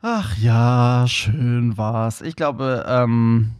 Ach 0.00 0.36
ja, 0.38 1.04
schön 1.08 1.76
war's. 1.76 2.20
Ich 2.20 2.36
glaube, 2.36 2.84
ähm, 2.88 3.50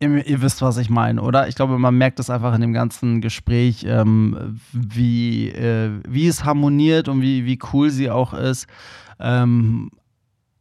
ihr, 0.00 0.26
ihr 0.26 0.42
wisst, 0.42 0.62
was 0.62 0.78
ich 0.78 0.90
meine, 0.90 1.20
oder? 1.20 1.48
Ich 1.48 1.54
glaube, 1.54 1.78
man 1.78 1.96
merkt 1.96 2.20
es 2.20 2.30
einfach 2.30 2.54
in 2.54 2.60
dem 2.60 2.72
ganzen 2.72 3.20
Gespräch, 3.20 3.84
ähm, 3.86 4.58
wie, 4.72 5.48
äh, 5.48 5.90
wie 6.08 6.26
es 6.26 6.44
harmoniert 6.44 7.08
und 7.08 7.20
wie, 7.20 7.44
wie 7.44 7.58
cool 7.72 7.90
sie 7.90 8.10
auch 8.10 8.32
ist. 8.32 8.66
Ähm, 9.20 9.90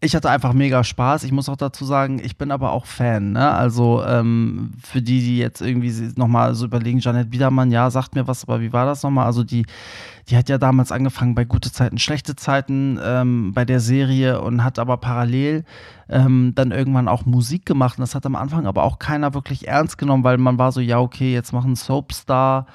ich 0.03 0.15
hatte 0.15 0.31
einfach 0.31 0.53
mega 0.53 0.83
Spaß. 0.83 1.23
Ich 1.25 1.31
muss 1.31 1.47
auch 1.47 1.55
dazu 1.55 1.85
sagen, 1.85 2.19
ich 2.23 2.35
bin 2.35 2.49
aber 2.49 2.71
auch 2.71 2.87
Fan. 2.87 3.33
Ne? 3.33 3.51
Also 3.51 4.03
ähm, 4.03 4.71
für 4.83 4.99
die, 4.99 5.19
die 5.19 5.37
jetzt 5.37 5.61
irgendwie 5.61 5.93
nochmal 6.15 6.55
so 6.55 6.65
überlegen, 6.65 6.97
Janet 6.97 7.29
Biedermann, 7.29 7.69
ja, 7.69 7.91
sagt 7.91 8.15
mir 8.15 8.27
was, 8.27 8.43
aber 8.43 8.61
wie 8.61 8.73
war 8.73 8.87
das 8.87 9.03
nochmal? 9.03 9.27
Also 9.27 9.43
die, 9.43 9.63
die 10.27 10.35
hat 10.35 10.49
ja 10.49 10.57
damals 10.57 10.91
angefangen 10.91 11.35
bei 11.35 11.45
gute 11.45 11.71
Zeiten, 11.71 11.99
schlechte 11.99 12.35
Zeiten 12.35 12.99
ähm, 13.03 13.53
bei 13.53 13.63
der 13.63 13.79
Serie 13.79 14.41
und 14.41 14.63
hat 14.63 14.79
aber 14.79 14.97
parallel 14.97 15.65
ähm, 16.09 16.53
dann 16.55 16.71
irgendwann 16.71 17.07
auch 17.07 17.27
Musik 17.27 17.67
gemacht. 17.67 17.99
Und 17.99 18.01
das 18.01 18.15
hat 18.15 18.25
am 18.25 18.35
Anfang 18.35 18.65
aber 18.65 18.81
auch 18.81 18.97
keiner 18.97 19.35
wirklich 19.35 19.67
ernst 19.67 19.99
genommen, 19.99 20.23
weil 20.23 20.39
man 20.39 20.57
war 20.57 20.71
so, 20.71 20.79
ja, 20.81 20.99
okay, 20.99 21.31
jetzt 21.31 21.53
machen 21.53 21.75
Soapstar 21.75 22.65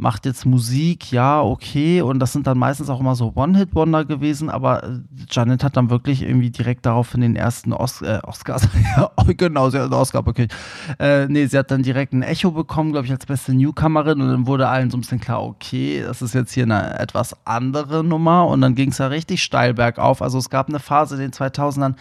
macht 0.00 0.24
jetzt 0.24 0.46
Musik, 0.46 1.12
ja, 1.12 1.42
okay. 1.42 2.00
Und 2.00 2.18
das 2.18 2.32
sind 2.32 2.46
dann 2.46 2.58
meistens 2.58 2.88
auch 2.88 3.00
immer 3.00 3.14
so 3.14 3.32
One-Hit-Wonder 3.34 4.04
gewesen, 4.04 4.48
aber 4.48 4.82
äh, 4.82 5.00
Janet 5.30 5.62
hat 5.62 5.76
dann 5.76 5.90
wirklich 5.90 6.22
irgendwie 6.22 6.50
direkt 6.50 6.86
daraufhin 6.86 7.20
den 7.20 7.36
ersten 7.36 7.72
Os 7.72 8.00
äh, 8.02 8.18
Oscars, 8.22 8.66
ja, 8.96 9.10
genau, 9.36 9.68
sie 9.70 9.78
hat 9.78 9.84
einen 9.84 9.94
Oscar 9.94 10.22
bekommen. 10.22 10.48
Äh, 10.98 11.26
nee, 11.26 11.46
sie 11.46 11.58
hat 11.58 11.70
dann 11.70 11.82
direkt 11.82 12.12
ein 12.12 12.22
Echo 12.22 12.50
bekommen, 12.50 12.92
glaube 12.92 13.06
ich, 13.06 13.12
als 13.12 13.26
beste 13.26 13.52
Newcomerin 13.52 14.20
und 14.20 14.28
dann 14.28 14.46
wurde 14.46 14.68
allen 14.68 14.90
so 14.90 14.96
ein 14.96 15.02
bisschen 15.02 15.20
klar, 15.20 15.42
okay, 15.42 16.02
das 16.04 16.22
ist 16.22 16.34
jetzt 16.34 16.52
hier 16.52 16.64
eine 16.64 16.98
etwas 16.98 17.36
andere 17.44 18.02
Nummer 18.02 18.46
und 18.46 18.62
dann 18.62 18.74
ging 18.74 18.90
es 18.90 18.98
ja 18.98 19.08
richtig 19.08 19.42
steil 19.42 19.74
bergauf. 19.74 20.22
Also 20.22 20.38
es 20.38 20.48
gab 20.48 20.68
eine 20.68 20.78
Phase 20.78 21.16
in 21.16 21.20
den 21.20 21.32
2000ern, 21.32 21.94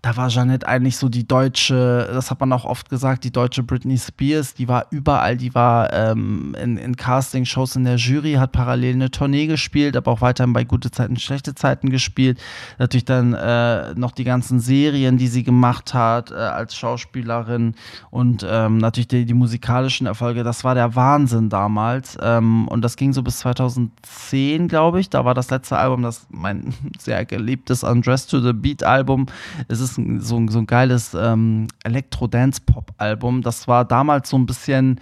da 0.00 0.16
war 0.16 0.28
Jeanette 0.28 0.66
eigentlich 0.68 0.96
so 0.96 1.08
die 1.08 1.26
deutsche, 1.26 2.08
das 2.12 2.30
hat 2.30 2.38
man 2.38 2.52
auch 2.52 2.64
oft 2.64 2.88
gesagt, 2.88 3.24
die 3.24 3.32
deutsche 3.32 3.64
Britney 3.64 3.98
Spears, 3.98 4.54
die 4.54 4.68
war 4.68 4.86
überall, 4.90 5.36
die 5.36 5.54
war 5.56 5.92
ähm, 5.92 6.54
in, 6.62 6.76
in 6.76 6.94
Casting-Shows 6.94 7.74
in 7.74 7.84
der 7.84 7.96
Jury, 7.96 8.34
hat 8.34 8.52
parallel 8.52 8.94
eine 8.94 9.10
Tournee 9.10 9.46
gespielt, 9.46 9.96
aber 9.96 10.12
auch 10.12 10.20
weiterhin 10.20 10.52
bei 10.52 10.62
gute 10.62 10.92
Zeiten, 10.92 11.16
schlechte 11.16 11.56
Zeiten 11.56 11.90
gespielt. 11.90 12.38
Natürlich 12.78 13.06
dann 13.06 13.34
äh, 13.34 13.94
noch 13.94 14.12
die 14.12 14.22
ganzen 14.22 14.60
Serien, 14.60 15.18
die 15.18 15.26
sie 15.26 15.42
gemacht 15.42 15.94
hat 15.94 16.30
äh, 16.30 16.34
als 16.34 16.76
Schauspielerin 16.76 17.74
und 18.10 18.46
ähm, 18.48 18.78
natürlich 18.78 19.08
die, 19.08 19.24
die 19.24 19.34
musikalischen 19.34 20.06
Erfolge, 20.06 20.44
das 20.44 20.62
war 20.62 20.76
der 20.76 20.94
Wahnsinn 20.94 21.48
damals. 21.48 22.16
Ähm, 22.22 22.68
und 22.68 22.82
das 22.82 22.96
ging 22.96 23.12
so 23.12 23.24
bis 23.24 23.40
2010, 23.40 24.68
glaube 24.68 25.00
ich. 25.00 25.10
Da 25.10 25.24
war 25.24 25.34
das 25.34 25.50
letzte 25.50 25.76
Album, 25.76 26.02
das 26.02 26.26
mein 26.30 26.72
sehr 26.98 27.24
geliebtes 27.24 27.82
Undressed 27.82 28.30
to 28.30 28.38
the 28.38 28.52
Beat 28.52 28.84
Album. 28.84 29.26
Es 29.66 29.80
ist 29.80 29.87
ein, 29.96 30.20
so, 30.20 30.36
ein- 30.36 30.48
so 30.48 30.58
ein 30.58 30.66
geiles 30.66 31.14
ähm, 31.14 31.68
Elektro-Dance-Pop-Album. 31.84 33.42
Das 33.42 33.68
war 33.68 33.84
damals 33.84 34.28
so 34.30 34.36
ein 34.36 34.46
bisschen, 34.46 35.00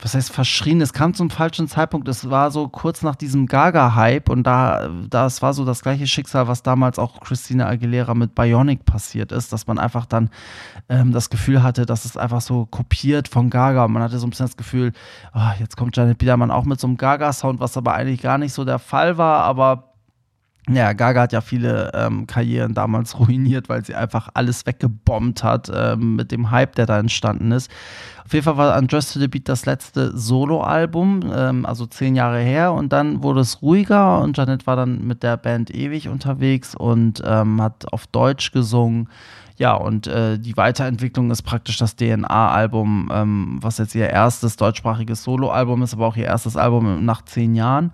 was 0.00 0.14
heißt 0.14 0.32
verschrien, 0.32 0.80
es 0.80 0.92
kam 0.92 1.14
zum 1.14 1.30
falschen 1.30 1.68
Zeitpunkt. 1.68 2.08
Es 2.08 2.28
war 2.28 2.50
so 2.50 2.68
kurz 2.68 3.02
nach 3.02 3.14
diesem 3.14 3.46
Gaga-Hype 3.46 4.28
und 4.30 4.42
da, 4.44 4.88
das 5.08 5.42
war 5.42 5.52
so 5.54 5.64
das 5.64 5.82
gleiche 5.82 6.06
Schicksal, 6.08 6.48
was 6.48 6.62
damals 6.62 6.98
auch 6.98 7.20
Christina 7.20 7.66
Aguilera 7.68 8.14
mit 8.14 8.34
Bionic 8.34 8.84
passiert 8.84 9.30
ist, 9.32 9.52
dass 9.52 9.66
man 9.68 9.78
einfach 9.78 10.06
dann 10.06 10.30
ähm, 10.88 11.12
das 11.12 11.30
Gefühl 11.30 11.62
hatte, 11.62 11.86
dass 11.86 12.04
es 12.04 12.16
einfach 12.16 12.40
so 12.40 12.66
kopiert 12.66 13.28
von 13.28 13.48
Gaga. 13.48 13.84
Und 13.84 13.92
man 13.92 14.02
hatte 14.02 14.18
so 14.18 14.26
ein 14.26 14.30
bisschen 14.30 14.46
das 14.46 14.56
Gefühl, 14.56 14.92
ah, 15.32 15.52
jetzt 15.60 15.76
kommt 15.76 15.96
Janet 15.96 16.18
Biedermann 16.18 16.50
auch 16.50 16.64
mit 16.64 16.80
so 16.80 16.86
einem 16.88 16.96
Gaga-Sound, 16.96 17.60
was 17.60 17.76
aber 17.76 17.94
eigentlich 17.94 18.22
gar 18.22 18.38
nicht 18.38 18.52
so 18.54 18.64
der 18.64 18.80
Fall 18.80 19.18
war, 19.18 19.44
aber 19.44 19.91
ja, 20.70 20.92
Gaga 20.92 21.22
hat 21.22 21.32
ja 21.32 21.40
viele 21.40 21.90
ähm, 21.92 22.26
Karrieren 22.26 22.72
damals 22.74 23.18
ruiniert, 23.18 23.68
weil 23.68 23.84
sie 23.84 23.94
einfach 23.94 24.28
alles 24.34 24.64
weggebombt 24.64 25.42
hat 25.42 25.70
ähm, 25.74 26.16
mit 26.16 26.30
dem 26.30 26.50
Hype, 26.50 26.76
der 26.76 26.86
da 26.86 26.98
entstanden 26.98 27.50
ist. 27.50 27.70
Auf 28.24 28.32
jeden 28.32 28.44
Fall 28.44 28.56
war 28.56 28.78
Undressed 28.78 29.12
to 29.12 29.20
the 29.20 29.26
Beat 29.26 29.48
das 29.48 29.66
letzte 29.66 30.16
Solo-Album, 30.16 31.32
ähm, 31.34 31.66
also 31.66 31.86
zehn 31.86 32.14
Jahre 32.14 32.38
her. 32.38 32.72
Und 32.72 32.92
dann 32.92 33.24
wurde 33.24 33.40
es 33.40 33.60
ruhiger 33.60 34.20
und 34.20 34.36
Janet 34.38 34.66
war 34.66 34.76
dann 34.76 35.04
mit 35.04 35.24
der 35.24 35.36
Band 35.36 35.74
ewig 35.74 36.08
unterwegs 36.08 36.76
und 36.76 37.20
ähm, 37.26 37.60
hat 37.60 37.92
auf 37.92 38.06
Deutsch 38.06 38.52
gesungen. 38.52 39.08
Ja, 39.56 39.74
und 39.74 40.06
äh, 40.06 40.38
die 40.38 40.56
Weiterentwicklung 40.56 41.30
ist 41.30 41.42
praktisch 41.42 41.76
das 41.76 41.96
DNA-Album, 41.96 43.10
ähm, 43.12 43.58
was 43.60 43.78
jetzt 43.78 43.94
ihr 43.94 44.08
erstes 44.08 44.56
deutschsprachiges 44.56 45.24
Solo-Album 45.24 45.82
ist, 45.82 45.92
aber 45.92 46.06
auch 46.06 46.16
ihr 46.16 46.24
erstes 46.24 46.56
Album 46.56 47.04
nach 47.04 47.22
zehn 47.22 47.54
Jahren. 47.54 47.92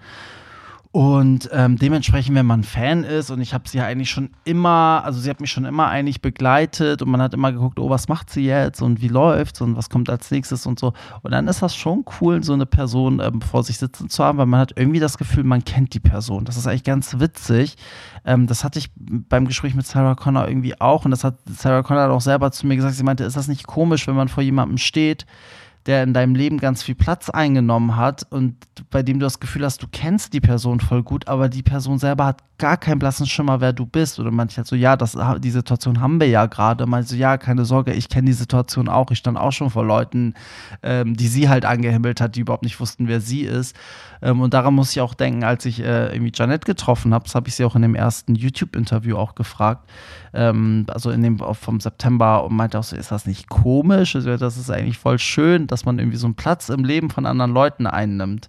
Und 0.91 1.51
ähm, 1.53 1.77
dementsprechend, 1.77 2.35
wenn 2.35 2.47
man 2.47 2.65
Fan 2.65 3.05
ist, 3.05 3.31
und 3.31 3.43
ich 3.43 3.53
habe 3.53 3.69
sie 3.69 3.77
ja 3.77 3.85
eigentlich 3.85 4.09
schon 4.09 4.31
immer, 4.45 5.03
also 5.05 5.21
sie 5.21 5.29
hat 5.29 5.39
mich 5.39 5.51
schon 5.51 5.67
immer 5.67 5.89
eigentlich 5.89 6.23
begleitet 6.23 7.03
und 7.03 7.11
man 7.11 7.21
hat 7.21 7.35
immer 7.35 7.53
geguckt, 7.53 7.79
oh, 7.79 7.91
was 7.91 8.09
macht 8.09 8.31
sie 8.31 8.47
jetzt 8.47 8.81
und 8.81 9.03
wie 9.03 9.09
läuft's 9.09 9.61
und 9.61 9.77
was 9.77 9.91
kommt 9.91 10.09
als 10.09 10.31
nächstes 10.31 10.65
und 10.65 10.79
so. 10.79 10.95
Und 11.23 11.33
dann 11.33 11.47
ist 11.47 11.61
das 11.61 11.77
schon 11.77 12.07
cool, 12.21 12.43
so 12.43 12.55
eine 12.55 12.65
Person 12.65 13.21
ähm, 13.21 13.43
vor 13.43 13.65
sich 13.65 13.77
sitzen 13.77 14.09
zu 14.09 14.25
haben, 14.25 14.39
weil 14.39 14.47
man 14.47 14.61
hat 14.61 14.73
irgendwie 14.77 14.99
das 14.99 15.19
Gefühl, 15.19 15.45
man 15.45 15.63
kennt 15.63 15.93
die 15.93 16.01
Person. 16.01 16.47
Das 16.47 16.57
ist 16.57 16.67
eigentlich 16.67 16.85
ganz 16.85 17.21
witzig. 17.21 17.77
Ähm, 18.25 18.47
das 18.47 18.65
hatte 18.65 18.79
ich 18.79 18.91
beim 18.97 19.47
Gespräch 19.47 19.75
mit 19.75 19.87
Sarah 19.87 20.15
Connor 20.15 20.49
irgendwie 20.49 20.81
auch 20.81 21.05
und 21.05 21.11
das 21.11 21.23
hat 21.23 21.37
Sarah 21.47 21.83
Connor 21.83 22.11
auch 22.11 22.23
selber 22.23 22.51
zu 22.51 22.67
mir 22.67 22.77
gesagt. 22.77 22.95
Sie 22.95 23.03
meinte, 23.03 23.25
ist 23.25 23.37
das 23.37 23.49
nicht 23.49 23.67
komisch, 23.67 24.07
wenn 24.07 24.17
man 24.17 24.29
vor 24.29 24.43
jemandem 24.43 24.79
steht, 24.79 25.27
der 25.89 26.03
in 26.03 26.13
deinem 26.13 26.35
Leben 26.35 26.59
ganz 26.59 26.83
viel 26.83 26.95
Platz 26.95 27.31
eingenommen 27.31 27.97
hat 27.97 28.27
und 28.31 28.55
bei 28.91 29.03
dem 29.03 29.19
du 29.19 29.25
das 29.25 29.41
Gefühl 29.41 29.65
hast, 29.65 29.83
du 29.83 29.87
kennst 29.91 30.35
die 30.35 30.41
Person 30.41 30.81
voll 30.81 31.03
gut, 31.03 31.27
aber 31.29 31.49
die 31.49 31.63
Person 31.63 31.99
selber 31.99 32.27
hat 32.27 32.43
gar 32.59 32.77
keinen 32.77 32.99
blassen 32.99 33.27
Schimmer, 33.27 33.61
wer 33.61 33.73
du 33.73 33.87
bist. 33.87 34.19
Oder 34.19 34.31
manche 34.31 34.59
halt 34.59 34.67
so, 34.67 34.77
ja, 34.77 34.97
das, 34.97 35.17
die 35.39 35.51
Situation 35.51 36.01
haben 36.01 36.21
wir 36.21 36.29
ja 36.29 36.47
gerade. 36.47 36.87
Meinte 36.87 37.09
so, 37.09 37.17
ja, 37.17 37.39
keine 37.39 37.65
Sorge, 37.65 37.95
ich 37.95 38.09
kenne 38.09 38.27
die 38.27 38.33
Situation 38.33 38.89
auch. 38.89 39.11
Ich 39.11 39.19
stand 39.19 39.39
auch 39.39 39.53
schon 39.53 39.71
vor 39.71 39.85
Leuten, 39.85 40.35
ähm, 40.83 41.17
die 41.17 41.29
sie 41.29 41.49
halt 41.49 41.65
angehimmelt 41.65 42.21
hat, 42.21 42.37
die 42.37 42.41
überhaupt 42.41 42.65
nicht 42.65 42.79
wussten, 42.81 43.09
wer 43.09 43.21
sie 43.21 43.43
ist. 43.43 43.77
Ähm, 44.21 44.41
und 44.41 44.53
daran 44.55 44.75
muss 44.75 44.91
ich 44.91 45.01
auch 45.01 45.15
denken, 45.15 45.45
als 45.45 45.65
ich 45.65 45.81
äh, 45.81 46.13
irgendwie 46.13 46.33
Janet 46.35 46.65
getroffen 46.65 47.15
habe, 47.15 47.25
das 47.25 47.35
habe 47.35 47.49
ich 47.49 47.55
sie 47.55 47.65
auch 47.65 47.77
in 47.77 47.83
dem 47.83 47.95
ersten 47.95 48.35
YouTube-Interview 48.35 49.17
auch 49.17 49.37
gefragt, 49.37 49.89
ähm, 50.39 50.87
also 50.89 51.11
in 51.11 51.23
dem 51.23 51.39
vom 51.39 51.81
September 51.81 52.45
und 52.45 52.55
meinte 52.55 52.79
auch 52.79 52.85
so, 52.85 52.95
ist 52.95 53.11
das 53.11 53.27
nicht 53.27 53.49
komisch? 53.49 54.15
Also, 54.15 54.37
das 54.37 54.57
ist 54.57 54.71
eigentlich 54.71 54.99
voll 54.99 55.19
schön, 55.19 55.67
dass 55.67 55.85
man 55.85 55.99
irgendwie 55.99 56.17
so 56.17 56.29
einen 56.29 56.37
Platz 56.37 56.69
im 56.69 56.85
Leben 56.85 57.11
von 57.11 57.27
anderen 57.27 57.53
Leuten 57.53 57.87
einnimmt. 57.87 58.49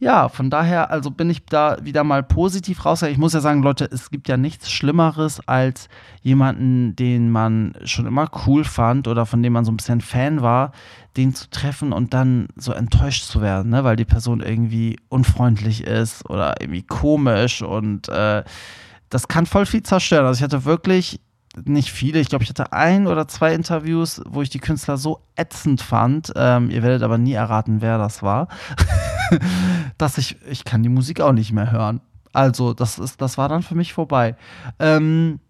ja, 0.00 0.28
von 0.28 0.48
daher, 0.48 0.92
also 0.92 1.10
bin 1.10 1.28
ich 1.28 1.44
da 1.44 1.76
wieder 1.82 2.04
mal 2.04 2.22
positiv 2.22 2.84
raus. 2.84 3.02
Ich 3.02 3.18
muss 3.18 3.32
ja 3.32 3.40
sagen, 3.40 3.64
Leute, 3.64 3.88
es 3.90 4.10
gibt 4.10 4.28
ja 4.28 4.36
nichts 4.36 4.70
Schlimmeres 4.70 5.40
als 5.48 5.88
jemanden, 6.22 6.94
den 6.94 7.32
man 7.32 7.72
schon 7.82 8.06
immer 8.06 8.30
cool 8.46 8.62
fand 8.62 9.08
oder 9.08 9.26
von 9.26 9.42
dem 9.42 9.54
man 9.54 9.64
so 9.64 9.72
ein 9.72 9.76
bisschen 9.76 10.00
Fan 10.00 10.40
war, 10.40 10.70
den 11.16 11.34
zu 11.34 11.50
treffen 11.50 11.92
und 11.92 12.14
dann 12.14 12.46
so 12.54 12.70
enttäuscht 12.70 13.24
zu 13.24 13.40
werden, 13.40 13.72
ne? 13.72 13.82
weil 13.82 13.96
die 13.96 14.04
Person 14.04 14.40
irgendwie 14.40 15.00
unfreundlich 15.08 15.82
ist 15.82 16.30
oder 16.30 16.60
irgendwie 16.60 16.82
komisch 16.82 17.60
und 17.60 18.08
äh, 18.08 18.44
das 19.10 19.28
kann 19.28 19.46
voll 19.46 19.66
viel 19.66 19.82
zerstören. 19.82 20.26
Also 20.26 20.38
ich 20.38 20.44
hatte 20.44 20.64
wirklich 20.64 21.20
nicht 21.64 21.90
viele, 21.90 22.20
ich 22.20 22.28
glaube, 22.28 22.44
ich 22.44 22.50
hatte 22.50 22.72
ein 22.72 23.06
oder 23.06 23.26
zwei 23.26 23.54
Interviews, 23.54 24.20
wo 24.26 24.42
ich 24.42 24.50
die 24.50 24.58
Künstler 24.58 24.96
so 24.96 25.22
ätzend 25.36 25.80
fand. 25.80 26.32
Ähm, 26.36 26.70
ihr 26.70 26.82
werdet 26.82 27.02
aber 27.02 27.18
nie 27.18 27.32
erraten, 27.32 27.80
wer 27.80 27.98
das 27.98 28.22
war. 28.22 28.48
dass 29.98 30.18
ich, 30.18 30.36
ich 30.48 30.64
kann 30.64 30.82
die 30.82 30.88
Musik 30.88 31.20
auch 31.20 31.32
nicht 31.32 31.52
mehr 31.52 31.72
hören. 31.72 32.00
Also, 32.32 32.74
das 32.74 32.98
ist, 32.98 33.20
das 33.20 33.38
war 33.38 33.48
dann 33.48 33.62
für 33.62 33.74
mich 33.74 33.92
vorbei. 33.92 34.36
Ähm, 34.78 35.40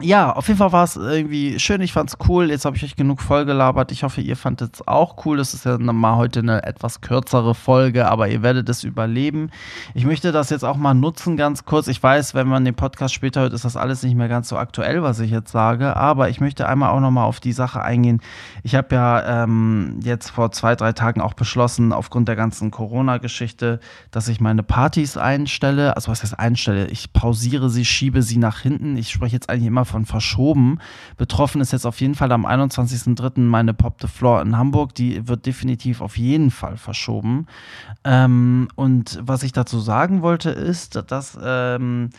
ja, 0.00 0.32
auf 0.32 0.48
jeden 0.48 0.58
Fall 0.58 0.72
war 0.72 0.84
es 0.84 0.96
irgendwie 0.96 1.60
schön. 1.60 1.80
Ich 1.80 1.92
fand 1.92 2.10
es 2.10 2.16
cool. 2.26 2.50
Jetzt 2.50 2.64
habe 2.64 2.76
ich 2.76 2.82
euch 2.82 2.96
genug 2.96 3.20
vollgelabert. 3.20 3.92
Ich 3.92 4.02
hoffe, 4.02 4.20
ihr 4.20 4.36
fandet 4.36 4.74
es 4.74 4.88
auch 4.88 5.24
cool. 5.24 5.36
Das 5.36 5.54
ist 5.54 5.64
ja 5.64 5.78
mal 5.78 6.16
heute 6.16 6.40
eine 6.40 6.64
etwas 6.64 7.02
kürzere 7.02 7.54
Folge, 7.54 8.08
aber 8.08 8.28
ihr 8.28 8.42
werdet 8.42 8.68
es 8.68 8.84
überleben. 8.84 9.50
Ich 9.94 10.04
möchte 10.04 10.32
das 10.32 10.50
jetzt 10.50 10.64
auch 10.64 10.76
mal 10.76 10.94
nutzen, 10.94 11.36
ganz 11.36 11.66
kurz. 11.66 11.88
Ich 11.88 12.02
weiß, 12.02 12.34
wenn 12.34 12.48
man 12.48 12.64
den 12.64 12.74
Podcast 12.74 13.14
später 13.14 13.42
hört, 13.42 13.52
ist 13.52 13.64
das 13.64 13.76
alles 13.76 14.02
nicht 14.02 14.16
mehr 14.16 14.28
ganz 14.28 14.48
so 14.48 14.56
aktuell, 14.56 15.02
was 15.02 15.20
ich 15.20 15.30
jetzt 15.30 15.52
sage. 15.52 15.94
Aber 15.94 16.30
ich 16.30 16.40
möchte 16.40 16.68
einmal 16.68 16.90
auch 16.90 17.00
noch 17.00 17.10
mal 17.10 17.24
auf 17.24 17.38
die 17.38 17.52
Sache 17.52 17.82
eingehen. 17.82 18.20
Ich 18.64 18.74
habe 18.74 18.94
ja 18.94 19.44
ähm, 19.44 20.00
jetzt 20.02 20.30
vor 20.30 20.50
zwei, 20.52 20.74
drei 20.74 20.92
Tagen 20.92 21.20
auch 21.20 21.34
beschlossen, 21.34 21.92
aufgrund 21.92 22.28
der 22.28 22.36
ganzen 22.36 22.70
Corona-Geschichte, 22.70 23.78
dass 24.10 24.26
ich 24.26 24.40
meine 24.40 24.62
Partys 24.64 25.16
einstelle. 25.16 25.94
Also 25.96 26.10
was 26.10 26.22
heißt 26.22 26.38
einstelle? 26.38 26.88
Ich 26.88 27.12
pausiere 27.12 27.68
sie, 27.68 27.84
schiebe 27.84 28.22
sie 28.22 28.38
nach 28.38 28.58
hinten. 28.60 28.96
Ich 28.96 29.10
spreche 29.10 29.36
jetzt 29.36 29.48
eigentlich 29.48 29.68
immer 29.68 29.81
von 29.84 30.04
verschoben. 30.04 30.78
Betroffen 31.16 31.60
ist 31.60 31.72
jetzt 31.72 31.86
auf 31.86 32.00
jeden 32.00 32.14
Fall 32.14 32.32
am 32.32 32.46
21.03. 32.46 33.40
meine 33.40 33.74
Pop 33.74 34.00
the 34.00 34.08
Floor 34.08 34.42
in 34.42 34.56
Hamburg. 34.56 34.94
Die 34.94 35.26
wird 35.28 35.46
definitiv 35.46 36.00
auf 36.00 36.18
jeden 36.18 36.50
Fall 36.50 36.76
verschoben. 36.76 37.46
Ähm, 38.04 38.68
und 38.74 39.18
was 39.22 39.42
ich 39.42 39.52
dazu 39.52 39.80
sagen 39.80 40.22
wollte, 40.22 40.50
ist, 40.50 41.02
dass 41.10 41.38
ähm, 41.42 42.10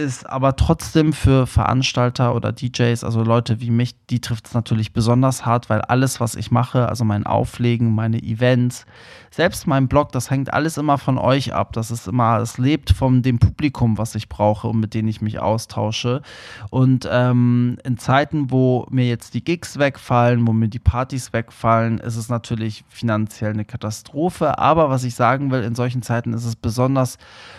ist 0.00 0.28
aber 0.28 0.56
trotzdem 0.56 1.12
für 1.12 1.46
Veranstalter 1.46 2.34
oder 2.34 2.52
DJs, 2.52 3.04
also 3.04 3.22
Leute 3.22 3.60
wie 3.60 3.70
mich, 3.70 3.94
die 4.08 4.20
trifft 4.20 4.46
es 4.46 4.54
natürlich 4.54 4.92
besonders 4.92 5.44
hart, 5.44 5.70
weil 5.70 5.82
alles, 5.82 6.20
was 6.20 6.34
ich 6.34 6.50
mache, 6.50 6.88
also 6.88 7.04
mein 7.04 7.26
Auflegen, 7.26 7.94
meine 7.94 8.22
Events, 8.22 8.86
selbst 9.32 9.68
mein 9.68 9.86
Blog, 9.86 10.10
das 10.10 10.28
hängt 10.28 10.52
alles 10.52 10.76
immer 10.76 10.98
von 10.98 11.16
euch 11.16 11.54
ab. 11.54 11.72
Das 11.72 11.92
ist 11.92 12.08
immer, 12.08 12.38
es 12.38 12.58
lebt 12.58 12.90
von 12.90 13.22
dem 13.22 13.38
Publikum, 13.38 13.96
was 13.96 14.16
ich 14.16 14.28
brauche 14.28 14.66
und 14.66 14.80
mit 14.80 14.92
denen 14.92 15.06
ich 15.06 15.20
mich 15.20 15.38
austausche. 15.38 16.22
Und 16.70 17.08
ähm, 17.10 17.78
in 17.84 17.96
Zeiten, 17.96 18.50
wo 18.50 18.86
mir 18.90 19.06
jetzt 19.06 19.34
die 19.34 19.44
Gigs 19.44 19.78
wegfallen, 19.78 20.48
wo 20.48 20.52
mir 20.52 20.68
die 20.68 20.80
Partys 20.80 21.32
wegfallen, 21.32 21.98
ist 21.98 22.16
es 22.16 22.28
natürlich 22.28 22.84
finanziell 22.88 23.52
eine 23.52 23.64
Katastrophe. 23.64 24.58
Aber 24.58 24.90
was 24.90 25.04
ich 25.04 25.14
sagen 25.14 25.52
will, 25.52 25.62
in 25.62 25.76
solchen 25.76 26.02
Zeiten 26.02 26.32
ist 26.32 26.44
es 26.44 26.56
besonders 26.56 27.16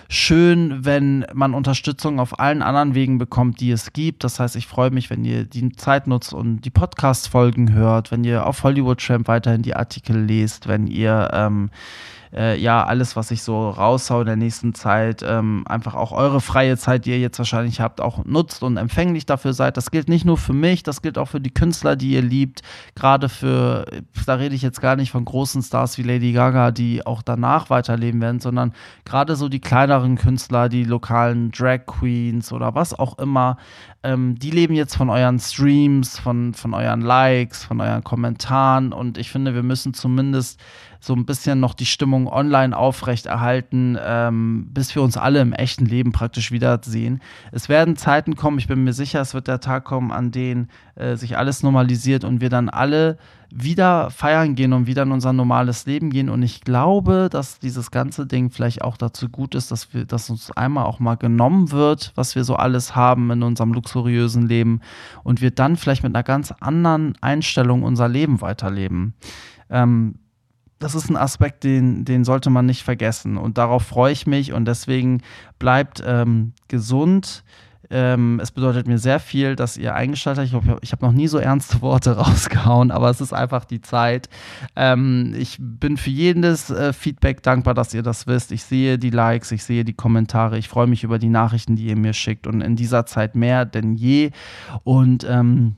schön, 0.09 0.83
wenn 0.83 1.25
man 1.33 1.53
Unterstützung 1.53 2.19
auf 2.19 2.30
allen 2.39 2.61
anderen 2.61 2.95
Wegen 2.95 3.17
bekommt, 3.17 3.59
die 3.59 3.71
es 3.71 3.93
gibt. 3.93 4.23
Das 4.23 4.39
heißt, 4.39 4.55
ich 4.55 4.67
freue 4.67 4.91
mich, 4.91 5.09
wenn 5.09 5.25
ihr 5.25 5.45
die 5.45 5.71
Zeit 5.73 6.07
nutzt 6.07 6.33
und 6.33 6.61
die 6.61 6.69
Podcast-Folgen 6.69 7.73
hört, 7.73 8.11
wenn 8.11 8.23
ihr 8.23 8.45
auf 8.45 8.63
Hollywood 8.63 8.99
Tramp 8.99 9.27
weiterhin 9.27 9.61
die 9.61 9.75
Artikel 9.75 10.17
lest, 10.17 10.67
wenn 10.67 10.87
ihr 10.87 11.29
ähm, 11.33 11.69
äh, 12.33 12.57
ja, 12.59 12.83
alles, 12.83 13.15
was 13.15 13.31
ich 13.31 13.43
so 13.43 13.69
raushau 13.69 14.21
in 14.21 14.27
der 14.27 14.35
nächsten 14.35 14.73
Zeit, 14.73 15.23
ähm, 15.25 15.63
einfach 15.67 15.95
auch 15.95 16.11
eure 16.11 16.39
freie 16.41 16.77
Zeit, 16.77 17.05
die 17.05 17.11
ihr 17.11 17.19
jetzt 17.19 17.37
wahrscheinlich 17.39 17.81
habt, 17.81 17.99
auch 17.99 18.23
nutzt 18.23 18.63
und 18.63 18.77
empfänglich 18.77 19.25
dafür 19.25 19.53
seid. 19.53 19.77
Das 19.77 19.91
gilt 19.91 20.07
nicht 20.07 20.25
nur 20.25 20.37
für 20.37 20.53
mich, 20.53 20.83
das 20.83 21.01
gilt 21.01 21.17
auch 21.17 21.27
für 21.27 21.41
die 21.41 21.53
Künstler, 21.53 21.95
die 21.95 22.11
ihr 22.11 22.21
liebt. 22.21 22.61
Gerade 22.95 23.27
für, 23.27 23.85
da 24.25 24.35
rede 24.35 24.55
ich 24.55 24.61
jetzt 24.61 24.81
gar 24.81 24.95
nicht 24.95 25.11
von 25.11 25.25
großen 25.25 25.61
Stars 25.61 25.97
wie 25.97 26.03
Lady 26.03 26.31
Gaga, 26.31 26.71
die 26.71 27.05
auch 27.05 27.21
danach 27.21 27.69
weiterleben 27.69 28.21
werden, 28.21 28.39
sondern 28.39 28.73
gerade 29.03 29.35
so 29.35 29.49
die 29.49 29.59
kleineren 29.59 30.17
Künstler, 30.17 30.69
die 30.69 30.85
lokalen 30.85 31.51
Drag 31.51 31.85
Queens 31.85 32.53
oder 32.53 32.75
was 32.75 32.97
auch 32.97 33.19
immer, 33.19 33.57
ähm, 34.03 34.35
die 34.39 34.51
leben 34.51 34.73
jetzt 34.73 34.95
von 34.95 35.09
euren 35.09 35.39
Streams, 35.39 36.17
von, 36.17 36.53
von 36.53 36.73
euren 36.73 37.01
Likes, 37.01 37.65
von 37.65 37.81
euren 37.81 38.03
Kommentaren 38.03 38.93
und 38.93 39.17
ich 39.17 39.29
finde, 39.29 39.53
wir 39.53 39.63
müssen 39.63 39.93
zumindest 39.93 40.59
so 41.01 41.13
ein 41.15 41.25
bisschen 41.25 41.59
noch 41.59 41.73
die 41.73 41.87
Stimmung 41.87 42.27
online 42.27 42.77
aufrechterhalten, 42.77 43.97
ähm, 43.99 44.67
bis 44.71 44.93
wir 44.93 45.01
uns 45.01 45.17
alle 45.17 45.41
im 45.41 45.51
echten 45.51 45.85
Leben 45.85 46.11
praktisch 46.11 46.51
wiedersehen. 46.51 47.21
Es 47.51 47.69
werden 47.69 47.97
Zeiten 47.97 48.35
kommen, 48.35 48.59
ich 48.59 48.67
bin 48.67 48.83
mir 48.83 48.93
sicher, 48.93 49.19
es 49.19 49.33
wird 49.33 49.47
der 49.47 49.59
Tag 49.59 49.83
kommen, 49.83 50.11
an 50.11 50.29
dem 50.29 50.67
äh, 50.95 51.15
sich 51.15 51.39
alles 51.39 51.63
normalisiert 51.63 52.23
und 52.23 52.39
wir 52.39 52.49
dann 52.49 52.69
alle 52.69 53.17
wieder 53.53 54.11
feiern 54.11 54.53
gehen 54.53 54.73
und 54.73 54.85
wieder 54.85 55.01
in 55.01 55.11
unser 55.11 55.33
normales 55.33 55.87
Leben 55.87 56.11
gehen. 56.11 56.29
Und 56.29 56.43
ich 56.43 56.61
glaube, 56.61 57.29
dass 57.31 57.57
dieses 57.57 57.89
ganze 57.89 58.27
Ding 58.27 58.51
vielleicht 58.51 58.83
auch 58.83 58.95
dazu 58.95 59.27
gut 59.27 59.55
ist, 59.55 59.71
dass 59.71 59.93
wir, 59.95 60.05
dass 60.05 60.29
uns 60.29 60.51
einmal 60.51 60.85
auch 60.85 60.99
mal 60.99 61.15
genommen 61.15 61.71
wird, 61.71 62.11
was 62.13 62.35
wir 62.35 62.43
so 62.43 62.55
alles 62.55 62.95
haben 62.95 63.31
in 63.31 63.41
unserem 63.41 63.73
luxuriösen 63.73 64.47
Leben 64.47 64.81
und 65.23 65.41
wir 65.41 65.51
dann 65.51 65.75
vielleicht 65.75 66.03
mit 66.03 66.15
einer 66.15 66.23
ganz 66.23 66.53
anderen 66.59 67.15
Einstellung 67.21 67.81
unser 67.81 68.07
Leben 68.07 68.39
weiterleben. 68.39 69.15
Ähm, 69.71 70.15
das 70.81 70.95
ist 70.95 71.09
ein 71.09 71.15
Aspekt, 71.15 71.63
den, 71.63 72.05
den 72.05 72.23
sollte 72.25 72.49
man 72.49 72.65
nicht 72.65 72.83
vergessen. 72.83 73.37
Und 73.37 73.57
darauf 73.57 73.83
freue 73.83 74.11
ich 74.11 74.27
mich 74.27 74.51
und 74.51 74.65
deswegen 74.65 75.21
bleibt 75.59 76.03
ähm, 76.05 76.53
gesund. 76.67 77.43
Ähm, 77.91 78.39
es 78.41 78.51
bedeutet 78.51 78.87
mir 78.87 78.97
sehr 78.97 79.19
viel, 79.19 79.55
dass 79.55 79.77
ihr 79.77 79.93
eingeschaltet 79.93 80.51
habt. 80.53 80.65
Ich, 80.65 80.83
ich 80.83 80.91
habe 80.91 81.05
noch 81.05 81.11
nie 81.11 81.27
so 81.27 81.37
ernste 81.37 81.81
Worte 81.81 82.11
rausgehauen, 82.17 82.89
aber 82.89 83.09
es 83.09 83.21
ist 83.21 83.33
einfach 83.33 83.65
die 83.65 83.81
Zeit. 83.81 84.29
Ähm, 84.75 85.35
ich 85.37 85.57
bin 85.59 85.97
für 85.97 86.09
jedes 86.09 86.69
äh, 86.69 86.93
Feedback 86.93 87.43
dankbar, 87.43 87.73
dass 87.73 87.93
ihr 87.93 88.01
das 88.01 88.25
wisst. 88.27 88.51
Ich 88.51 88.63
sehe 88.63 88.97
die 88.97 89.09
Likes, 89.09 89.51
ich 89.51 89.63
sehe 89.63 89.83
die 89.83 89.93
Kommentare. 89.93 90.57
Ich 90.57 90.67
freue 90.69 90.87
mich 90.87 91.03
über 91.03 91.19
die 91.19 91.29
Nachrichten, 91.29 91.75
die 91.75 91.85
ihr 91.85 91.97
mir 91.97 92.13
schickt. 92.13 92.47
Und 92.47 92.61
in 92.61 92.75
dieser 92.75 93.05
Zeit 93.05 93.35
mehr 93.35 93.65
denn 93.65 93.93
je. 93.93 94.31
Und 94.83 95.25
ähm, 95.29 95.75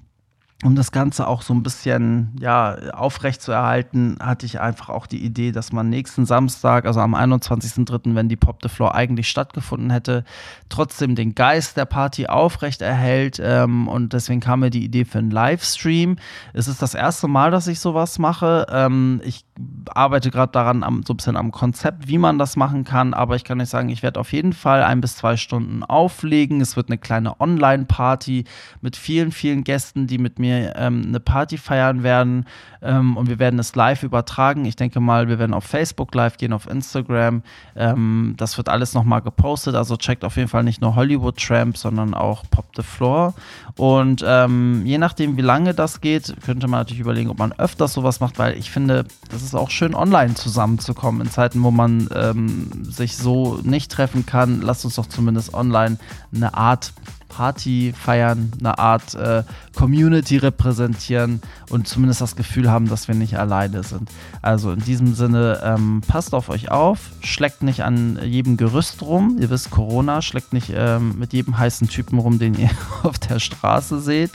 um 0.63 0.75
das 0.75 0.91
Ganze 0.91 1.27
auch 1.27 1.41
so 1.41 1.53
ein 1.53 1.63
bisschen 1.63 2.35
ja, 2.39 2.75
aufrecht 2.93 3.41
zu 3.41 3.51
erhalten, 3.51 4.17
hatte 4.21 4.45
ich 4.45 4.59
einfach 4.59 4.89
auch 4.89 5.07
die 5.07 5.23
Idee, 5.23 5.51
dass 5.51 5.71
man 5.71 5.89
nächsten 5.89 6.25
Samstag, 6.25 6.85
also 6.85 6.99
am 6.99 7.15
21.03., 7.15 8.15
wenn 8.15 8.29
die 8.29 8.35
Pop 8.35 8.59
the 8.63 8.69
Floor 8.69 8.95
eigentlich 8.95 9.27
stattgefunden 9.29 9.89
hätte, 9.89 10.23
trotzdem 10.69 11.15
den 11.15 11.35
Geist 11.35 11.77
der 11.77 11.85
Party 11.85 12.27
aufrecht 12.27 12.81
erhält. 12.81 13.39
Ähm, 13.43 13.87
und 13.87 14.13
deswegen 14.13 14.39
kam 14.39 14.61
mir 14.61 14.69
die 14.69 14.83
Idee 14.83 15.05
für 15.05 15.19
einen 15.19 15.31
Livestream. 15.31 16.17
Es 16.53 16.67
ist 16.67 16.81
das 16.81 16.93
erste 16.93 17.27
Mal, 17.27 17.51
dass 17.51 17.67
ich 17.67 17.79
sowas 17.79 18.17
mache. 18.19 18.65
Ähm, 18.71 19.21
ich 19.23 19.45
arbeite 19.89 20.31
gerade 20.31 20.51
daran, 20.51 20.83
am, 20.83 21.03
so 21.03 21.13
ein 21.13 21.17
bisschen 21.17 21.37
am 21.37 21.51
Konzept, 21.51 22.07
wie 22.07 22.17
man 22.17 22.39
das 22.39 22.55
machen 22.55 22.83
kann. 22.83 23.13
Aber 23.13 23.35
ich 23.35 23.43
kann 23.43 23.61
euch 23.61 23.69
sagen, 23.69 23.89
ich 23.89 24.01
werde 24.01 24.19
auf 24.19 24.33
jeden 24.33 24.53
Fall 24.53 24.83
ein 24.83 25.01
bis 25.01 25.17
zwei 25.17 25.37
Stunden 25.37 25.83
auflegen. 25.83 26.61
Es 26.61 26.75
wird 26.75 26.89
eine 26.89 26.97
kleine 26.97 27.39
Online-Party 27.39 28.45
mit 28.81 28.95
vielen, 28.95 29.31
vielen 29.31 29.63
Gästen, 29.63 30.07
die 30.07 30.17
mit 30.17 30.39
mir 30.39 30.75
ähm, 30.75 31.03
eine 31.07 31.19
Party 31.19 31.57
feiern 31.57 32.03
werden 32.03 32.45
ähm, 32.81 33.15
und 33.15 33.29
wir 33.29 33.39
werden 33.39 33.59
es 33.59 33.75
live 33.75 34.03
übertragen. 34.03 34.65
Ich 34.65 34.75
denke 34.75 34.99
mal, 34.99 35.27
wir 35.27 35.37
werden 35.37 35.53
auf 35.53 35.65
Facebook 35.65 36.13
live 36.15 36.37
gehen, 36.37 36.53
auf 36.53 36.67
Instagram. 36.67 37.43
Ähm, 37.75 38.33
das 38.37 38.57
wird 38.57 38.69
alles 38.69 38.93
nochmal 38.93 39.21
gepostet. 39.21 39.75
Also 39.75 39.97
checkt 39.97 40.25
auf 40.25 40.35
jeden 40.35 40.49
Fall 40.49 40.63
nicht 40.63 40.81
nur 40.81 40.95
Hollywood 40.95 41.37
Tramp, 41.37 41.77
sondern 41.77 42.13
auch 42.13 42.43
Pop 42.49 42.65
the 42.75 42.83
Floor. 42.83 43.33
Und 43.77 44.23
ähm, 44.25 44.81
je 44.85 44.97
nachdem, 44.97 45.37
wie 45.37 45.41
lange 45.41 45.73
das 45.73 46.01
geht, 46.01 46.35
könnte 46.43 46.67
man 46.67 46.81
natürlich 46.81 47.01
überlegen, 47.01 47.29
ob 47.29 47.37
man 47.37 47.53
öfters 47.53 47.93
sowas 47.93 48.19
macht, 48.19 48.39
weil 48.39 48.57
ich 48.57 48.71
finde, 48.71 49.05
das 49.29 49.42
ist 49.43 49.55
auch 49.55 49.69
schön, 49.69 49.95
online 49.95 50.33
zusammenzukommen 50.35 51.21
in 51.21 51.31
Zeiten, 51.31 51.61
wo 51.63 51.71
man 51.71 52.09
ähm, 52.15 52.69
sich 52.83 53.17
so 53.17 53.59
nicht 53.63 53.91
treffen 53.91 54.25
kann. 54.25 54.61
Lasst 54.61 54.85
uns 54.85 54.95
doch 54.95 55.07
zumindest 55.07 55.53
online 55.53 55.97
eine 56.33 56.53
Art 56.53 56.93
Party 57.33 57.93
feiern, 57.99 58.51
eine 58.59 58.77
Art 58.77 59.15
äh, 59.15 59.43
Community 59.75 60.37
repräsentieren 60.37 61.41
und 61.69 61.87
zumindest 61.87 62.21
das 62.21 62.35
Gefühl 62.35 62.69
haben, 62.69 62.87
dass 62.87 63.07
wir 63.07 63.15
nicht 63.15 63.39
alleine 63.39 63.81
sind. 63.81 64.09
Also 64.43 64.71
in 64.71 64.81
diesem 64.81 65.15
Sinne, 65.15 65.59
ähm, 65.63 66.01
passt 66.07 66.35
auf 66.35 66.49
euch 66.49 66.69
auf, 66.69 66.99
schleckt 67.21 67.63
nicht 67.63 67.83
an 67.83 68.19
jedem 68.23 68.55
Gerüst 68.55 69.01
rum. 69.01 69.37
Ihr 69.39 69.49
wisst, 69.49 69.71
Corona 69.71 70.21
schleckt 70.21 70.53
nicht 70.53 70.71
ähm, 70.75 71.17
mit 71.17 71.33
jedem 71.33 71.57
heißen 71.57 71.87
Typen 71.87 72.19
rum, 72.19 72.37
den 72.37 72.53
ihr 72.53 72.69
auf 73.03 73.17
der 73.17 73.39
Straße 73.39 73.99
seht. 73.99 74.31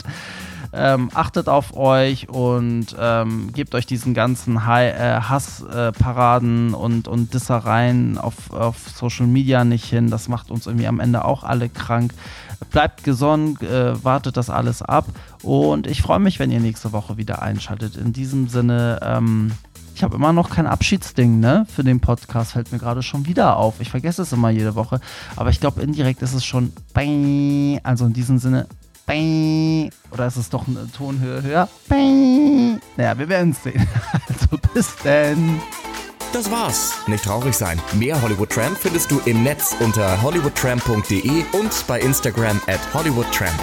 Ähm, 0.71 1.09
achtet 1.13 1.49
auf 1.49 1.75
euch 1.75 2.29
und 2.29 2.95
ähm, 2.99 3.51
gebt 3.53 3.73
euch 3.73 3.87
diesen 3.87 4.13
ganzen 4.13 4.57
äh, 4.57 5.19
Hassparaden 5.21 6.73
äh, 6.73 6.75
und, 6.75 7.07
und 7.07 7.33
Dissereien 7.33 8.17
auf, 8.19 8.51
auf 8.51 8.75
Social 8.89 9.25
Media 9.25 9.63
nicht 9.63 9.85
hin. 9.85 10.09
Das 10.11 10.27
macht 10.27 10.51
uns 10.51 10.67
irgendwie 10.67 10.87
am 10.87 10.99
Ende 10.99 11.25
auch 11.25 11.43
alle 11.43 11.69
krank. 11.69 12.13
Bleibt 12.71 13.03
gesund, 13.03 13.63
äh, 13.63 14.03
wartet 14.03 14.37
das 14.37 14.49
alles 14.49 14.81
ab 14.81 15.05
und 15.41 15.87
ich 15.87 16.01
freue 16.01 16.19
mich, 16.19 16.37
wenn 16.39 16.51
ihr 16.51 16.59
nächste 16.59 16.91
Woche 16.91 17.17
wieder 17.17 17.41
einschaltet. 17.41 17.95
In 17.95 18.13
diesem 18.13 18.47
Sinne, 18.47 18.99
ähm, 19.01 19.51
Ich 19.95 20.03
habe 20.03 20.15
immer 20.15 20.31
noch 20.31 20.49
kein 20.49 20.65
Abschiedsding, 20.65 21.41
ne? 21.41 21.65
Für 21.67 21.83
den 21.83 21.99
Podcast 21.99 22.53
fällt 22.53 22.71
mir 22.71 22.79
gerade 22.79 23.03
schon 23.03 23.25
wieder 23.25 23.57
auf. 23.57 23.81
Ich 23.81 23.89
vergesse 23.89 24.21
es 24.21 24.31
immer 24.31 24.49
jede 24.49 24.75
Woche. 24.75 25.01
Aber 25.35 25.49
ich 25.49 25.59
glaube, 25.59 25.81
indirekt 25.81 26.21
ist 26.21 26.33
es 26.33 26.45
schon. 26.45 26.71
Also 27.83 28.05
in 28.05 28.13
diesem 28.13 28.37
Sinne. 28.37 28.67
Oder 30.11 30.27
ist 30.27 30.35
es 30.37 30.49
doch 30.49 30.67
eine 30.67 30.89
Tonhöhe 30.91 31.41
höher? 31.41 31.69
Naja, 32.95 33.17
wir 33.17 33.27
werden 33.29 33.51
es 33.51 33.63
sehen. 33.63 33.87
Also 34.27 34.59
bis 34.73 34.95
denn. 35.03 35.59
Das 36.33 36.51
war's. 36.51 36.93
Nicht 37.07 37.23
traurig 37.23 37.55
sein. 37.55 37.81
Mehr 37.93 38.21
Hollywood 38.21 38.51
Tramp 38.51 38.77
findest 38.77 39.09
du 39.09 39.19
im 39.25 39.43
Netz 39.43 39.75
unter 39.79 40.21
hollywoodtramp.de 40.21 41.43
und 41.53 41.87
bei 41.87 41.99
Instagram 41.99 42.61
at 42.67 42.79
hollywoodtramp. 42.93 43.59